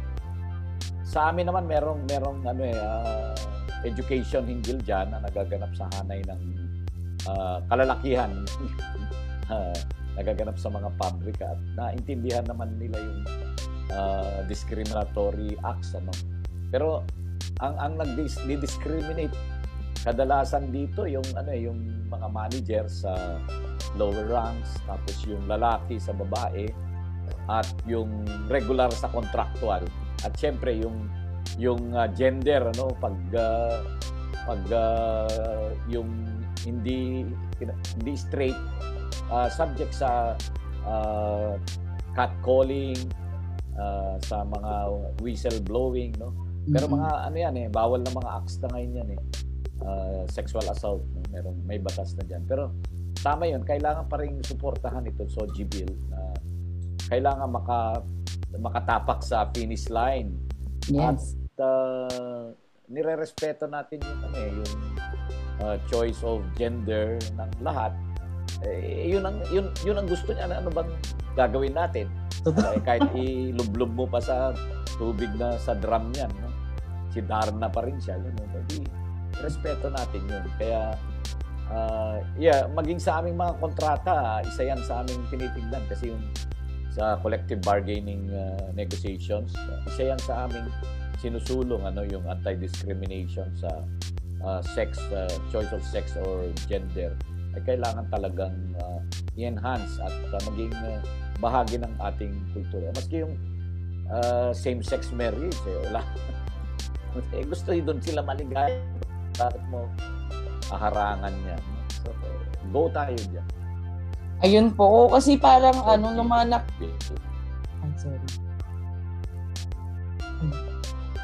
sa 1.08 1.32
amin 1.32 1.48
naman 1.48 1.68
merong 1.68 2.04
merong 2.08 2.44
ano 2.44 2.62
eh 2.68 2.76
uh, 2.76 3.32
education 3.88 4.46
hinggil 4.46 4.78
diyan 4.84 5.10
na 5.12 5.20
nagaganap 5.24 5.72
sa 5.74 5.90
hanay 5.98 6.22
ng 6.28 6.42
uh, 7.28 7.64
kalalakihan 7.72 8.32
uh, 9.50 9.74
nagaganap 10.20 10.60
sa 10.60 10.68
mga 10.68 10.92
pabrika 11.00 11.56
at 11.56 11.60
naintindihan 11.80 12.44
naman 12.44 12.76
nila 12.76 13.00
yung 13.00 13.24
uh, 13.94 14.44
discriminatory 14.48 15.56
acts 15.64 15.94
ano. 15.96 16.12
Pero 16.72 17.04
ang 17.60 17.76
ang 17.78 17.94
nag-discriminate 18.00 19.36
kadalasan 20.02 20.74
dito 20.74 21.06
yung 21.06 21.26
ano 21.38 21.50
eh, 21.54 21.62
yung 21.70 22.10
mga 22.10 22.28
manager 22.34 22.86
sa 22.90 23.38
lower 23.94 24.26
ranks 24.26 24.82
tapos 24.90 25.16
yung 25.30 25.46
lalaki 25.46 26.02
sa 26.02 26.16
babae 26.16 26.72
at 27.50 27.68
yung 27.86 28.26
regular 28.50 28.90
sa 28.94 29.10
contractual. 29.14 29.86
At 30.26 30.34
syempre 30.38 30.78
yung 30.78 31.10
yung 31.58 31.94
uh, 31.94 32.08
gender 32.14 32.70
ano 32.72 32.94
pag 32.98 33.18
uh, 33.34 33.82
pag 34.46 34.64
uh, 34.72 35.74
yung 35.90 36.10
hindi 36.66 37.26
hindi 37.98 38.14
straight 38.14 38.58
uh, 39.30 39.50
subject 39.50 39.94
sa 39.94 40.38
uh, 40.86 41.58
catcalling 42.14 42.98
uh, 43.82 44.16
sa 44.22 44.46
mga 44.46 44.74
whistle 45.26 45.58
blowing 45.66 46.14
no 46.22 46.30
pero 46.70 46.86
mm-hmm. 46.86 47.02
mga 47.02 47.10
ano 47.26 47.38
yan 47.42 47.56
eh 47.58 47.68
bawal 47.74 48.06
na 48.06 48.14
mga 48.14 48.30
acts 48.38 48.62
na 48.62 48.70
ngayon 48.78 48.92
yan 49.02 49.10
eh 49.18 49.22
uh, 49.82 50.22
sexual 50.30 50.64
assault 50.70 51.02
no 51.18 51.26
merong 51.34 51.58
may 51.66 51.82
batas 51.82 52.14
na 52.14 52.22
diyan 52.22 52.46
pero 52.46 52.70
tama 53.18 53.50
yun 53.50 53.66
kailangan 53.66 54.06
pa 54.06 54.22
ring 54.22 54.38
suportahan 54.46 55.02
ito 55.10 55.26
so 55.26 55.50
bill 55.50 55.90
na 56.14 56.22
uh, 56.22 56.38
kailangan 57.10 57.50
maka 57.50 58.06
makatapak 58.62 59.26
sa 59.26 59.50
finish 59.50 59.90
line 59.90 60.38
Yes. 60.90 61.38
At 61.38 61.62
uh, 61.62 62.46
nire-respeto 62.90 63.70
natin 63.70 64.02
yung 64.02 64.20
ano 64.26 64.38
eh, 64.40 64.52
yung 64.52 64.74
uh, 65.62 65.78
choice 65.86 66.26
of 66.26 66.42
gender 66.58 67.22
ng 67.38 67.52
lahat. 67.62 67.94
Eh, 68.66 69.10
yun 69.10 69.26
ang 69.26 69.38
yun 69.54 69.70
yun 69.86 69.98
ang 69.98 70.10
gusto 70.10 70.34
niya 70.34 70.50
ano 70.50 70.70
bang 70.74 70.90
gagawin 71.38 71.78
natin. 71.78 72.10
Uh, 72.42 72.78
kahit 72.82 73.06
ilublob 73.14 73.94
mo 73.94 74.06
pa 74.10 74.18
sa 74.18 74.50
tubig 74.98 75.30
na 75.38 75.62
sa 75.62 75.78
drum 75.78 76.10
niyan, 76.10 76.32
no? 76.42 76.50
Si 77.14 77.22
Darna 77.22 77.70
pa 77.70 77.86
rin 77.86 78.02
siya, 78.02 78.18
yun, 78.18 78.34
no? 78.34 78.46
Jadi, 78.50 78.82
respeto 79.42 79.94
natin 79.94 80.22
yun. 80.26 80.46
Kaya 80.58 80.98
uh, 81.72 82.18
yeah, 82.36 82.68
maging 82.72 83.00
sa 83.00 83.24
aming 83.24 83.38
mga 83.40 83.54
kontrata, 83.62 84.44
isa 84.44 84.68
yan 84.68 84.82
sa 84.84 85.02
aming 85.06 85.22
tinitingnan 85.32 85.84
kasi 85.88 86.12
yung 86.12 86.24
sa 86.92 87.16
collective 87.24 87.64
bargaining 87.64 88.28
uh, 88.36 88.68
negotiations. 88.76 89.56
Uh, 89.56 89.80
isa 89.88 90.12
yan 90.12 90.20
sa 90.20 90.46
aming 90.48 90.68
sinusulong 91.22 91.86
ano 91.86 92.04
yung 92.10 92.26
anti-discrimination 92.28 93.48
sa 93.56 93.86
uh, 94.44 94.62
sex 94.62 94.98
uh, 95.14 95.30
choice 95.54 95.70
of 95.72 95.80
sex 95.86 96.18
or 96.18 96.50
gender 96.66 97.14
ay 97.54 97.62
kailangan 97.68 98.08
talagang 98.10 98.56
uh, 98.80 99.00
i-enhance 99.38 100.00
at 100.02 100.16
uh, 100.34 100.42
maging 100.52 100.74
uh, 100.82 101.00
bahagi 101.42 101.82
ng 101.82 101.94
ating 101.98 102.32
kultura. 102.54 102.94
Maski 102.94 103.26
yung 103.26 103.36
uh, 104.14 104.54
same-sex 104.54 105.10
marriage, 105.12 105.58
eh, 105.66 105.78
wala. 105.90 106.02
eh, 107.36 107.44
gusto 107.44 107.74
doon 107.74 108.00
sila 108.00 108.22
maligay. 108.22 108.78
Bakit 109.36 109.64
mo 109.74 109.90
aharangan 110.70 111.34
niya? 111.44 111.58
So, 112.06 112.14
go 112.70 112.88
tayo 112.94 113.18
dyan. 113.18 113.48
Ayun 114.42 114.68
po, 114.74 115.10
kasi 115.10 115.38
parang 115.38 115.76
okay. 115.82 115.98
ano, 115.98 116.14
nung 116.14 116.30
mga 116.30 116.46
nak... 116.56 116.64
I'm 117.82 117.94
sorry. 117.98 118.22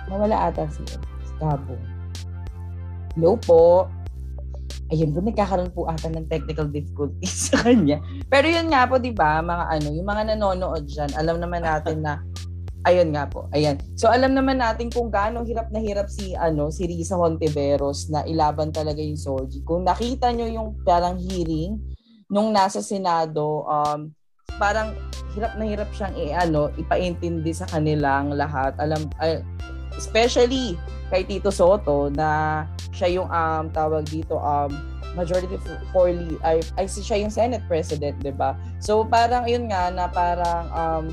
Nawala 0.10 0.50
ata 0.50 0.66
si, 0.70 0.82
si 0.90 1.34
Gabo. 1.38 1.78
Hello 3.18 3.34
po. 3.42 3.90
Ayun 4.88 5.12
po, 5.12 5.20
nagkakaroon 5.20 5.72
po 5.76 5.84
ata 5.88 6.08
ng 6.08 6.32
technical 6.32 6.68
difficulties 6.72 7.36
sa 7.52 7.64
kanya. 7.64 8.00
Pero 8.32 8.48
yun 8.48 8.72
nga 8.72 8.88
po, 8.88 9.00
di 9.00 9.12
ba, 9.12 9.44
mga 9.44 9.66
ano, 9.80 9.88
yung 9.92 10.08
mga 10.08 10.24
nanonood 10.36 10.84
dyan, 10.88 11.12
alam 11.16 11.44
naman 11.44 11.64
natin 11.64 12.04
na 12.04 12.24
Ayun 12.88 13.12
nga 13.12 13.28
po. 13.28 13.52
Ayan. 13.52 13.76
So 14.00 14.08
alam 14.08 14.32
naman 14.32 14.64
natin 14.64 14.88
kung 14.88 15.12
gaano 15.12 15.44
hirap 15.44 15.68
na 15.76 15.84
hirap 15.84 16.08
si 16.08 16.32
ano 16.40 16.72
si 16.72 16.88
Risa 16.88 17.20
Hontiveros 17.20 18.08
na 18.08 18.24
ilaban 18.24 18.72
talaga 18.72 19.04
yung 19.04 19.20
Soji. 19.20 19.60
Kung 19.68 19.84
nakita 19.84 20.32
nyo 20.32 20.48
yung 20.48 20.70
parang 20.88 21.20
hearing 21.20 21.76
nung 22.32 22.56
nasa 22.56 22.80
Senado, 22.80 23.68
um, 23.68 24.16
parang 24.56 24.96
hirap 25.36 25.60
na 25.60 25.68
hirap 25.68 25.90
siyang 25.92 26.16
i-ano, 26.16 26.72
ipaintindi 26.80 27.52
sa 27.52 27.68
kanilang 27.68 28.32
lahat. 28.32 28.72
Alam, 28.80 29.12
uh, 29.20 29.44
especially 30.00 30.80
kay 31.08 31.24
Tito 31.24 31.50
Soto 31.54 32.12
na 32.12 32.64
siya 32.92 33.22
yung 33.22 33.30
um, 33.30 33.66
tawag 33.72 34.04
dito 34.10 34.36
um, 34.40 34.72
majority 35.18 35.58
for 35.90 36.10
ay, 36.46 36.62
ay 36.78 36.86
siya 36.86 37.18
yung 37.22 37.34
Senate 37.34 37.66
President, 37.66 38.14
'di 38.22 38.34
ba? 38.38 38.54
So 38.78 39.02
parang 39.08 39.50
yun 39.50 39.72
nga 39.72 39.90
na 39.90 40.06
parang 40.12 40.66
um, 40.74 41.06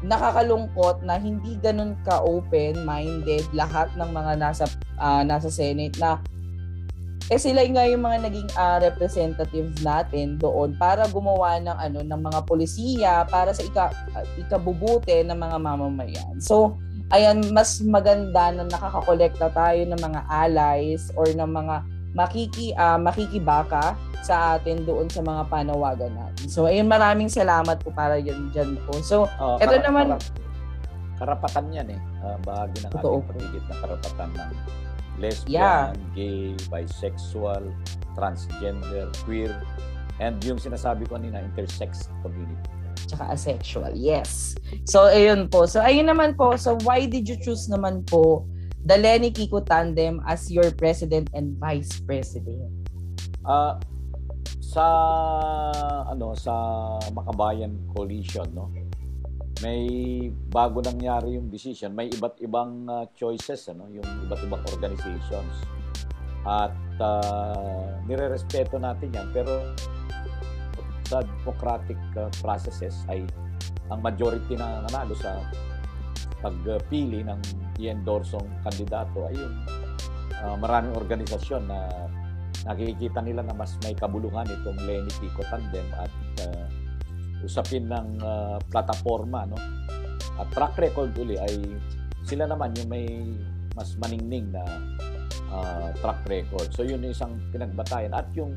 nakakalungkot 0.00 1.04
na 1.04 1.20
hindi 1.20 1.60
ganun 1.60 1.96
ka 2.08 2.24
open-minded 2.24 3.44
lahat 3.52 3.92
ng 3.96 4.10
mga 4.12 4.32
nasa 4.40 4.64
uh, 4.96 5.20
nasa 5.24 5.52
Senate 5.52 5.96
na 6.00 6.20
eh 7.30 7.38
sila 7.38 7.62
nga 7.62 7.86
yung 7.86 8.02
mga 8.02 8.26
naging 8.26 8.50
uh, 8.58 8.82
representatives 8.82 9.78
natin 9.86 10.34
doon 10.34 10.74
para 10.74 11.06
gumawa 11.14 11.62
ng 11.62 11.78
ano 11.78 12.02
ng 12.02 12.20
mga 12.26 12.40
polisiya 12.42 13.22
para 13.30 13.54
sa 13.54 13.62
ika, 13.62 13.94
uh, 14.18 14.26
ikabubuti 14.34 15.22
ng 15.22 15.38
mga 15.38 15.56
mamamayan. 15.62 16.42
So 16.42 16.74
ayan 17.10 17.42
mas 17.50 17.82
maganda 17.82 18.54
na 18.54 18.64
nakakakolekta 18.66 19.50
tayo 19.50 19.80
ng 19.86 20.00
mga 20.00 20.20
allies 20.30 21.10
or 21.18 21.26
ng 21.26 21.50
mga 21.50 21.82
makiki 22.14 22.74
uh, 22.74 22.98
makikibaka 22.98 23.94
sa 24.20 24.58
atin 24.58 24.84
doon 24.84 25.08
sa 25.08 25.24
mga 25.24 25.48
panawagan 25.48 26.12
natin. 26.12 26.46
So 26.50 26.66
ayun 26.66 26.90
maraming 26.90 27.30
salamat 27.30 27.80
po 27.80 27.94
para 27.94 28.18
yan 28.20 28.52
diyan 28.52 28.76
po. 28.84 28.98
So 29.00 29.30
oh, 29.38 29.56
ito 29.58 29.78
karap- 29.78 29.86
naman 29.86 30.06
karapatan 31.20 31.66
yan 31.72 31.88
eh. 31.96 32.00
Uh, 32.24 32.36
bahagi 32.44 32.80
ng 32.84 32.92
Totoo. 32.96 33.20
ating 33.20 33.26
paligid 33.28 33.64
na 33.68 33.74
karapatan 33.84 34.30
ng 34.32 34.50
lesbian, 35.20 35.52
yeah. 35.52 35.92
gay, 36.16 36.56
bisexual, 36.72 37.60
transgender, 38.16 39.12
queer, 39.28 39.52
and 40.16 40.40
yung 40.48 40.56
sinasabi 40.56 41.04
ko 41.04 41.20
kanina, 41.20 41.44
intersex 41.44 42.08
community. 42.24 42.79
Tsaka 43.06 43.32
asexual, 43.32 43.92
yes. 43.94 44.56
So, 44.84 45.08
ayun 45.08 45.48
po. 45.48 45.64
So, 45.64 45.80
ayun 45.80 46.10
naman 46.10 46.36
po. 46.36 46.56
So, 46.58 46.76
why 46.82 47.06
did 47.06 47.28
you 47.28 47.38
choose 47.40 47.70
naman 47.70 48.04
po 48.08 48.44
the 48.84 48.96
Lenny 48.96 49.30
Kiko 49.30 49.64
Tandem 49.64 50.24
as 50.24 50.50
your 50.50 50.68
president 50.74 51.28
and 51.32 51.56
vice 51.56 52.00
president? 52.04 52.68
Uh, 53.46 53.80
sa 54.60 54.86
ano 56.06 56.36
sa 56.38 56.54
Makabayan 57.10 57.74
Coalition 57.90 58.46
no 58.54 58.70
may 59.60 59.84
bago 60.48 60.80
nangyari 60.80 61.36
yung 61.36 61.52
decision, 61.52 61.92
may 61.92 62.08
iba't 62.08 62.40
ibang 62.40 62.88
uh, 62.88 63.04
choices, 63.12 63.68
ano, 63.68 63.86
yung 63.92 64.04
iba't 64.26 64.40
ibang 64.44 64.62
organizations. 64.72 65.54
At 66.48 66.72
uh, 66.96 68.00
nire-respeto 68.08 68.80
natin 68.80 69.12
yan. 69.12 69.28
Pero 69.36 69.76
sa 71.10 71.26
democratic 71.26 71.98
uh, 72.14 72.30
processes 72.38 73.02
ay 73.10 73.26
ang 73.90 73.98
majority 73.98 74.54
na 74.54 74.86
nanalo 74.86 75.18
sa 75.18 75.42
pagpili 76.38 77.26
ng 77.26 77.40
i-endorsong 77.82 78.46
kandidato 78.62 79.26
ay 79.26 79.34
yung 79.34 79.56
uh, 80.40 80.56
maraming 80.56 80.94
organisasyon 80.94 81.66
na 81.66 82.08
nakikita 82.64 83.18
nila 83.24 83.42
na 83.42 83.56
mas 83.56 83.74
may 83.82 83.96
kabuluhan 83.98 84.46
itong 84.46 84.78
Lenny 84.86 85.10
Pico 85.18 85.42
Tandem 85.50 85.84
at 85.98 86.12
uh, 86.46 86.66
usapin 87.42 87.90
ng 87.90 88.20
uh, 88.22 88.56
plataforma 88.70 89.48
no? 89.48 89.58
At 90.38 90.48
track 90.54 90.78
record 90.80 91.12
uli 91.18 91.36
ay 91.36 91.58
sila 92.24 92.46
naman 92.46 92.76
yung 92.78 92.88
may 92.88 93.06
mas 93.74 93.96
maningning 93.96 94.52
na 94.52 94.64
uh, 95.52 95.88
track 96.00 96.20
record. 96.28 96.68
So 96.72 96.84
yun 96.84 97.04
yung 97.04 97.16
isang 97.16 97.40
pinagbatayan 97.52 98.12
at 98.12 98.28
yung 98.36 98.56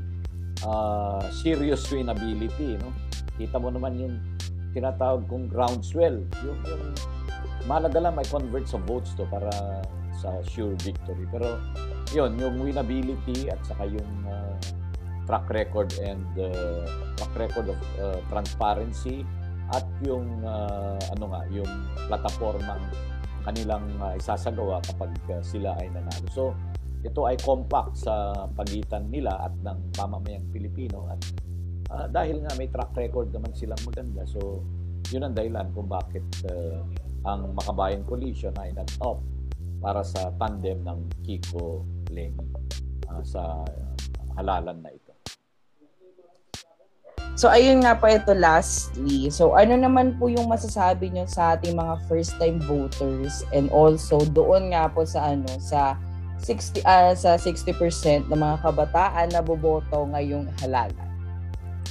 uh, 0.67 1.23
serious 1.31 1.85
winnability 1.91 2.79
no? 2.79 2.91
Kita 3.35 3.57
mo 3.57 3.73
naman 3.73 3.97
yung 3.97 4.15
tinatawag 4.73 5.25
kong 5.29 5.49
groundswell. 5.49 6.21
Yung 6.45 6.59
yung 6.69 6.83
malaga 7.65 7.97
lang 8.03 8.17
may 8.17 8.27
convert 8.27 8.65
sa 8.67 8.77
votes 8.83 9.13
to 9.17 9.25
para 9.29 9.49
sa 10.17 10.41
sure 10.45 10.77
victory. 10.81 11.25
Pero 11.29 11.57
yun 12.13 12.37
yung 12.37 12.61
winnability 12.61 13.49
at 13.49 13.57
saka 13.65 13.89
yung 13.89 14.11
uh, 14.29 14.53
track 15.25 15.47
record 15.49 15.89
and 16.03 16.25
uh, 16.35 16.83
track 17.15 17.33
record 17.49 17.67
of 17.71 17.79
uh, 18.01 18.19
transparency 18.29 19.23
at 19.71 19.85
yung 20.03 20.27
uh, 20.43 20.99
ano 21.15 21.25
nga 21.31 21.41
yung 21.49 21.71
platapormang 22.11 22.83
kanilang 23.43 23.83
uh, 23.99 24.15
isasagawa 24.15 24.79
kapag 24.83 25.11
uh, 25.31 25.41
sila 25.43 25.75
ay 25.79 25.87
nanalo. 25.91 26.27
So, 26.31 26.43
ito 27.03 27.27
ay 27.27 27.35
compact 27.43 27.99
sa 27.99 28.47
pagitan 28.55 29.11
nila 29.11 29.35
at 29.43 29.53
ng 29.59 29.91
pamamayang 29.91 30.47
Pilipino 30.55 31.11
at 31.11 31.19
uh, 31.91 32.07
dahil 32.07 32.39
nga 32.47 32.55
may 32.55 32.71
track 32.71 32.95
record 32.95 33.27
naman 33.35 33.51
silang 33.51 33.79
maganda. 33.83 34.23
So, 34.23 34.63
yun 35.11 35.27
ang 35.27 35.35
dahilan 35.35 35.75
kung 35.75 35.91
bakit 35.91 36.23
uh, 36.47 36.79
ang 37.27 37.51
Makabayan 37.59 38.07
Coalition 38.07 38.55
ay 38.55 38.71
nag-opt 38.71 39.23
para 39.83 39.99
sa 39.99 40.31
tandem 40.39 40.79
ng 40.79 40.99
Kiko 41.27 41.83
Lenny 42.07 42.39
uh, 43.11 43.19
sa 43.19 43.67
halalan 44.39 44.79
na 44.79 44.91
ito. 44.95 45.11
So 47.33 47.49
ayun 47.49 47.81
nga 47.81 47.97
po 47.97 48.05
ito 48.05 48.29
lastly. 48.37 49.33
So 49.33 49.57
ano 49.57 49.73
naman 49.73 50.21
po 50.21 50.29
yung 50.29 50.45
masasabi 50.45 51.09
nyo 51.09 51.25
sa 51.25 51.57
ating 51.57 51.73
mga 51.73 52.05
first 52.05 52.37
time 52.37 52.61
voters 52.61 53.41
and 53.49 53.73
also 53.73 54.21
doon 54.21 54.69
nga 54.69 54.85
po 54.85 55.01
sa 55.01 55.33
ano 55.33 55.49
sa 55.57 55.97
60 56.43 56.83
uh, 56.83 57.15
sa 57.15 57.39
60% 57.39 58.27
ng 58.27 58.35
mga 58.35 58.59
kabataan 58.59 59.31
na 59.31 59.39
boboto 59.39 60.03
ngayong 60.11 60.51
halalan. 60.59 61.07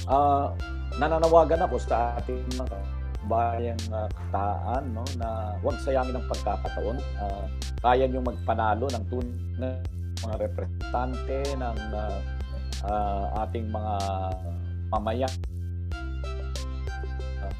Uh, 0.05 0.53
nananawagan 1.01 1.65
ako 1.65 1.81
sa 1.81 2.13
ating 2.21 2.45
mga 2.53 2.77
bayang 3.25 3.83
uh, 3.89 4.05
kataan 4.11 4.83
no 4.93 5.01
na 5.17 5.57
huwag 5.65 5.79
sayangin 5.81 6.21
ang 6.21 6.27
pagkakataon. 6.29 6.97
Uh, 7.17 7.45
kaya 7.81 8.05
niyo 8.05 8.21
magpanalo 8.21 8.85
ng 8.93 9.05
tunay 9.09 9.81
mga 10.23 10.35
representante 10.39 11.39
ng 11.57 11.79
uh, 11.91 12.19
uh, 12.87 13.43
ating 13.43 13.67
mga 13.67 13.93
mamaya 14.93 15.27
uh, 17.41 17.53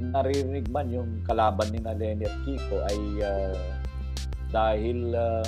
naririnig 0.00 0.66
man 0.72 0.90
yung 0.90 1.22
kalaban 1.22 1.70
ni 1.70 1.78
na 1.78 1.94
at 1.94 2.34
Kiko 2.42 2.82
ay 2.88 3.00
uh, 3.22 3.54
dahil 4.50 5.14
uh, 5.14 5.46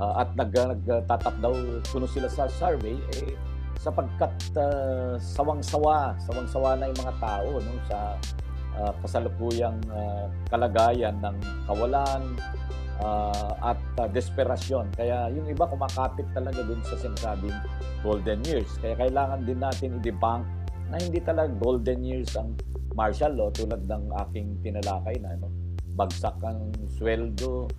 uh, 0.00 0.24
at 0.24 0.32
nag, 0.34 0.50
nagtatap 0.50 1.34
daw 1.44 1.52
kuno 1.92 2.08
sila 2.08 2.26
sa 2.26 2.48
survey 2.48 2.96
eh 3.20 3.36
sapagkat 3.80 4.32
uh, 4.56 5.16
sawang-sawa 5.20 6.16
sawang-sawa 6.24 6.76
na 6.76 6.90
yung 6.90 7.00
mga 7.00 7.14
tao 7.20 7.48
no 7.60 7.72
sa 7.88 8.16
uh, 8.80 8.92
kasalukuyang 9.04 9.78
uh, 9.92 10.26
kalagayan 10.48 11.16
ng 11.20 11.36
kawalan 11.68 12.36
uh, 13.00 13.52
at 13.64 13.80
uh, 13.98 14.08
desperasyon. 14.08 14.92
Kaya 14.94 15.32
yung 15.32 15.48
iba 15.48 15.64
kumakapit 15.66 16.28
talaga 16.36 16.60
dun 16.62 16.80
sa 16.84 16.96
sinasabing 17.00 17.56
golden 18.04 18.40
years. 18.46 18.68
Kaya 18.78 18.96
kailangan 18.96 19.44
din 19.44 19.60
natin 19.60 19.98
i-debunk 20.00 20.44
na 20.90 20.96
hindi 20.98 21.20
talaga 21.22 21.50
golden 21.60 22.00
years 22.02 22.34
ang 22.36 22.56
martial 22.92 23.32
law 23.32 23.48
tulad 23.54 23.86
ng 23.86 24.10
aking 24.28 24.58
tinalakay 24.60 25.16
na 25.22 25.38
ano, 25.38 25.48
bagsak 25.94 26.36
ang 26.42 26.74
sweldo, 26.98 27.70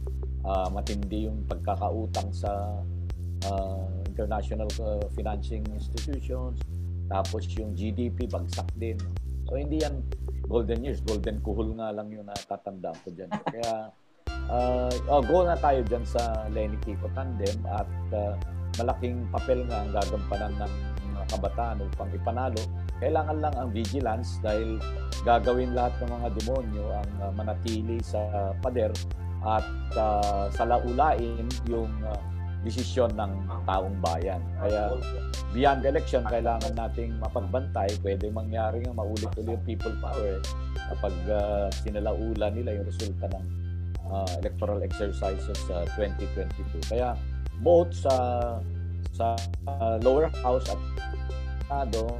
uh, 0.45 0.67
matindi 0.73 1.29
yung 1.29 1.45
pagkakautang 1.45 2.29
sa 2.33 2.81
uh, 3.47 3.85
international 4.05 4.69
uh, 4.81 5.05
financing 5.13 5.65
institutions, 5.73 6.61
tapos 7.09 7.47
yung 7.57 7.73
GDP 7.73 8.29
bagsak 8.29 8.67
din. 8.77 8.97
So 9.49 9.57
hindi 9.57 9.81
yan 9.81 10.01
golden 10.47 10.83
years, 10.83 11.01
golden 11.03 11.39
kuhol 11.41 11.75
nga 11.79 11.91
lang 11.95 12.11
yung 12.11 12.27
natatandaan 12.27 12.97
ko 13.03 13.09
dyan. 13.13 13.31
Kaya 13.53 13.91
uh, 14.51 14.91
oh, 15.11 15.21
go 15.23 15.43
na 15.47 15.57
tayo 15.57 15.81
dyan 15.85 16.03
sa 16.05 16.47
Lenny 16.51 16.77
Kiko 16.83 17.07
Tandem 17.15 17.57
at 17.67 17.89
uh, 18.15 18.35
malaking 18.79 19.27
papel 19.29 19.67
nga 19.67 19.83
ang 19.83 19.91
gagampanan 19.91 20.53
ng 20.59 20.73
mga 21.11 21.23
kabataan 21.35 21.77
upang 21.83 22.09
ipanalo. 22.15 22.63
Kailangan 23.01 23.37
lang 23.41 23.55
ang 23.57 23.69
vigilance 23.73 24.39
dahil 24.39 24.77
gagawin 25.27 25.75
lahat 25.75 25.93
ng 26.01 26.11
mga 26.15 26.27
demonyo 26.41 26.85
ang 26.95 27.11
uh, 27.21 27.31
manatili 27.35 27.99
sa 28.01 28.53
pader 28.63 28.93
at 29.41 29.65
uh, 29.97 30.45
salaulain 30.53 31.49
yung 31.65 31.89
uh, 32.05 32.19
desisyon 32.61 33.09
ng 33.17 33.31
taong 33.65 33.97
bayan. 34.01 34.41
Kaya 34.61 34.93
beyond 35.53 35.81
election, 35.81 36.21
kailangan 36.29 36.73
nating 36.77 37.17
mapagbantay. 37.17 37.89
Pwede 38.05 38.29
mangyari 38.29 38.85
nga 38.85 38.93
maulit-ulit 38.93 39.57
yung 39.57 39.65
people 39.65 39.93
power 39.97 40.37
kapag 40.93 41.15
uh, 41.29 41.67
sinalaula 41.81 42.53
nila 42.53 42.77
yung 42.77 42.85
resulta 42.85 43.25
ng 43.33 43.45
uh, 44.13 44.29
electoral 44.45 44.79
exercises 44.85 45.57
sa 45.65 45.81
uh, 45.81 45.97
2022. 45.97 46.93
Kaya 46.93 47.17
both 47.65 47.93
sa 47.97 48.15
sa 49.11 49.33
uh, 49.67 49.97
lower 50.05 50.29
house 50.45 50.69
at 50.69 50.79
Senado 51.65 52.19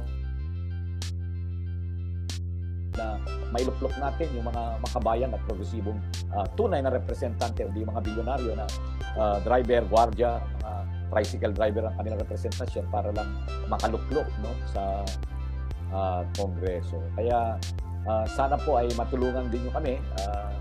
na 2.96 3.16
mailuplok 3.52 3.92
natin 4.00 4.28
yung 4.36 4.46
mga 4.48 4.62
makabayan 4.80 5.30
at 5.32 5.40
progresibong 5.48 5.98
uh, 6.32 6.46
tunay 6.56 6.80
na 6.84 6.92
representante, 6.92 7.64
hindi 7.64 7.84
mga 7.84 8.00
bilyonaryo 8.04 8.52
na 8.56 8.66
uh, 9.16 9.36
driver, 9.44 9.82
guardia, 9.88 10.40
mga 10.60 10.72
tricycle 11.12 11.52
driver 11.52 11.84
ang 11.84 11.94
kanilang 12.00 12.20
representasyon 12.24 12.84
para 12.88 13.12
lang 13.12 13.28
makaluklok 13.68 14.28
no, 14.40 14.52
sa 14.72 15.04
uh, 15.92 16.24
Kongreso. 16.36 16.98
Kaya 17.16 17.60
uh, 18.08 18.24
sana 18.32 18.56
po 18.56 18.80
ay 18.80 18.88
matulungan 18.96 19.52
din 19.52 19.68
nyo 19.68 19.72
kami 19.76 20.00
uh, 20.24 20.52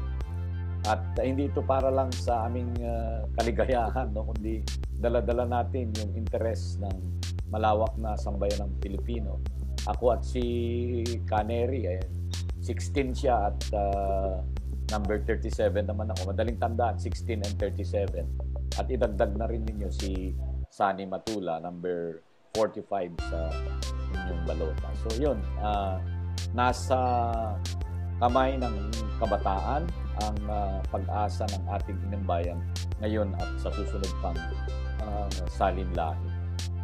at 0.91 1.01
uh, 1.17 1.23
hindi 1.23 1.47
ito 1.47 1.63
para 1.63 1.87
lang 1.93 2.11
sa 2.11 2.49
aming 2.49 2.73
uh, 2.83 3.23
kaligayahan, 3.39 4.11
no? 4.11 4.27
kundi 4.27 4.65
dala-dala 4.97 5.47
natin 5.47 5.93
yung 5.97 6.11
interes 6.19 6.77
ng 6.81 7.21
malawak 7.49 7.93
na 7.97 8.19
sambayan 8.19 8.67
ng 8.67 8.71
Pilipino. 8.83 9.41
Ako 9.89 10.13
at 10.13 10.21
si 10.21 11.01
Canary, 11.25 11.89
eh, 11.89 12.01
16 12.61 13.17
siya 13.17 13.49
at 13.49 13.59
uh, 13.73 14.37
number 14.93 15.17
37 15.25 15.73
naman 15.81 16.13
ako. 16.13 16.29
Madaling 16.29 16.61
tandaan, 16.61 17.01
16 17.01 17.41
and 17.41 17.55
37. 17.57 18.21
At 18.77 18.87
idagdag 18.87 19.33
na 19.35 19.49
rin 19.49 19.65
ninyo 19.65 19.89
si 19.89 20.31
Sunny 20.69 21.09
Matula, 21.09 21.59
number 21.59 22.21
45 22.53 23.17
sa 23.27 23.49
inyong 24.13 24.43
balota. 24.45 24.87
So 25.03 25.09
yun, 25.17 25.41
uh, 25.59 25.97
nasa 26.53 26.99
kamay 28.21 28.55
ng 28.61 28.75
kabataan 29.17 29.89
ang 30.21 30.37
uh, 30.45 30.77
pag-asa 30.93 31.49
ng 31.49 31.63
ating 31.73 31.97
inambayan 32.11 32.59
ngayon 33.01 33.33
at 33.41 33.49
sa 33.57 33.73
susunod 33.73 34.11
pang 34.21 34.37
uh, 35.01 35.27
salin 35.49 35.89
lahi. 35.97 36.29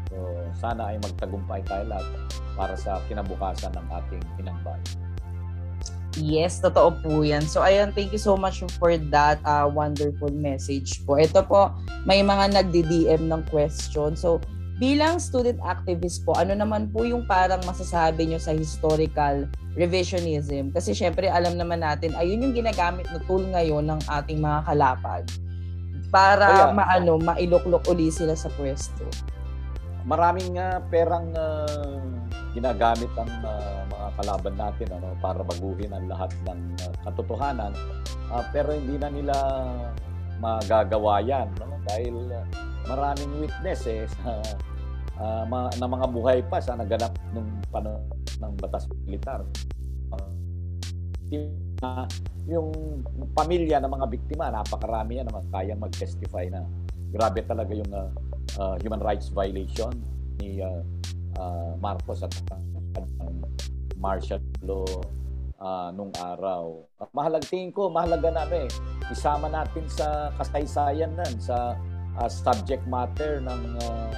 So, 0.07 0.17
sana 0.57 0.95
ay 0.95 0.97
magtagumpay 1.03 1.61
tayo 1.67 1.83
lahat 1.93 2.07
para 2.57 2.73
sa 2.73 2.97
kinabukasan 3.05 3.75
ng 3.75 3.87
ating 3.91 4.23
inambayan. 4.41 5.06
Yes, 6.17 6.57
totoo 6.57 6.97
po 7.05 7.21
yan. 7.21 7.45
So, 7.45 7.61
ayun, 7.61 7.93
thank 7.93 8.09
you 8.09 8.21
so 8.21 8.33
much 8.33 8.65
for 8.81 8.97
that 9.13 9.37
uh, 9.45 9.69
wonderful 9.69 10.33
message 10.33 11.05
po. 11.05 11.21
Ito 11.21 11.45
po, 11.45 11.77
may 12.09 12.25
mga 12.25 12.57
nagdi-DM 12.57 13.29
ng 13.29 13.45
question. 13.53 14.17
So, 14.17 14.41
bilang 14.81 15.21
student 15.21 15.61
activist 15.61 16.25
po, 16.25 16.33
ano 16.33 16.57
naman 16.57 16.89
po 16.89 17.05
yung 17.05 17.25
parang 17.29 17.61
masasabi 17.69 18.29
nyo 18.29 18.41
sa 18.41 18.53
historical 18.53 19.45
revisionism. 19.77 20.73
Kasi 20.73 20.97
syempre 20.97 21.29
alam 21.29 21.57
naman 21.57 21.85
natin, 21.85 22.17
ayun 22.17 22.49
yung 22.49 22.55
ginagamit 22.57 23.05
na 23.13 23.21
tool 23.29 23.45
ngayon 23.53 23.85
ng 23.85 24.01
ating 24.09 24.41
mga 24.41 24.59
kalapag 24.65 25.23
para 26.09 26.71
Kaya, 26.71 26.73
maano 26.73 27.19
mailuklok 27.21 27.85
uli 27.89 28.09
sila 28.09 28.33
sa 28.33 28.49
pwesto. 28.53 29.05
Maraming 30.07 30.55
uh, 30.55 30.79
perang 30.87 31.29
uh, 31.35 31.99
ginagamit 32.55 33.11
ang 33.19 33.31
uh, 33.43 33.83
mga 34.07 34.15
kalaban 34.23 34.55
natin 34.55 34.87
ano 34.95 35.11
para 35.19 35.43
baguhin 35.43 35.91
ang 35.91 36.07
lahat 36.07 36.31
ng 36.47 36.59
uh, 36.79 36.93
katotohanan 37.03 37.75
uh, 38.31 38.43
pero 38.55 38.71
hindi 38.71 38.95
na 38.95 39.11
nila 39.11 39.35
magagawa 40.39 41.19
yan 41.19 41.51
no? 41.59 41.75
dahil 41.83 42.15
uh, 42.31 42.47
maraming 42.87 43.43
witness 43.43 43.83
eh 43.83 44.07
sa 44.15 44.39
uh, 45.19 45.43
ma- 45.43 45.73
na 45.75 45.87
mga 45.91 46.07
buhay 46.07 46.39
pa 46.47 46.63
sa 46.63 46.79
naganap 46.79 47.11
nung 47.35 47.49
panahon 47.67 48.05
ng 48.37 48.53
batas 48.61 48.85
militar. 49.03 49.41
Uh, 50.13 52.07
yung 52.47 52.71
pamilya 53.35 53.83
ng 53.83 53.91
mga 53.91 54.07
biktima, 54.07 54.47
napakarami 54.47 55.19
yan 55.19 55.27
naman 55.27 55.43
kayang 55.51 55.83
mag-testify 55.83 56.47
na 56.47 56.63
grabe 57.11 57.43
talaga 57.43 57.75
yung 57.75 57.91
uh, 57.91 58.07
uh, 58.55 58.75
human 58.79 59.03
rights 59.03 59.27
violation 59.35 59.91
ni 60.39 60.63
uh, 60.63 60.79
uh, 61.35 61.75
Marcos 61.83 62.23
at 62.23 62.31
uh, 62.55 62.61
martial 64.07 64.39
law 64.63 64.87
uh, 65.59 65.91
nung 65.91 66.15
araw. 66.15 66.79
Uh, 66.95 67.11
mahalag 67.11 67.43
tingin 67.43 67.75
ko, 67.75 67.91
mahalaga 67.91 68.31
na 68.31 68.47
eh, 68.55 68.71
isama 69.11 69.51
natin 69.51 69.83
sa 69.91 70.31
kasaysayan 70.39 71.11
nan, 71.19 71.33
sa 71.43 71.75
uh, 72.15 72.29
subject 72.31 72.87
matter 72.87 73.43
ng 73.43 73.61
uh, 73.83 74.11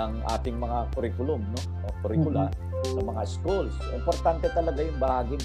ng 0.00 0.12
ating 0.38 0.56
mga 0.56 0.88
curriculum, 0.96 1.44
no? 1.52 1.60
O 1.84 1.92
curricula 2.00 2.48
mm-hmm. 2.48 2.96
sa 2.96 3.00
mga 3.04 3.22
schools. 3.28 3.74
Importante 3.92 4.46
talaga 4.56 4.80
yung 4.80 4.96
bahagi, 4.96 5.36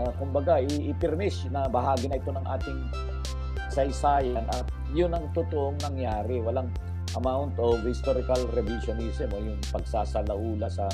uh, 0.00 0.10
kumbaga, 0.18 0.58
i-permish 0.58 1.46
na 1.54 1.70
bahagi 1.70 2.10
na 2.10 2.18
ito 2.18 2.34
ng 2.34 2.46
ating 2.48 2.80
saysayan 3.70 4.42
at 4.50 4.66
yun 4.90 5.14
ang 5.14 5.30
totoong 5.36 5.78
nangyari. 5.84 6.42
Walang 6.42 6.72
amount 7.18 7.58
of 7.58 7.82
historical 7.82 8.38
revisionism 8.54 9.30
o 9.34 9.38
yung 9.38 9.60
pagsasalaula 9.68 10.70
sa 10.70 10.86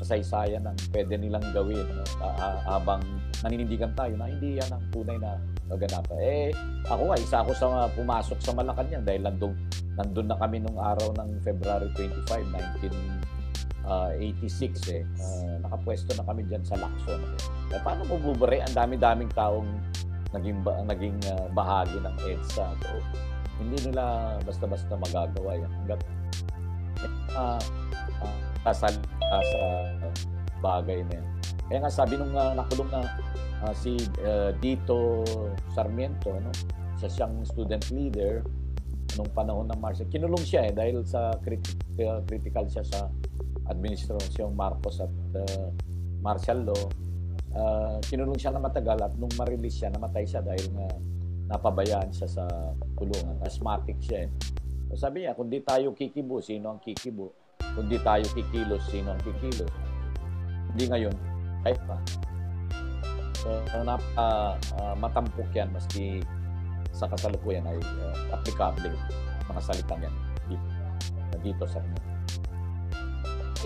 kasaysayan 0.00 0.64
ng 0.64 0.76
pwede 0.96 1.20
nilang 1.20 1.44
gawin 1.52 1.84
no? 1.84 2.04
uh, 2.24 2.56
habang 2.64 3.04
naninindigan 3.44 3.92
tayo 3.92 4.16
na 4.16 4.26
hindi 4.28 4.56
yan 4.56 4.70
ang 4.72 4.84
tunay 4.92 5.16
na 5.20 5.36
ganapan. 5.76 6.16
Eh, 6.18 6.50
ako 6.90 7.02
nga, 7.12 7.16
isa 7.20 7.36
ako 7.46 7.54
sa 7.54 7.86
pumasok 7.94 8.38
sa 8.42 8.50
Malacanang 8.50 9.06
dahil 9.06 9.22
nandun, 9.22 9.54
nandun 9.94 10.26
na 10.26 10.34
kami 10.40 10.58
nung 10.58 10.74
araw 10.80 11.14
ng 11.14 11.38
February 11.46 11.86
25, 11.94 12.26
1986 13.86 14.90
eh. 14.90 15.06
Uh, 15.20 15.62
nakapwesto 15.62 16.10
na 16.18 16.26
kami 16.26 16.42
diyan 16.50 16.66
sa 16.66 16.74
Lacson. 16.74 17.22
Eh, 17.70 17.78
paano 17.86 18.02
mo? 18.10 18.18
Ang 18.18 18.74
dami-daming 18.74 19.30
taong 19.30 19.68
naging, 20.34 20.58
naging 20.90 21.16
uh, 21.30 21.46
bahagi 21.54 22.02
ng 22.02 22.14
EDSA. 22.26 22.66
So, 22.82 22.98
hindi 23.62 23.76
nila 23.86 24.34
basta-basta 24.42 24.96
magagawa 24.98 25.54
yan. 25.54 25.70
Hanggat 25.84 26.00
uh, 27.36 27.62
uh, 28.24 28.49
kasal 28.64 28.94
uh, 29.30 29.44
sa 29.44 29.60
bagay 30.60 31.00
na 31.08 31.20
yan. 31.20 31.26
Kaya 31.70 31.78
nga 31.86 31.92
sabi 31.92 32.18
nung 32.18 32.34
uh, 32.34 32.52
nakulong 32.52 32.90
na 32.90 33.06
uh, 33.64 33.74
si 33.74 33.96
uh, 34.26 34.50
Dito 34.58 35.24
Sarmiento, 35.72 36.34
no? 36.34 36.50
siya 37.00 37.08
siyang 37.08 37.40
student 37.48 37.84
leader 37.94 38.44
nung 39.16 39.30
panahon 39.32 39.66
ng 39.72 39.80
Marcos. 39.80 40.04
Kinulong 40.12 40.44
siya 40.44 40.68
eh 40.68 40.72
dahil 40.76 41.00
sa 41.06 41.32
crit- 41.40 41.80
uh, 42.04 42.20
critical 42.28 42.68
siya 42.68 42.84
sa 42.84 43.08
administrasyong 43.70 44.52
Marcos 44.52 45.00
at 45.00 45.14
uh, 45.38 45.68
martial 46.20 46.66
law. 46.66 46.84
Uh, 47.50 47.98
kinulong 48.06 48.38
siya 48.38 48.54
na 48.54 48.62
matagal 48.62 48.98
at 49.00 49.10
nung 49.18 49.32
ma-release 49.34 49.82
siya, 49.82 49.90
namatay 49.90 50.22
siya 50.22 50.44
dahil 50.44 50.70
nga 50.76 50.88
napabayaan 51.50 52.10
siya 52.14 52.28
sa 52.30 52.44
kulungan. 52.94 53.40
Asthmatic 53.42 53.98
siya 53.98 54.26
eh. 54.26 54.30
So 54.90 55.06
sabi 55.06 55.26
niya, 55.26 55.34
kung 55.34 55.50
di 55.50 55.62
tayo 55.62 55.94
kikibo, 55.94 56.38
sino 56.42 56.74
ang 56.74 56.82
kikibo? 56.82 57.39
Kung 57.74 57.86
di 57.86 57.98
tayo 58.02 58.26
kikilos, 58.34 58.82
sino 58.90 59.14
ang 59.14 59.22
kikilos? 59.22 59.70
Hindi 60.74 60.84
ngayon, 60.90 61.14
kahit 61.66 61.80
pa. 61.86 61.96
So, 63.40 63.48
napa, 63.82 64.58
uh, 64.76 64.94
matampok 65.00 65.48
yan 65.56 65.72
maski 65.72 66.20
sa 66.92 67.08
kasalukuyan 67.08 67.64
ay 67.64 67.78
uh, 67.80 68.36
applicable 68.36 68.92
mga 69.50 69.60
salitang 69.66 70.00
yan 70.04 70.14
dito, 70.46 70.68
dito 71.42 71.64
sa 71.66 71.82
mga. 71.82 72.09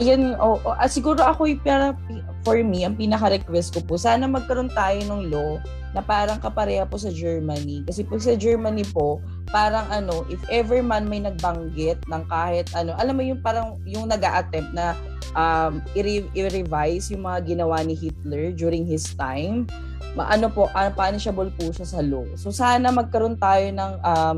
Yan, 0.02 0.34
oh, 0.42 0.58
oh, 0.66 0.74
ah, 0.74 0.90
siguro 0.90 1.22
ako 1.22 1.46
para 1.62 1.94
for 2.42 2.58
me, 2.60 2.82
ang 2.82 2.98
pinaka-request 2.98 3.78
ko 3.78 3.80
po, 3.86 3.94
sana 3.94 4.26
magkaroon 4.26 4.68
tayo 4.74 4.98
ng 5.06 5.30
law 5.30 5.62
na 5.94 6.02
parang 6.02 6.42
kapareha 6.42 6.82
po 6.82 6.98
sa 6.98 7.14
Germany. 7.14 7.86
Kasi 7.86 8.02
po 8.02 8.18
sa 8.18 8.34
Germany 8.34 8.82
po, 8.90 9.22
parang 9.54 9.86
ano, 9.94 10.26
if 10.26 10.42
ever 10.50 10.82
man 10.82 11.06
may 11.06 11.22
nagbanggit 11.22 12.02
ng 12.10 12.22
kahit 12.26 12.66
ano, 12.74 12.92
alam 12.98 13.14
mo 13.14 13.22
yung 13.22 13.38
parang 13.38 13.78
yung 13.86 14.10
nag 14.10 14.20
attempt 14.26 14.74
na 14.74 14.98
um, 15.38 15.78
i-revise 15.94 17.14
yung 17.14 17.22
mga 17.22 17.54
ginawa 17.54 17.78
ni 17.86 17.94
Hitler 17.94 18.50
during 18.50 18.82
his 18.82 19.14
time, 19.14 19.70
ano 20.18 20.50
po, 20.50 20.66
uh, 20.74 20.90
punishable 20.90 21.50
po 21.54 21.70
siya 21.70 21.86
sa 21.86 22.02
law. 22.02 22.26
So 22.34 22.50
sana 22.50 22.90
magkaroon 22.90 23.38
tayo 23.38 23.66
ng 23.70 23.92
um, 24.02 24.36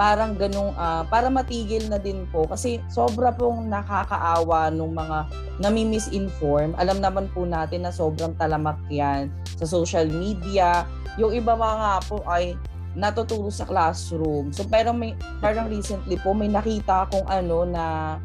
parang 0.00 0.32
ganung 0.40 0.72
uh, 0.74 1.04
para 1.06 1.28
matigil 1.28 1.84
na 1.92 2.00
din 2.00 2.24
po 2.32 2.48
kasi 2.48 2.80
sobra 2.88 3.28
pong 3.28 3.68
nakakaawa 3.68 4.72
nung 4.72 4.96
mga 4.96 5.28
nami-misinform. 5.60 6.72
Alam 6.80 7.04
naman 7.04 7.28
po 7.36 7.44
natin 7.44 7.84
na 7.84 7.92
sobrang 7.92 8.32
talamak 8.40 8.80
yan 8.88 9.28
sa 9.60 9.68
social 9.68 10.08
media. 10.08 10.88
Yung 11.20 11.36
iba 11.36 11.52
mga 11.52 12.08
po 12.08 12.24
ay 12.24 12.56
natuturo 12.96 13.52
sa 13.52 13.68
classroom. 13.68 14.52
So 14.52 14.64
parang 14.64 14.96
may 14.96 15.16
parang 15.40 15.68
recently 15.68 16.16
po 16.20 16.32
may 16.32 16.48
nakita 16.48 17.08
akong 17.08 17.28
ano 17.28 17.68
na 17.68 18.16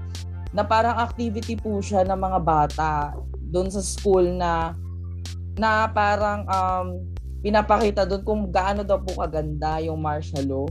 na 0.56 0.64
parang 0.64 0.96
activity 1.04 1.60
po 1.60 1.84
siya 1.84 2.08
ng 2.08 2.20
mga 2.20 2.40
bata 2.44 2.92
doon 3.52 3.68
sa 3.68 3.84
school 3.84 4.24
na 4.24 4.72
na 5.60 5.92
parang 5.92 6.48
um, 6.48 6.88
pinapakita 7.44 8.08
doon 8.08 8.24
kung 8.24 8.42
gaano 8.52 8.84
daw 8.84 9.00
po 9.00 9.20
kaganda 9.20 9.80
yung 9.84 10.00
martial 10.00 10.44
law 10.48 10.68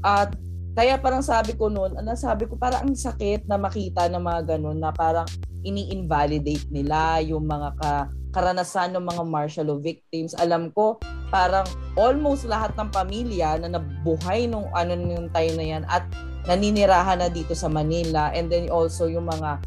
at 0.00 0.32
kaya 0.72 0.96
parang 0.96 1.20
sabi 1.20 1.58
ko 1.58 1.66
noon, 1.66 1.98
ano 1.98 2.14
sabi 2.14 2.46
ko 2.46 2.54
parang 2.54 2.88
ang 2.88 2.94
sakit 2.94 3.44
na 3.50 3.58
makita 3.58 4.06
ng 4.06 4.22
mga 4.22 4.56
ganun 4.56 4.78
na 4.78 4.94
parang 4.94 5.26
ini-invalidate 5.66 6.70
nila 6.72 7.20
yung 7.20 7.44
mga 7.44 7.76
ka, 7.76 7.92
karanasan 8.30 8.94
ng 8.94 9.04
mga 9.04 9.22
martial 9.26 9.66
law 9.68 9.80
victims. 9.82 10.32
Alam 10.38 10.70
ko 10.72 10.96
parang 11.28 11.66
almost 11.98 12.46
lahat 12.46 12.74
ng 12.78 12.90
pamilya 12.90 13.58
na 13.60 13.78
nabuhay 13.78 14.46
nung 14.50 14.66
ano 14.74 14.94
nung 14.98 15.30
time 15.30 15.54
na 15.58 15.66
yan 15.66 15.84
at 15.86 16.06
naninirahan 16.48 17.20
na 17.20 17.28
dito 17.28 17.52
sa 17.52 17.68
Manila 17.68 18.32
and 18.32 18.48
then 18.48 18.66
also 18.72 19.06
yung 19.06 19.28
mga 19.28 19.62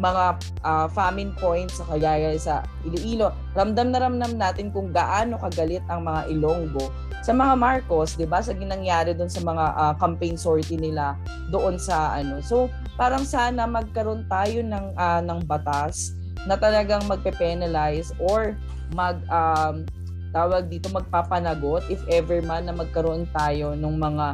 mga 0.00 0.24
uh, 0.64 0.86
famine 0.88 1.36
points 1.36 1.76
sa 1.76 1.84
kagaya 1.84 2.32
sa 2.40 2.64
Iloilo. 2.88 3.32
Ramdam 3.52 3.92
na 3.92 4.00
ramdam 4.00 4.36
natin 4.40 4.72
kung 4.72 4.88
gaano 4.88 5.36
kagalit 5.36 5.84
ang 5.92 6.08
mga 6.08 6.32
Ilonggo 6.32 6.88
sa 7.22 7.30
mga 7.30 7.54
Marcos, 7.54 8.18
'di 8.18 8.26
ba, 8.26 8.42
sa 8.42 8.50
ginangyari 8.50 9.14
doon 9.14 9.30
sa 9.30 9.40
mga 9.46 9.64
uh, 9.78 9.94
campaign 9.96 10.34
sortie 10.34 10.76
nila 10.76 11.14
doon 11.54 11.78
sa 11.78 12.18
ano. 12.18 12.42
So, 12.42 12.66
parang 12.98 13.22
sana 13.22 13.64
magkaroon 13.64 14.26
tayo 14.26 14.58
ng 14.66 14.98
uh, 14.98 15.22
ng 15.22 15.46
batas 15.46 16.18
na 16.50 16.58
talagang 16.58 17.06
magpe-penalize 17.06 18.10
or 18.18 18.58
mag 18.90 19.22
um, 19.30 19.86
tawag 20.34 20.66
dito 20.66 20.90
magpapanagot 20.90 21.86
if 21.86 22.02
ever 22.10 22.42
man 22.42 22.66
na 22.66 22.74
magkaroon 22.74 23.30
tayo 23.30 23.78
ng 23.78 23.94
mga 23.94 24.26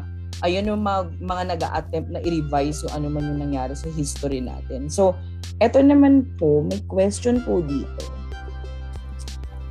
ayun 0.46 0.70
yung 0.70 0.82
mga, 0.82 1.00
mga 1.18 1.42
nag-attempt 1.56 2.08
na 2.14 2.20
i-revise 2.22 2.86
yung 2.86 2.92
ano 2.94 3.06
man 3.10 3.24
yung 3.26 3.40
nangyari 3.42 3.74
sa 3.74 3.90
history 3.94 4.38
natin. 4.42 4.86
So, 4.86 5.18
eto 5.58 5.82
naman 5.82 6.26
po, 6.38 6.62
may 6.66 6.78
question 6.86 7.42
po 7.42 7.62
dito 7.62 8.18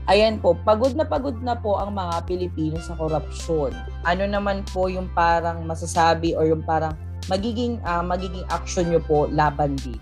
Ayan 0.08 0.40
po, 0.40 0.56
pagod 0.56 0.96
na 0.96 1.04
pagod 1.04 1.36
na 1.44 1.52
po 1.60 1.76
ang 1.76 1.92
mga 1.92 2.24
Pilipino 2.24 2.80
sa 2.80 2.96
korupsyon. 2.96 3.76
Ano 4.08 4.24
naman 4.24 4.64
po 4.72 4.88
yung 4.88 5.12
parang 5.12 5.68
masasabi 5.68 6.32
or 6.32 6.48
yung 6.48 6.64
parang 6.64 6.96
magiging 7.28 7.84
uh, 7.84 8.00
magiging 8.00 8.48
action 8.48 8.88
nyo 8.88 9.04
po 9.04 9.28
laban 9.28 9.76
dito? 9.84 10.00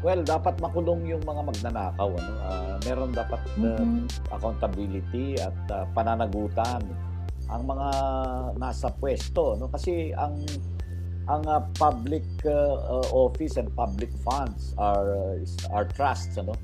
Well, 0.00 0.24
dapat 0.24 0.56
makulong 0.64 1.12
yung 1.12 1.20
mga 1.28 1.44
magnanakaw. 1.44 2.08
Ano? 2.08 2.32
Uh, 2.48 2.76
meron 2.88 3.12
dapat 3.12 3.44
uh, 3.60 3.76
mm-hmm. 3.76 4.08
accountability 4.32 5.36
at 5.36 5.56
uh, 5.76 5.84
pananagutan 5.92 6.80
ang 7.48 7.62
mga 7.64 7.88
nasa 8.60 8.92
pwesto. 8.92 9.56
No? 9.56 9.68
Kasi 9.72 10.12
ang 10.12 10.36
ang 11.28 11.44
uh, 11.44 11.60
public 11.76 12.24
uh, 12.48 13.04
office 13.12 13.60
and 13.60 13.68
public 13.76 14.08
funds 14.24 14.72
are 14.80 15.12
uh, 15.12 15.74
are 15.76 15.84
trusts 15.92 16.40
ano 16.40 16.56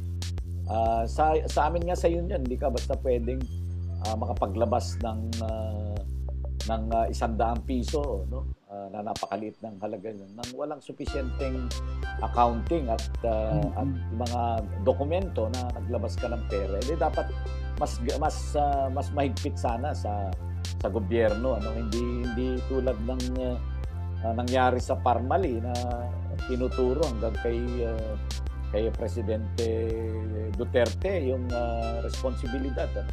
Uh, 0.65 1.05
sa, 1.05 1.37
sa 1.45 1.69
amin 1.69 1.85
nga 1.85 1.93
sa 1.93 2.09
union, 2.09 2.41
hindi 2.41 2.57
ka 2.57 2.73
basta 2.73 2.97
pwedeng 3.05 3.41
uh, 4.09 4.17
makapaglabas 4.17 4.97
ng 5.05 5.21
uh, 5.45 5.97
ng 6.65 6.83
uh, 6.89 7.05
isandaang 7.13 7.61
piso 7.69 8.25
no 8.33 8.49
uh, 8.73 8.89
na 8.89 9.05
napakaliit 9.05 9.61
ng 9.61 9.77
halaga 9.85 10.09
yun 10.09 10.33
nang 10.33 10.49
walang 10.57 10.81
sufisyenteng 10.81 11.69
accounting 12.25 12.89
at 12.89 13.05
uh, 13.21 13.61
mm-hmm. 13.61 13.77
at 13.77 13.91
mga 14.17 14.43
dokumento 14.81 15.53
na 15.53 15.69
naglabas 15.77 16.17
ka 16.17 16.33
ng 16.33 16.41
pera 16.49 16.81
eh 16.81 16.97
dapat 16.97 17.29
mas 17.77 18.01
mas 18.17 18.57
uh, 18.57 18.89
mas 18.89 19.13
mahigpit 19.13 19.61
sana 19.61 19.93
sa 19.93 20.33
sa 20.85 20.93
gobyerno 20.93 21.57
ano 21.57 21.73
hindi 21.73 22.29
hindi 22.29 22.61
tulad 22.69 23.01
ng 23.09 23.23
uh, 23.41 23.57
nangyari 24.37 24.77
sa 24.77 25.01
Parmali 25.01 25.57
na 25.57 25.73
tinuturo 26.45 27.01
hanggang 27.09 27.33
kay 27.41 27.57
uh, 27.89 28.13
kay 28.69 28.93
Presidente 28.93 29.89
Duterte 30.53 31.25
yung 31.25 31.49
uh, 31.49 32.05
responsibilidad 32.05 32.93
uh, 33.01 33.09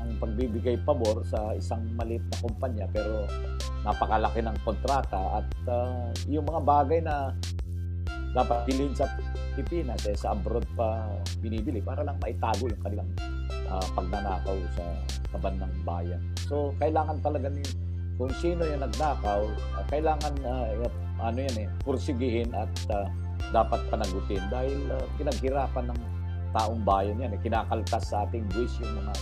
ng 0.00 0.16
pagbibigay 0.16 0.80
pabor 0.80 1.20
sa 1.28 1.52
isang 1.52 1.84
maliit 1.92 2.24
na 2.32 2.36
kumpanya 2.40 2.88
pero 2.88 3.28
napakalaki 3.84 4.40
ng 4.40 4.56
kontrata 4.64 5.44
at 5.44 5.48
uh, 5.68 6.08
yung 6.24 6.48
mga 6.48 6.60
bagay 6.64 7.04
na 7.04 7.36
dapat 8.32 8.64
bilhin 8.64 8.96
sa 8.96 9.04
Pilipinas 9.52 10.08
eh, 10.08 10.16
sa 10.16 10.32
abroad 10.32 10.64
pa 10.72 11.04
binibili 11.44 11.84
para 11.84 12.00
lang 12.00 12.16
maitago 12.22 12.64
yung 12.64 12.80
kanilang 12.80 13.10
uh, 13.70 13.86
pagnanakaw 13.94 14.58
sa 14.74 14.84
kaban 15.32 15.56
ng 15.62 15.74
bayan. 15.86 16.22
So 16.50 16.74
kailangan 16.82 17.22
talaga 17.22 17.48
ni 17.48 17.62
kung 18.20 18.34
sino 18.36 18.68
yung 18.68 18.84
nagnakaw, 18.84 19.48
uh, 19.48 19.84
kailangan 19.88 20.34
uh, 20.44 20.90
ano 21.20 21.38
yan 21.38 21.56
eh, 21.64 21.68
pursigihin 21.86 22.52
at 22.52 22.68
uh, 22.92 23.08
dapat 23.54 23.80
panagutin 23.88 24.42
dahil 24.52 24.76
uh, 24.92 25.04
pinaghirapan 25.16 25.88
ng 25.88 26.00
taong 26.52 26.82
bayan 26.82 27.18
yan. 27.18 27.32
Eh. 27.34 27.40
Kinakaltas 27.40 28.10
sa 28.10 28.26
ating 28.26 28.46
buwis 28.50 28.74
yung 28.82 28.94
mga 28.98 29.12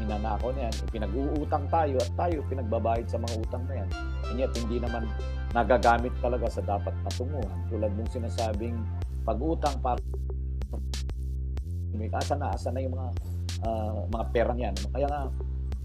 minanako 0.00 0.52
na 0.56 0.68
yan. 0.68 0.74
Eh, 0.74 0.88
pinag-uutang 0.90 1.66
tayo 1.68 1.96
at 2.00 2.10
tayo 2.16 2.36
pinagbabayad 2.48 3.06
sa 3.08 3.18
mga 3.20 3.34
utang 3.38 3.64
na 3.68 3.74
yan. 3.84 3.88
And 4.32 4.38
yet, 4.40 4.52
hindi 4.56 4.76
naman 4.80 5.04
nagagamit 5.52 6.14
talaga 6.24 6.46
sa 6.48 6.62
dapat 6.64 6.94
patunguhan. 7.04 7.58
Tulad 7.68 7.92
ng 7.92 8.08
sinasabing 8.08 8.76
pag-utang 9.28 9.76
para 9.84 10.00
asa 12.10 12.34
na, 12.34 12.56
asa 12.56 12.72
na 12.72 12.80
yung 12.80 12.96
mga 12.96 13.12
uh, 13.62 14.06
mga 14.10 14.24
pera 14.30 14.52
niyan. 14.54 14.76
Kaya 14.94 15.06
nga, 15.08 15.22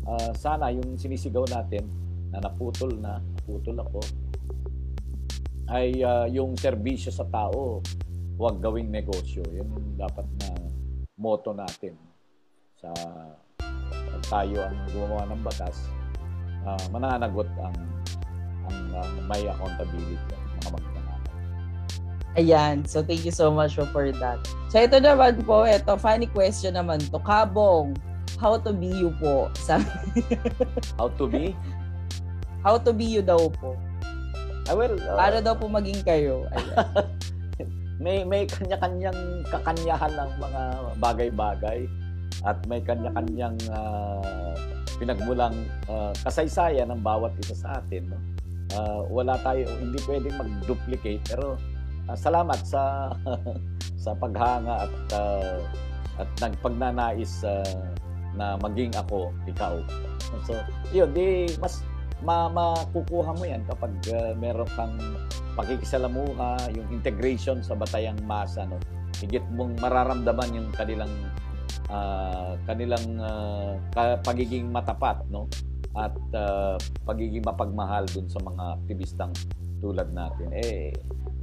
uh, 0.05 0.31
sana 0.37 0.71
yung 0.71 0.97
sinisigaw 0.97 1.45
natin 1.49 1.85
na 2.29 2.43
naputol 2.43 2.91
na, 2.99 3.19
naputol 3.19 3.77
ako, 3.81 4.01
ay 5.71 6.01
uh, 6.05 6.29
yung 6.29 6.53
serbisyo 6.53 7.09
sa 7.09 7.25
tao, 7.25 7.81
huwag 8.37 8.61
gawing 8.61 8.91
negosyo. 8.93 9.41
Yan 9.49 9.69
yung 9.71 9.97
dapat 9.97 10.27
na 10.43 10.49
motto 11.17 11.55
natin 11.55 11.95
sa 12.75 12.91
pag 14.05 14.23
tayo 14.29 14.61
ang 14.61 14.77
gumawa 14.91 15.23
ng 15.31 15.41
batas. 15.41 15.79
uh, 16.65 16.85
mananagot 16.89 17.47
ang 17.61 17.77
ang, 18.65 18.77
ang 18.97 19.13
may 19.29 19.45
accountability 19.45 20.17
mga 20.65 20.69
magnanakaw. 20.73 20.94
Ayan. 22.35 22.83
So, 22.83 22.99
thank 22.99 23.23
you 23.23 23.31
so 23.31 23.51
much 23.51 23.79
for 23.79 24.11
that. 24.11 24.39
So, 24.67 24.83
ito 24.83 24.99
naman 24.99 25.43
po, 25.47 25.63
ito, 25.63 25.95
funny 25.95 26.27
question 26.27 26.75
naman 26.75 26.99
to. 27.11 27.19
Kabong, 27.23 27.95
how 28.39 28.59
to 28.59 28.75
be 28.75 28.91
you 28.91 29.15
po? 29.19 29.47
Sa, 29.55 29.79
how 30.99 31.07
to 31.15 31.25
be? 31.27 31.55
How 32.59 32.75
to 32.75 32.91
be 32.91 33.07
you 33.07 33.23
daw 33.23 33.47
po. 33.47 33.79
Ah, 34.65 34.73
well, 34.73 34.97
uh, 34.97 35.15
Para 35.15 35.39
daw 35.39 35.55
po 35.55 35.71
maging 35.71 36.01
kayo. 36.03 36.49
Ayan. 36.51 37.07
may 37.95 38.27
may 38.27 38.43
kanya-kanyang 38.43 39.47
kakanyahan 39.47 40.11
ng 40.11 40.31
mga 40.35 40.63
bagay-bagay 40.99 41.79
at 42.43 42.57
may 42.67 42.83
kanya-kanyang 42.83 43.55
uh, 43.71 44.53
pinagmulang 44.99 45.55
uh, 45.87 46.11
kasaysayan 46.27 46.91
ng 46.91 46.99
bawat 46.99 47.31
isa 47.39 47.55
sa 47.55 47.79
atin 47.79 48.11
no 48.11 48.19
uh, 48.75 49.01
wala 49.07 49.39
tayo 49.43 49.63
hindi 49.79 49.99
pwedeng 50.07 50.35
mag-duplicate 50.35 51.23
pero 51.27 51.55
uh, 52.09 52.17
salamat 52.17 52.59
sa 52.65 53.13
sa 54.03 54.11
paghanga 54.17 54.85
at 54.85 54.95
uh, 55.13 55.59
at 56.21 56.29
nagpagnanais 56.39 57.43
uh, 57.43 57.91
na 58.35 58.55
maging 58.59 58.91
ako 58.95 59.31
ikaw 59.47 59.79
so 60.43 60.55
yun 60.91 61.11
di 61.15 61.51
mas 61.59 61.83
ma 62.23 62.47
makukuha 62.47 63.35
mo 63.35 63.43
yan 63.43 63.61
kapag 63.67 63.91
uh, 64.13 64.31
meron 64.39 64.69
kang 64.73 64.95
pakikisalamuha, 65.55 66.69
yung 66.75 66.87
integration 66.91 67.63
sa 67.63 67.73
batayang 67.73 68.19
masa, 68.27 68.67
no? 68.67 68.77
Higit 69.23 69.43
mong 69.55 69.79
mararamdaman 69.79 70.51
yung 70.51 70.69
kanilang 70.75 71.11
uh, 71.87 72.59
kanilang 72.67 73.05
uh, 73.23 73.79
pagiging 74.21 74.67
matapat, 74.69 75.23
no? 75.31 75.47
At 75.95 76.15
uh, 76.35 76.75
pagiging 77.07 77.47
mapagmahal 77.47 78.03
dun 78.11 78.27
sa 78.27 78.43
mga 78.43 78.83
aktivistang 78.83 79.31
tulad 79.79 80.11
natin. 80.11 80.51
Eh, 80.51 80.91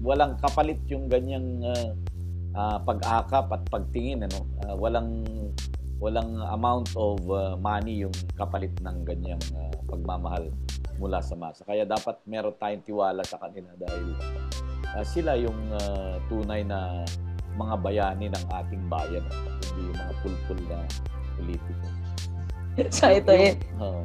walang 0.02 0.34
kapalit 0.42 0.82
yung 0.90 1.06
ganyang 1.06 1.62
uh, 1.62 1.90
uh, 2.58 2.78
pag-akap 2.82 3.46
at 3.54 3.62
pagtingin, 3.70 4.26
ano? 4.26 4.44
Uh, 4.66 4.74
walang 4.76 5.24
walang 6.02 6.42
amount 6.50 6.90
of 6.98 7.22
uh, 7.30 7.54
money 7.62 8.02
yung 8.02 8.10
kapalit 8.34 8.74
ng 8.82 9.06
ganyang 9.06 9.38
uh, 9.54 9.70
pagmamahal 9.86 10.50
mula 10.98 11.22
sa 11.22 11.38
masa. 11.38 11.62
Kaya 11.62 11.86
dapat 11.86 12.18
meron 12.26 12.58
tayong 12.58 12.82
tiwala 12.82 13.22
sa 13.22 13.38
kanila 13.38 13.70
dahil 13.78 14.18
uh, 14.98 15.04
sila 15.06 15.38
yung 15.38 15.56
uh, 15.70 16.18
tunay 16.26 16.66
na 16.66 17.06
mga 17.54 17.74
bayani 17.78 18.26
ng 18.34 18.44
ating 18.50 18.82
bayan, 18.90 19.22
hindi 19.70 19.80
yung 19.94 19.98
mga 20.02 20.14
pulpul 20.26 20.58
na 20.66 20.78
politiko. 21.38 21.86
so 22.98 23.06
ito 23.06 23.30
eh. 23.30 23.54
Uh, 23.78 24.02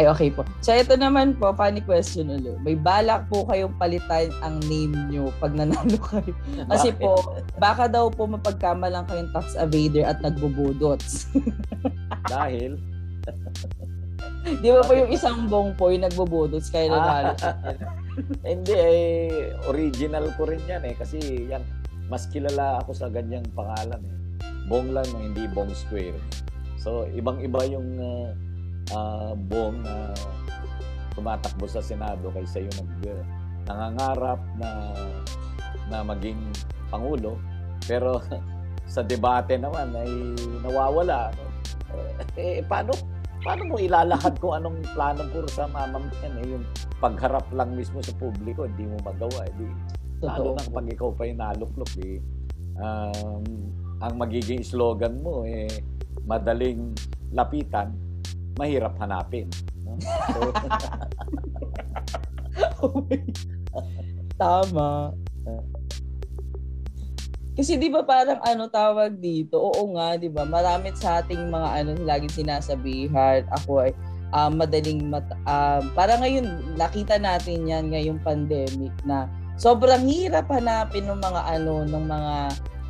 ay, 0.00 0.08
okay 0.08 0.32
po. 0.32 0.48
So, 0.64 0.72
ito 0.72 0.96
naman 0.96 1.36
po, 1.36 1.52
funny 1.52 1.84
question 1.84 2.32
ulit. 2.32 2.56
May 2.64 2.72
balak 2.72 3.28
po 3.28 3.44
kayong 3.44 3.76
palitan 3.76 4.32
ang 4.40 4.56
name 4.64 4.96
nyo 5.12 5.28
pag 5.36 5.52
nanalo 5.52 6.00
kayo. 6.08 6.32
Kasi 6.72 6.96
po, 6.96 7.20
baka 7.60 7.84
daw 7.84 8.08
po 8.08 8.24
mapagkamalang 8.24 9.04
kayong 9.04 9.28
tax 9.36 9.52
evader 9.60 10.08
at 10.08 10.16
nagbubudots. 10.24 11.28
Dahil? 12.32 12.80
Di 14.64 14.72
ba 14.72 14.80
po 14.80 14.96
yung 14.96 15.12
isang 15.12 15.52
bong 15.52 15.76
po 15.76 15.92
yung 15.92 16.08
nagbubudots 16.08 16.72
kaya 16.72 16.88
nanalo? 16.88 17.36
Hindi, 18.48 18.72
eh, 18.72 19.52
original 19.68 20.32
ko 20.40 20.48
rin 20.48 20.64
yan 20.64 20.80
eh. 20.88 20.96
Kasi 20.96 21.44
yan, 21.44 21.60
mas 22.08 22.24
kilala 22.32 22.80
ako 22.80 22.96
sa 22.96 23.12
ganyang 23.12 23.44
pangalan 23.52 24.00
eh. 24.00 24.16
Bong 24.64 24.96
lang, 24.96 25.08
hindi 25.18 25.50
bong 25.50 25.74
square. 25.74 26.14
So, 26.78 27.04
ibang-iba 27.10 27.66
yung 27.66 27.98
uh, 27.98 28.30
uh, 28.94 29.32
Bong 29.36 29.82
na 29.82 30.10
uh, 30.12 30.18
tumatakbo 31.14 31.66
sa 31.66 31.82
Senado 31.82 32.30
kaysa 32.30 32.62
yung 32.62 32.76
nag, 32.80 32.92
uh, 33.10 33.22
nangangarap 33.70 34.40
na 34.58 34.70
na 35.90 36.06
maging 36.06 36.38
pangulo 36.88 37.38
pero 37.86 38.18
sa 38.94 39.02
debate 39.06 39.58
naman 39.58 39.94
ay 39.94 40.10
nawawala 40.66 41.30
no? 41.34 41.46
eh 42.38 42.62
paano 42.66 42.94
paano 43.40 43.62
mo 43.72 43.76
ilalahad 43.78 44.36
kung 44.42 44.54
anong 44.58 44.82
plano 44.92 45.24
puro 45.32 45.48
sa 45.48 45.70
mamam 45.70 46.10
yan? 46.20 46.34
Eh, 46.42 46.46
yung 46.56 46.64
pagharap 46.98 47.46
lang 47.54 47.72
mismo 47.74 48.02
sa 48.02 48.12
publiko 48.18 48.66
hindi 48.66 48.86
mo 48.86 48.98
magawa 49.00 49.46
eh, 49.48 49.52
di, 49.56 49.66
lalo 50.20 50.58
nang 50.58 50.70
pag 50.70 50.86
ikaw 50.90 51.10
pa 51.14 51.24
yung 51.24 51.40
naluklok 51.40 51.92
eh, 52.04 52.20
um, 52.76 53.42
ang 54.00 54.14
magiging 54.20 54.60
slogan 54.60 55.22
mo 55.24 55.48
eh 55.48 55.68
madaling 56.28 56.92
lapitan 57.32 57.94
mahirap 58.58 58.98
hanapin. 58.98 59.46
So, 60.34 60.50
Tama. 64.40 65.12
Kasi 67.60 67.76
'di 67.76 67.92
ba 67.92 68.00
parang 68.08 68.40
ano 68.40 68.72
tawag 68.72 69.20
dito? 69.20 69.60
Oo 69.60 69.92
nga, 69.92 70.16
'di 70.16 70.32
ba? 70.32 70.48
Marami 70.48 70.96
sa 70.96 71.20
ating 71.20 71.52
mga 71.52 71.68
ano 71.84 71.90
laging 72.08 72.46
sinasabihan, 72.46 73.44
ako 73.52 73.84
ay 73.84 73.92
um, 74.32 74.56
madaling 74.56 75.12
mat 75.12 75.28
uh, 75.44 75.84
para 75.92 76.16
ngayon 76.16 76.48
nakita 76.80 77.20
natin 77.20 77.68
'yan 77.68 77.92
ngayong 77.92 78.16
pandemic 78.24 78.96
na 79.04 79.28
sobrang 79.60 80.08
hirap 80.08 80.48
hanapin 80.48 81.04
ng 81.04 81.20
mga 81.20 81.60
ano 81.60 81.84
ng 81.84 82.04
mga 82.08 82.34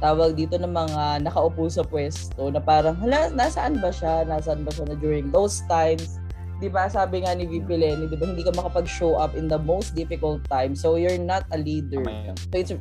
tawag 0.01 0.35
dito 0.35 0.57
ng 0.57 0.73
mga 0.73 1.23
nakaupo 1.29 1.69
sa 1.69 1.85
pwesto 1.85 2.49
na 2.49 2.59
parang, 2.59 2.97
hala, 3.05 3.29
nasaan 3.31 3.79
ba 3.79 3.93
siya? 3.93 4.25
Nasaan 4.25 4.65
ba 4.65 4.73
siya 4.73 4.89
na 4.89 4.97
during 4.97 5.29
those 5.31 5.61
times? 5.69 6.21
'di 6.61 6.69
ba 6.69 6.93
sabi 6.93 7.25
nga 7.25 7.33
ni 7.33 7.49
VP 7.49 7.73
Lenny, 7.73 8.05
'di 8.07 8.21
ba 8.21 8.29
hindi 8.29 8.45
ka 8.45 8.53
makapag-show 8.53 9.17
up 9.17 9.33
in 9.33 9.49
the 9.49 9.57
most 9.57 9.97
difficult 9.97 10.45
time. 10.53 10.77
So 10.77 11.01
you're 11.01 11.17
not 11.17 11.49
a 11.57 11.59
leader. 11.59 12.05
So 12.53 12.57
it's 12.61 12.73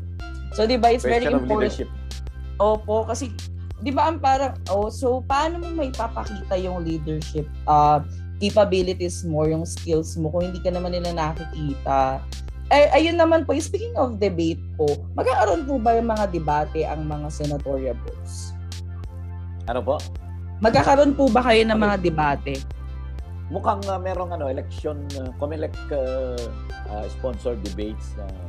So 0.53 0.67
'di 0.67 0.77
ba 0.77 0.93
it's 0.93 1.07
very 1.07 1.25
important. 1.25 1.87
Opo, 2.59 3.07
kasi 3.07 3.31
'di 3.79 3.95
ba 3.95 4.11
ang 4.11 4.19
parang 4.19 4.59
oh 4.67 4.91
so 4.91 5.23
paano 5.23 5.63
mo 5.63 5.71
may 5.71 5.87
papakita 5.95 6.59
yung 6.59 6.83
leadership 6.83 7.47
uh, 7.63 8.03
capabilities 8.43 9.23
mo, 9.23 9.47
yung 9.47 9.63
skills 9.63 10.19
mo 10.19 10.27
kung 10.31 10.51
hindi 10.51 10.59
ka 10.59 10.75
naman 10.75 10.91
nila 10.91 11.15
nakikita 11.15 12.19
ay, 12.69 12.83
ayun 13.01 13.17
naman 13.17 13.43
po, 13.49 13.57
speaking 13.57 13.97
of 13.97 14.21
debate 14.21 14.61
po, 14.77 14.85
magkakaroon 15.17 15.65
po 15.65 15.81
ba 15.81 15.97
yung 15.97 16.09
mga 16.09 16.29
debate 16.29 16.85
ang 16.85 17.05
mga 17.09 17.27
senatorial 17.33 17.97
votes? 18.05 18.53
Ano 19.65 19.81
po? 19.81 19.97
Magkakaroon 20.61 21.17
po 21.17 21.29
ba 21.33 21.41
kayo 21.49 21.65
ng 21.65 21.79
mga 21.79 21.95
debate? 22.01 22.61
Mukhang 23.49 23.81
uh, 23.89 23.97
merong 23.97 24.37
ano, 24.37 24.45
election, 24.45 25.01
uh, 25.17 25.33
COMELEC 25.41 25.73
uh, 25.89 26.37
uh, 26.93 27.05
sponsored 27.09 27.57
debates 27.65 28.13
na 28.13 28.29
uh, 28.29 28.47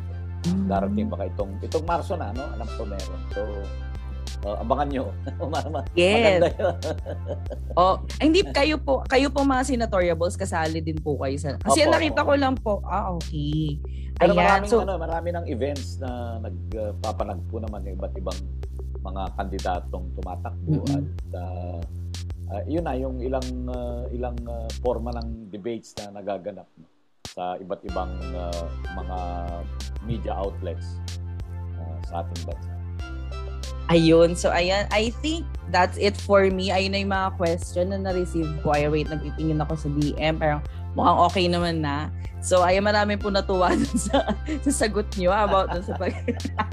darating 0.68 1.08
baka 1.08 1.32
itong, 1.32 1.56
itong 1.64 1.84
Marso 1.88 2.12
na, 2.16 2.32
no? 2.36 2.44
Alam 2.56 2.68
ko 2.76 2.84
meron. 2.84 3.20
So, 3.32 3.40
Uh, 4.40 4.56
abangan 4.64 4.88
nyo. 4.88 5.04
yes. 6.00 6.40
oh, 7.80 8.00
hindi 8.16 8.40
kayo 8.48 8.80
po, 8.80 9.04
kayo 9.04 9.28
po 9.28 9.44
mga 9.44 9.68
senatoriables 9.68 10.40
kasali 10.40 10.80
din 10.80 10.96
po 10.96 11.20
kayo 11.20 11.36
sa. 11.36 11.60
Kasi 11.60 11.84
Opo, 11.84 11.92
nakita 11.92 12.20
ko 12.24 12.32
lang 12.40 12.54
po. 12.56 12.80
Ah, 12.88 13.12
okay. 13.12 13.76
Pero 14.16 14.32
Ayan, 14.32 14.40
maraming, 14.40 14.70
so, 14.72 14.80
ano, 14.80 14.96
marami 14.96 15.28
ng 15.36 15.44
events 15.48 16.00
na 16.00 16.40
nagpapanagpo 16.40 17.56
uh, 17.60 17.62
naman 17.68 17.80
yung 17.84 17.96
iba't 18.00 18.14
ibang 18.16 18.40
mga 19.00 19.22
kandidatong 19.36 20.06
tumatakbo 20.16 20.76
mm-hmm. 20.84 20.92
at 20.92 21.08
uh, 21.36 21.80
uh, 22.52 22.62
yun 22.68 22.84
na 22.84 22.92
yung 22.96 23.16
ilang 23.24 23.48
uh, 23.68 24.04
ilang 24.12 24.36
uh, 24.44 24.68
forma 24.84 25.08
ng 25.16 25.48
debates 25.48 25.96
na 25.96 26.20
nagaganap 26.20 26.68
no, 26.76 26.88
sa 27.24 27.56
iba't 27.56 27.80
ibang 27.88 28.12
uh, 28.36 28.64
mga 28.92 29.18
media 30.04 30.32
outlets 30.36 31.00
uh, 31.80 31.98
sa 32.04 32.20
ating 32.24 32.44
bansa. 32.44 32.79
Ayun. 33.90 34.38
So, 34.38 34.54
ayan. 34.54 34.86
I 34.94 35.10
think 35.18 35.42
that's 35.74 35.98
it 35.98 36.14
for 36.14 36.46
me. 36.46 36.70
Ayun 36.70 36.94
na 36.94 36.98
yung 37.02 37.12
mga 37.12 37.30
question 37.34 37.90
na 37.90 37.98
na-receive 37.98 38.46
ko. 38.62 38.70
Ay, 38.70 38.86
wait, 38.86 39.10
nagtitingin 39.10 39.58
ako 39.58 39.74
sa 39.74 39.88
DM. 39.98 40.38
Parang 40.38 40.62
mukhang 40.94 41.18
okay 41.26 41.46
naman 41.50 41.82
na. 41.82 42.06
So, 42.40 42.62
ayun, 42.62 42.86
marami 42.86 43.18
po 43.18 43.28
natuwa 43.28 43.74
dun 43.76 43.98
sa, 43.98 44.32
sa 44.64 44.70
sagot 44.70 45.10
nyo 45.18 45.34
about 45.34 45.74
dun 45.74 45.84
sa 45.84 45.94
pag, 45.98 46.14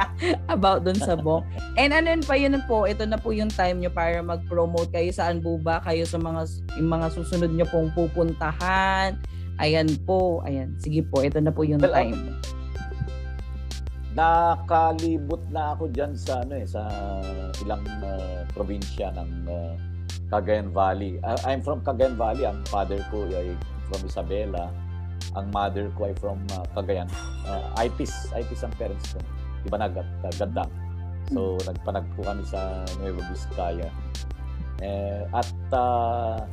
about 0.55 0.85
dun 0.85 0.95
sa 0.95 1.17
bong. 1.17 1.43
And 1.75 1.91
ano 1.91 2.13
yun 2.13 2.23
pa, 2.23 2.37
yun 2.37 2.55
po, 2.69 2.85
ito 2.85 3.03
na 3.03 3.19
po 3.19 3.33
yung 3.33 3.51
time 3.51 3.81
nyo 3.83 3.91
para 3.91 4.21
mag-promote 4.21 4.93
kayo. 4.93 5.09
Saan 5.09 5.41
po 5.41 5.57
ba 5.57 5.81
kayo 5.83 6.05
sa 6.05 6.21
mga, 6.21 6.47
yung 6.77 6.89
mga 6.93 7.07
susunod 7.17 7.51
nyo 7.51 7.65
pong 7.67 7.91
pupuntahan. 7.97 9.17
Ayan 9.57 9.89
po. 10.05 10.45
Ayan. 10.45 10.77
Sige 10.77 11.01
po, 11.01 11.25
ito 11.25 11.41
na 11.41 11.49
po 11.49 11.65
yung 11.65 11.81
well, 11.81 11.91
time. 11.91 12.13
Uh, 12.13 12.56
nakalibot 14.17 15.45
na 15.53 15.77
ako 15.77 15.93
diyan 15.93 16.17
sa 16.17 16.41
ano 16.41 16.57
eh 16.57 16.65
sa 16.65 16.89
ilang 17.61 17.85
uh, 18.01 18.41
probinsya 18.49 19.13
ng 19.13 19.31
uh, 19.45 19.73
Cagayan 20.33 20.73
Valley. 20.73 21.21
Uh, 21.21 21.37
I'm 21.45 21.61
from 21.61 21.85
Cagayan 21.85 22.17
Valley. 22.17 22.49
Ang 22.49 22.65
father 22.67 22.97
ko 23.13 23.29
ay 23.29 23.53
from 23.87 24.01
Isabela. 24.03 24.73
Ang 25.37 25.53
mother 25.53 25.93
ko 25.93 26.09
ay 26.09 26.13
from 26.17 26.41
uh, 26.57 26.65
Cagayan. 26.73 27.07
Uh, 27.45 27.61
IPIS. 27.77 28.33
IPIS 28.33 28.65
ang 28.65 28.73
parents 28.75 29.13
ko. 29.13 29.21
Iba 29.69 29.77
na 29.77 29.87
uh, 29.93 30.33
Gandang. 30.33 30.71
So, 31.31 31.55
hmm. 31.55 31.63
nagpanagpo 31.69 32.19
kami 32.25 32.43
sa 32.43 32.83
Nueva 32.99 33.21
Vizcaya. 33.29 33.87
Eh, 34.77 35.25
at 35.33 35.51
uh, 35.73 36.45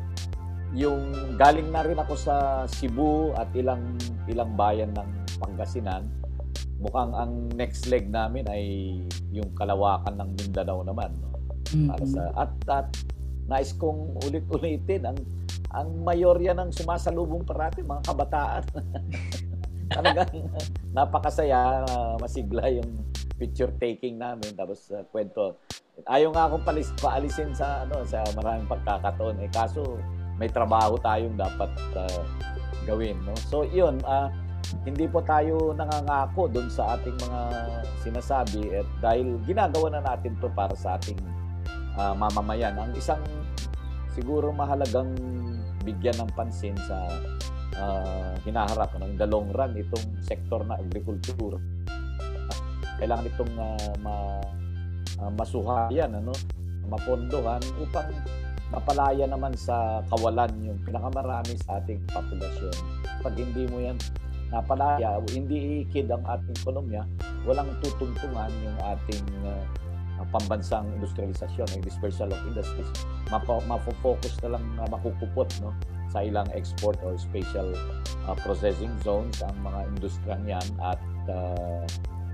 yung 0.73 1.13
galing 1.37 1.69
na 1.71 1.85
rin 1.85 1.99
ako 2.01 2.15
sa 2.17 2.65
Cebu 2.67 3.37
at 3.37 3.47
ilang 3.53 3.95
ilang 4.27 4.53
bayan 4.59 4.91
ng 4.97 5.09
Pangasinan. 5.39 6.24
Mukhang 6.85 7.17
ang 7.17 7.33
next 7.57 7.89
leg 7.89 8.13
namin 8.13 8.45
ay 8.53 8.65
yung 9.33 9.49
kalawakan 9.57 10.21
ng 10.21 10.31
Mindanao 10.37 10.85
naman. 10.85 11.17
No? 11.17 11.33
Para 11.89 12.05
sa 12.05 12.23
at, 12.37 12.53
at 12.69 12.89
nais 13.49 13.73
kong 13.73 14.21
ulit-ulitin 14.29 15.09
ang 15.09 15.19
ang 15.75 15.89
mayorya 16.05 16.53
ng 16.55 16.71
sumasalubong 16.71 17.43
parati 17.43 17.81
mga 17.81 18.05
kabataan. 18.05 18.63
Talagang 19.95 20.33
napakasaya, 20.97 21.83
uh, 21.89 22.15
masigla 22.21 22.69
yung 22.71 23.05
picture 23.35 23.73
taking 23.83 24.21
namin 24.21 24.55
tapos 24.55 24.93
uh, 24.95 25.03
kwento. 25.11 25.59
Ayaw 26.07 26.31
nga 26.31 26.47
akong 26.47 26.65
palis, 26.67 26.91
paalisin 27.01 27.57
sa 27.57 27.87
ano 27.87 28.05
sa 28.07 28.23
maraming 28.39 28.71
pagkakataon 28.71 29.41
eh 29.43 29.51
kaso 29.51 29.99
may 30.39 30.51
trabaho 30.51 30.99
tayong 30.99 31.35
dapat 31.35 31.71
uh, 31.99 32.23
gawin 32.87 33.19
no. 33.27 33.35
So 33.51 33.67
iyon 33.67 33.99
uh, 34.07 34.31
hindi 34.85 35.09
po 35.09 35.25
tayo 35.25 35.73
nangangako 35.73 36.49
doon 36.51 36.69
sa 36.69 36.97
ating 36.97 37.17
mga 37.17 37.41
sinasabi 38.05 38.63
at 38.85 38.89
dahil 39.01 39.41
ginagawa 39.49 39.97
na 39.97 40.01
natin 40.05 40.37
to 40.41 40.49
para 40.53 40.77
sa 40.77 41.01
ating 41.01 41.19
uh, 41.97 42.13
mamamayan. 42.13 42.77
Ang 42.77 42.93
isang 42.97 43.21
siguro 44.13 44.55
mahalagang 44.55 45.15
bigyan 45.83 46.17
ng 46.21 46.31
pansin 46.33 46.77
sa 46.87 46.97
uh, 47.81 48.33
hinaharap 48.47 48.95
in 49.03 49.17
the 49.19 49.27
long 49.29 49.51
run 49.53 49.75
itong 49.77 50.07
sektor 50.23 50.63
na 50.65 50.79
agrikultura. 50.81 51.59
Kailangan 53.01 53.27
itong 53.27 53.55
uh, 53.59 53.93
ma, 54.01 54.15
uh, 55.19 55.31
masuhayan, 55.35 56.15
ano, 56.15 56.33
mapondohan 56.87 57.61
upang 57.81 58.09
mapalaya 58.73 59.27
naman 59.29 59.53
sa 59.55 60.03
kawalan 60.11 60.51
yung 60.63 60.79
pinakamarami 60.83 61.55
sa 61.63 61.79
ating 61.83 62.01
populasyon. 62.11 62.75
Pag 63.23 63.35
hindi 63.39 63.65
mo 63.69 63.79
yan 63.83 63.99
napalaya, 64.55 65.19
hindi 65.35 65.83
ikid 65.83 66.07
ang 66.15 66.23
ating 66.23 66.55
ekonomiya, 66.63 67.03
walang 67.43 67.75
tutungtungan 67.83 68.51
yung 68.63 68.79
ating 68.95 69.27
uh, 69.43 69.65
pambansang 70.31 70.87
industrialisasyon, 70.97 71.67
ang 71.75 71.83
dispersal 71.83 72.31
of 72.31 72.41
industries. 72.47 72.89
Mapofocus 73.31 74.39
na 74.47 74.57
lang 74.57 74.65
uh, 74.79 74.89
makukupot 74.89 75.51
no, 75.61 75.75
sa 76.15 76.23
ilang 76.23 76.47
export 76.55 76.95
or 77.03 77.19
special 77.19 77.75
uh, 78.31 78.37
processing 78.47 78.95
zones 79.03 79.43
ang 79.43 79.55
mga 79.61 79.81
industriyang 79.99 80.45
yan 80.47 80.67
at 80.79 81.03
uh, 81.29 81.83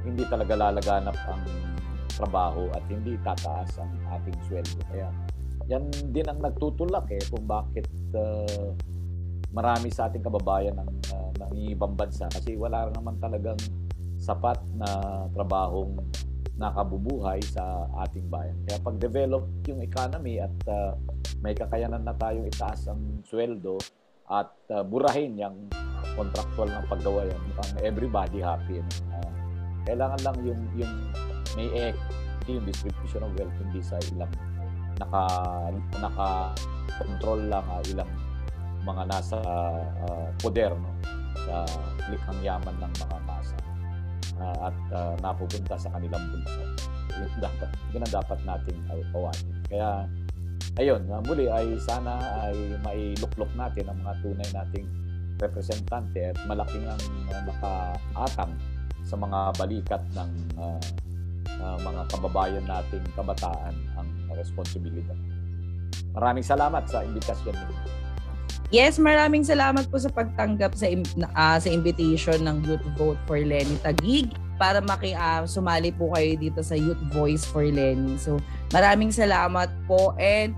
hindi 0.04 0.24
talaga 0.28 0.56
lalaganap 0.56 1.16
ang 1.28 1.42
trabaho 2.12 2.68
at 2.76 2.84
hindi 2.92 3.16
tataas 3.24 3.80
ang 3.80 3.90
ating 4.20 4.36
sweldo. 4.48 4.80
Kaya 4.92 5.08
yan 5.70 5.88
din 6.12 6.26
ang 6.28 6.42
nagtutulak 6.42 7.08
eh 7.14 7.22
kung 7.30 7.48
bakit 7.48 7.88
uh, 8.12 8.74
marami 9.50 9.88
sa 9.88 10.10
ating 10.10 10.22
kababayan 10.22 10.76
ng, 10.76 10.90
uh, 11.14 11.29
ng 11.52 11.74
ibang 11.74 11.94
bansa 11.98 12.30
kasi 12.30 12.54
wala 12.54 12.88
naman 12.90 13.18
talagang 13.18 13.58
sapat 14.20 14.60
na 14.76 14.88
trabahong 15.32 15.96
nakabubuhay 16.60 17.40
sa 17.40 17.88
ating 18.04 18.28
bayan. 18.28 18.52
Kaya 18.68 18.78
pag-develop 18.84 19.48
yung 19.64 19.80
economy 19.80 20.44
at 20.44 20.52
uh, 20.68 20.92
may 21.40 21.56
kakayanan 21.56 22.04
na 22.04 22.12
tayong 22.12 22.44
itaas 22.44 22.84
ang 22.84 23.24
sweldo 23.24 23.80
at 24.28 24.52
uh, 24.68 24.84
burahin 24.84 25.40
yung 25.40 25.72
contractual 26.14 26.68
ng 26.68 26.84
paggawa 26.84 27.24
yan, 27.24 27.40
mukhang 27.48 27.72
everybody 27.80 28.38
happy. 28.44 28.84
Uh, 29.08 29.32
kailangan 29.88 30.20
lang 30.20 30.36
yung 30.44 30.60
yung 30.76 30.94
may 31.56 31.68
equity, 31.72 32.60
yung 32.60 32.66
distribution 32.68 33.24
of 33.24 33.32
wealth 33.40 33.56
hindi 33.56 33.80
sa 33.80 33.96
ilang 34.12 34.32
naka 35.00 35.24
naka 35.96 36.28
control 37.00 37.40
lang 37.48 37.64
uh, 37.72 37.80
ilang 37.88 38.10
mga 38.84 39.02
nasa 39.08 39.38
uh, 40.04 40.28
poder 40.36 40.76
no 40.76 40.92
sa 41.46 41.64
likhang 42.08 42.40
yaman 42.42 42.74
ng 42.80 42.92
mga 43.00 43.18
masa 43.24 43.56
uh, 44.40 44.56
at 44.72 44.76
uh, 44.96 45.14
napupunta 45.20 45.76
sa 45.76 45.88
kanilang 45.92 46.24
bulsa. 46.32 46.64
Yun 47.20 47.30
dapat, 47.42 47.68
yun 47.92 48.02
ang 48.06 48.14
dapat 48.14 48.38
nating 48.48 48.78
awatin. 49.12 49.54
Kaya 49.68 49.88
ayun, 50.80 51.02
uh, 51.12 51.22
muli 51.24 51.46
ay 51.52 51.76
sana 51.80 52.16
ay 52.48 52.56
mailuklok 52.80 53.50
natin 53.54 53.90
ang 53.92 53.98
mga 54.00 54.14
tunay 54.24 54.48
nating 54.54 54.86
representante 55.40 56.32
at 56.32 56.38
malaking 56.48 56.84
ang 56.88 57.02
uh, 57.32 57.42
nakaatang 57.48 58.52
sa 59.04 59.16
mga 59.16 59.38
balikat 59.56 60.02
ng 60.12 60.30
uh, 60.60 60.80
uh, 61.60 61.76
mga 61.80 62.02
kababayan 62.12 62.64
nating 62.68 63.04
kabataan 63.16 63.74
ang 63.96 64.08
responsibilidad. 64.36 65.16
Maraming 66.16 66.44
salamat 66.44 66.84
sa 66.90 67.02
imbitasyon 67.06 67.54
ninyo. 67.54 67.99
Yes, 68.70 69.02
maraming 69.02 69.42
salamat 69.42 69.90
po 69.90 69.98
sa 69.98 70.06
pagtanggap 70.14 70.78
sa 70.78 70.86
uh, 70.86 71.58
sa 71.58 71.66
invitation 71.66 72.38
ng 72.46 72.62
Youth 72.62 72.86
Vote 72.94 73.18
for 73.26 73.42
Lenny 73.42 73.74
Tagig 73.82 74.30
para 74.62 74.78
maki 74.78 75.10
uh, 75.10 75.42
sumali 75.42 75.90
po 75.90 76.14
kayo 76.14 76.38
dito 76.38 76.62
sa 76.62 76.78
Youth 76.78 77.02
Voice 77.10 77.42
for 77.42 77.66
Lenny. 77.66 78.14
So, 78.14 78.38
maraming 78.70 79.10
salamat 79.10 79.74
po 79.90 80.14
and 80.22 80.54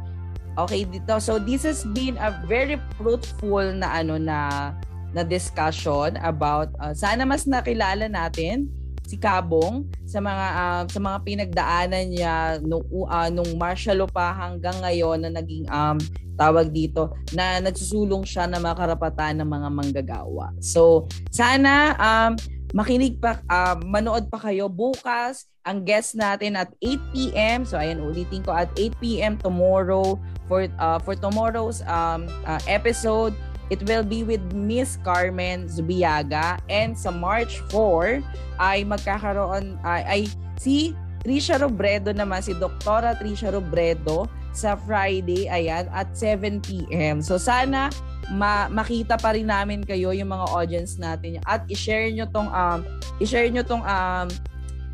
okay 0.61 0.85
dito. 0.85 1.25
So, 1.25 1.41
this 1.41 1.65
has 1.65 1.89
been 1.97 2.21
a 2.21 2.37
very 2.45 2.77
fruitful 3.01 3.73
na 3.81 4.05
ano 4.05 4.21
na 4.21 4.77
na 5.17 5.25
discussion 5.25 6.21
about 6.21 6.69
uh, 6.85 6.93
sana 6.93 7.25
mas 7.25 7.49
nakilala 7.49 8.13
natin 8.13 8.69
si 9.07 9.19
Kabong 9.19 9.87
sa 10.07 10.23
mga 10.23 10.47
uh, 10.55 10.83
sa 10.89 10.99
mga 11.03 11.19
pinagdaanan 11.27 12.05
niya 12.11 12.37
nung 12.63 12.85
uh, 12.89 13.29
nung 13.29 13.49
martial 13.59 14.05
law 14.05 14.11
pa 14.11 14.33
hanggang 14.33 14.77
ngayon 14.81 15.27
na 15.27 15.31
naging 15.31 15.67
um 15.69 15.99
tawag 16.39 16.73
dito 16.73 17.13
na 17.37 17.61
nagsusulong 17.61 18.25
siya 18.25 18.49
na 18.49 18.59
makarapatan 18.59 19.43
ng 19.43 19.49
mga 19.49 19.69
manggagawa. 19.69 20.55
So 20.65 21.07
sana 21.29 21.95
um 22.01 22.33
makinig 22.73 23.21
pa 23.21 23.43
uh, 23.53 23.77
manood 23.85 24.33
pa 24.33 24.41
kayo 24.41 24.67
bukas 24.73 25.47
ang 25.63 25.87
guest 25.87 26.19
natin 26.19 26.59
at 26.59 26.73
8 26.83 26.99
PM. 27.15 27.59
So 27.63 27.79
ayan 27.79 28.03
ulitin 28.03 28.43
ko 28.43 28.51
at 28.51 28.73
8 28.75 28.99
PM 28.99 29.35
tomorrow 29.39 30.19
for 30.51 30.67
uh, 30.81 30.99
for 30.99 31.15
tomorrow's 31.15 31.85
um 31.87 32.27
uh, 32.49 32.59
episode 32.67 33.37
It 33.73 33.81
will 33.89 34.05
be 34.05 34.21
with 34.21 34.45
Miss 34.53 35.01
Carmen 35.01 35.65
Zubiaga 35.65 36.61
and 36.69 36.93
sa 36.93 37.09
March 37.09 37.65
4 37.73 38.21
ay 38.61 38.85
magkakaroon 38.85 39.81
ay, 39.81 40.03
ay 40.05 40.21
si 40.61 40.93
Trisha 41.25 41.57
Robredo 41.57 42.13
naman 42.13 42.45
si 42.45 42.53
Doktora 42.53 43.17
Trisha 43.17 43.49
Robredo 43.49 44.29
sa 44.53 44.77
Friday 44.77 45.49
ayan 45.49 45.89
at 45.89 46.13
7 46.13 46.61
PM. 46.61 47.25
So 47.25 47.41
sana 47.41 47.89
ma- 48.29 48.69
makita 48.69 49.17
pa 49.17 49.33
rin 49.33 49.49
namin 49.49 49.81
kayo 49.89 50.13
yung 50.13 50.29
mga 50.29 50.53
audience 50.53 51.01
natin 51.01 51.41
at 51.49 51.65
i-share 51.73 52.13
nyo 52.13 52.29
tong 52.29 52.53
um 52.53 52.85
i-share 53.25 53.49
nyo 53.49 53.65
tong 53.65 53.81
um 53.89 54.29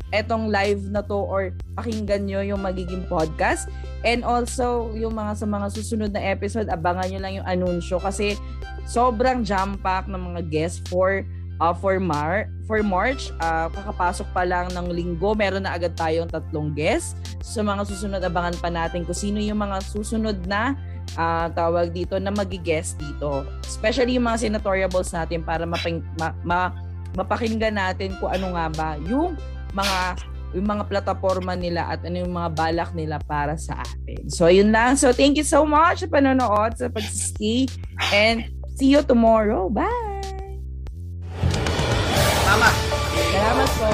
etong 0.09 0.49
live 0.49 0.81
na 0.89 1.05
to 1.05 1.17
or 1.17 1.53
pakinggan 1.77 2.25
nyo 2.25 2.41
yung 2.41 2.61
magiging 2.65 3.05
podcast 3.05 3.69
and 4.01 4.25
also 4.25 4.89
yung 4.97 5.13
mga 5.13 5.37
sa 5.37 5.45
mga 5.45 5.67
susunod 5.69 6.11
na 6.11 6.21
episode 6.33 6.65
abangan 6.71 7.07
nyo 7.13 7.19
lang 7.21 7.33
yung 7.37 7.47
anunsyo 7.47 8.01
kasi 8.01 8.33
sobrang 8.89 9.45
jam-pack 9.45 10.09
ng 10.09 10.33
mga 10.33 10.41
guests 10.49 10.81
for 10.89 11.21
uh, 11.61 11.75
for 11.75 12.01
Mar 12.01 12.49
for 12.65 12.81
March. 12.81 13.29
Uh, 13.37 13.69
kakapasok 13.69 14.27
pa 14.33 14.43
lang 14.45 14.71
ng 14.73 14.87
linggo, 14.89 15.33
meron 15.37 15.65
na 15.65 15.75
agad 15.75 15.93
tayong 15.93 16.29
tatlong 16.29 16.73
guests. 16.73 17.17
Sa 17.41 17.65
mga 17.65 17.85
susunod, 17.85 18.21
abangan 18.21 18.55
pa 18.57 18.69
natin 18.69 19.03
kung 19.05 19.17
sino 19.17 19.41
yung 19.41 19.61
mga 19.61 19.81
susunod 19.85 20.37
na 20.45 20.77
uh, 21.17 21.49
tawag 21.53 21.89
dito 21.89 22.17
na 22.21 22.29
magi-guest 22.29 23.01
dito. 23.01 23.45
Especially 23.65 24.17
yung 24.17 24.29
mga 24.29 24.49
senatoriables 24.49 25.09
natin 25.09 25.41
para 25.41 25.65
maping, 25.65 26.05
ma, 26.21 26.29
ma, 26.45 26.59
mapakinggan 27.17 27.73
natin 27.73 28.13
kung 28.21 28.29
ano 28.29 28.53
nga 28.53 28.65
ba 28.69 28.89
yung 29.09 29.33
mga 29.73 29.97
yung 30.49 30.65
mga 30.65 30.83
plataforma 30.89 31.53
nila 31.53 31.93
at 31.93 32.01
ano 32.01 32.25
yung 32.25 32.33
mga 32.33 32.49
balak 32.57 32.89
nila 32.97 33.21
para 33.21 33.53
sa 33.53 33.85
atin. 33.85 34.25
So, 34.33 34.49
yun 34.49 34.73
lang. 34.73 34.97
So, 34.97 35.13
thank 35.13 35.37
you 35.37 35.45
so 35.45 35.61
much 35.61 36.01
sa 36.01 36.09
panonood, 36.09 36.73
sa 36.73 36.89
pag-stay, 36.89 37.69
and 38.09 38.49
See 38.79 38.95
you 38.95 39.03
tomorrow. 39.03 39.67
Bye! 39.67 40.23
Tama. 42.47 42.71
Salamat 43.11 43.69
po. 43.75 43.91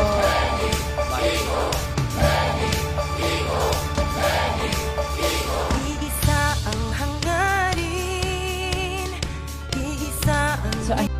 So, 10.85 10.93
I 10.93 11.14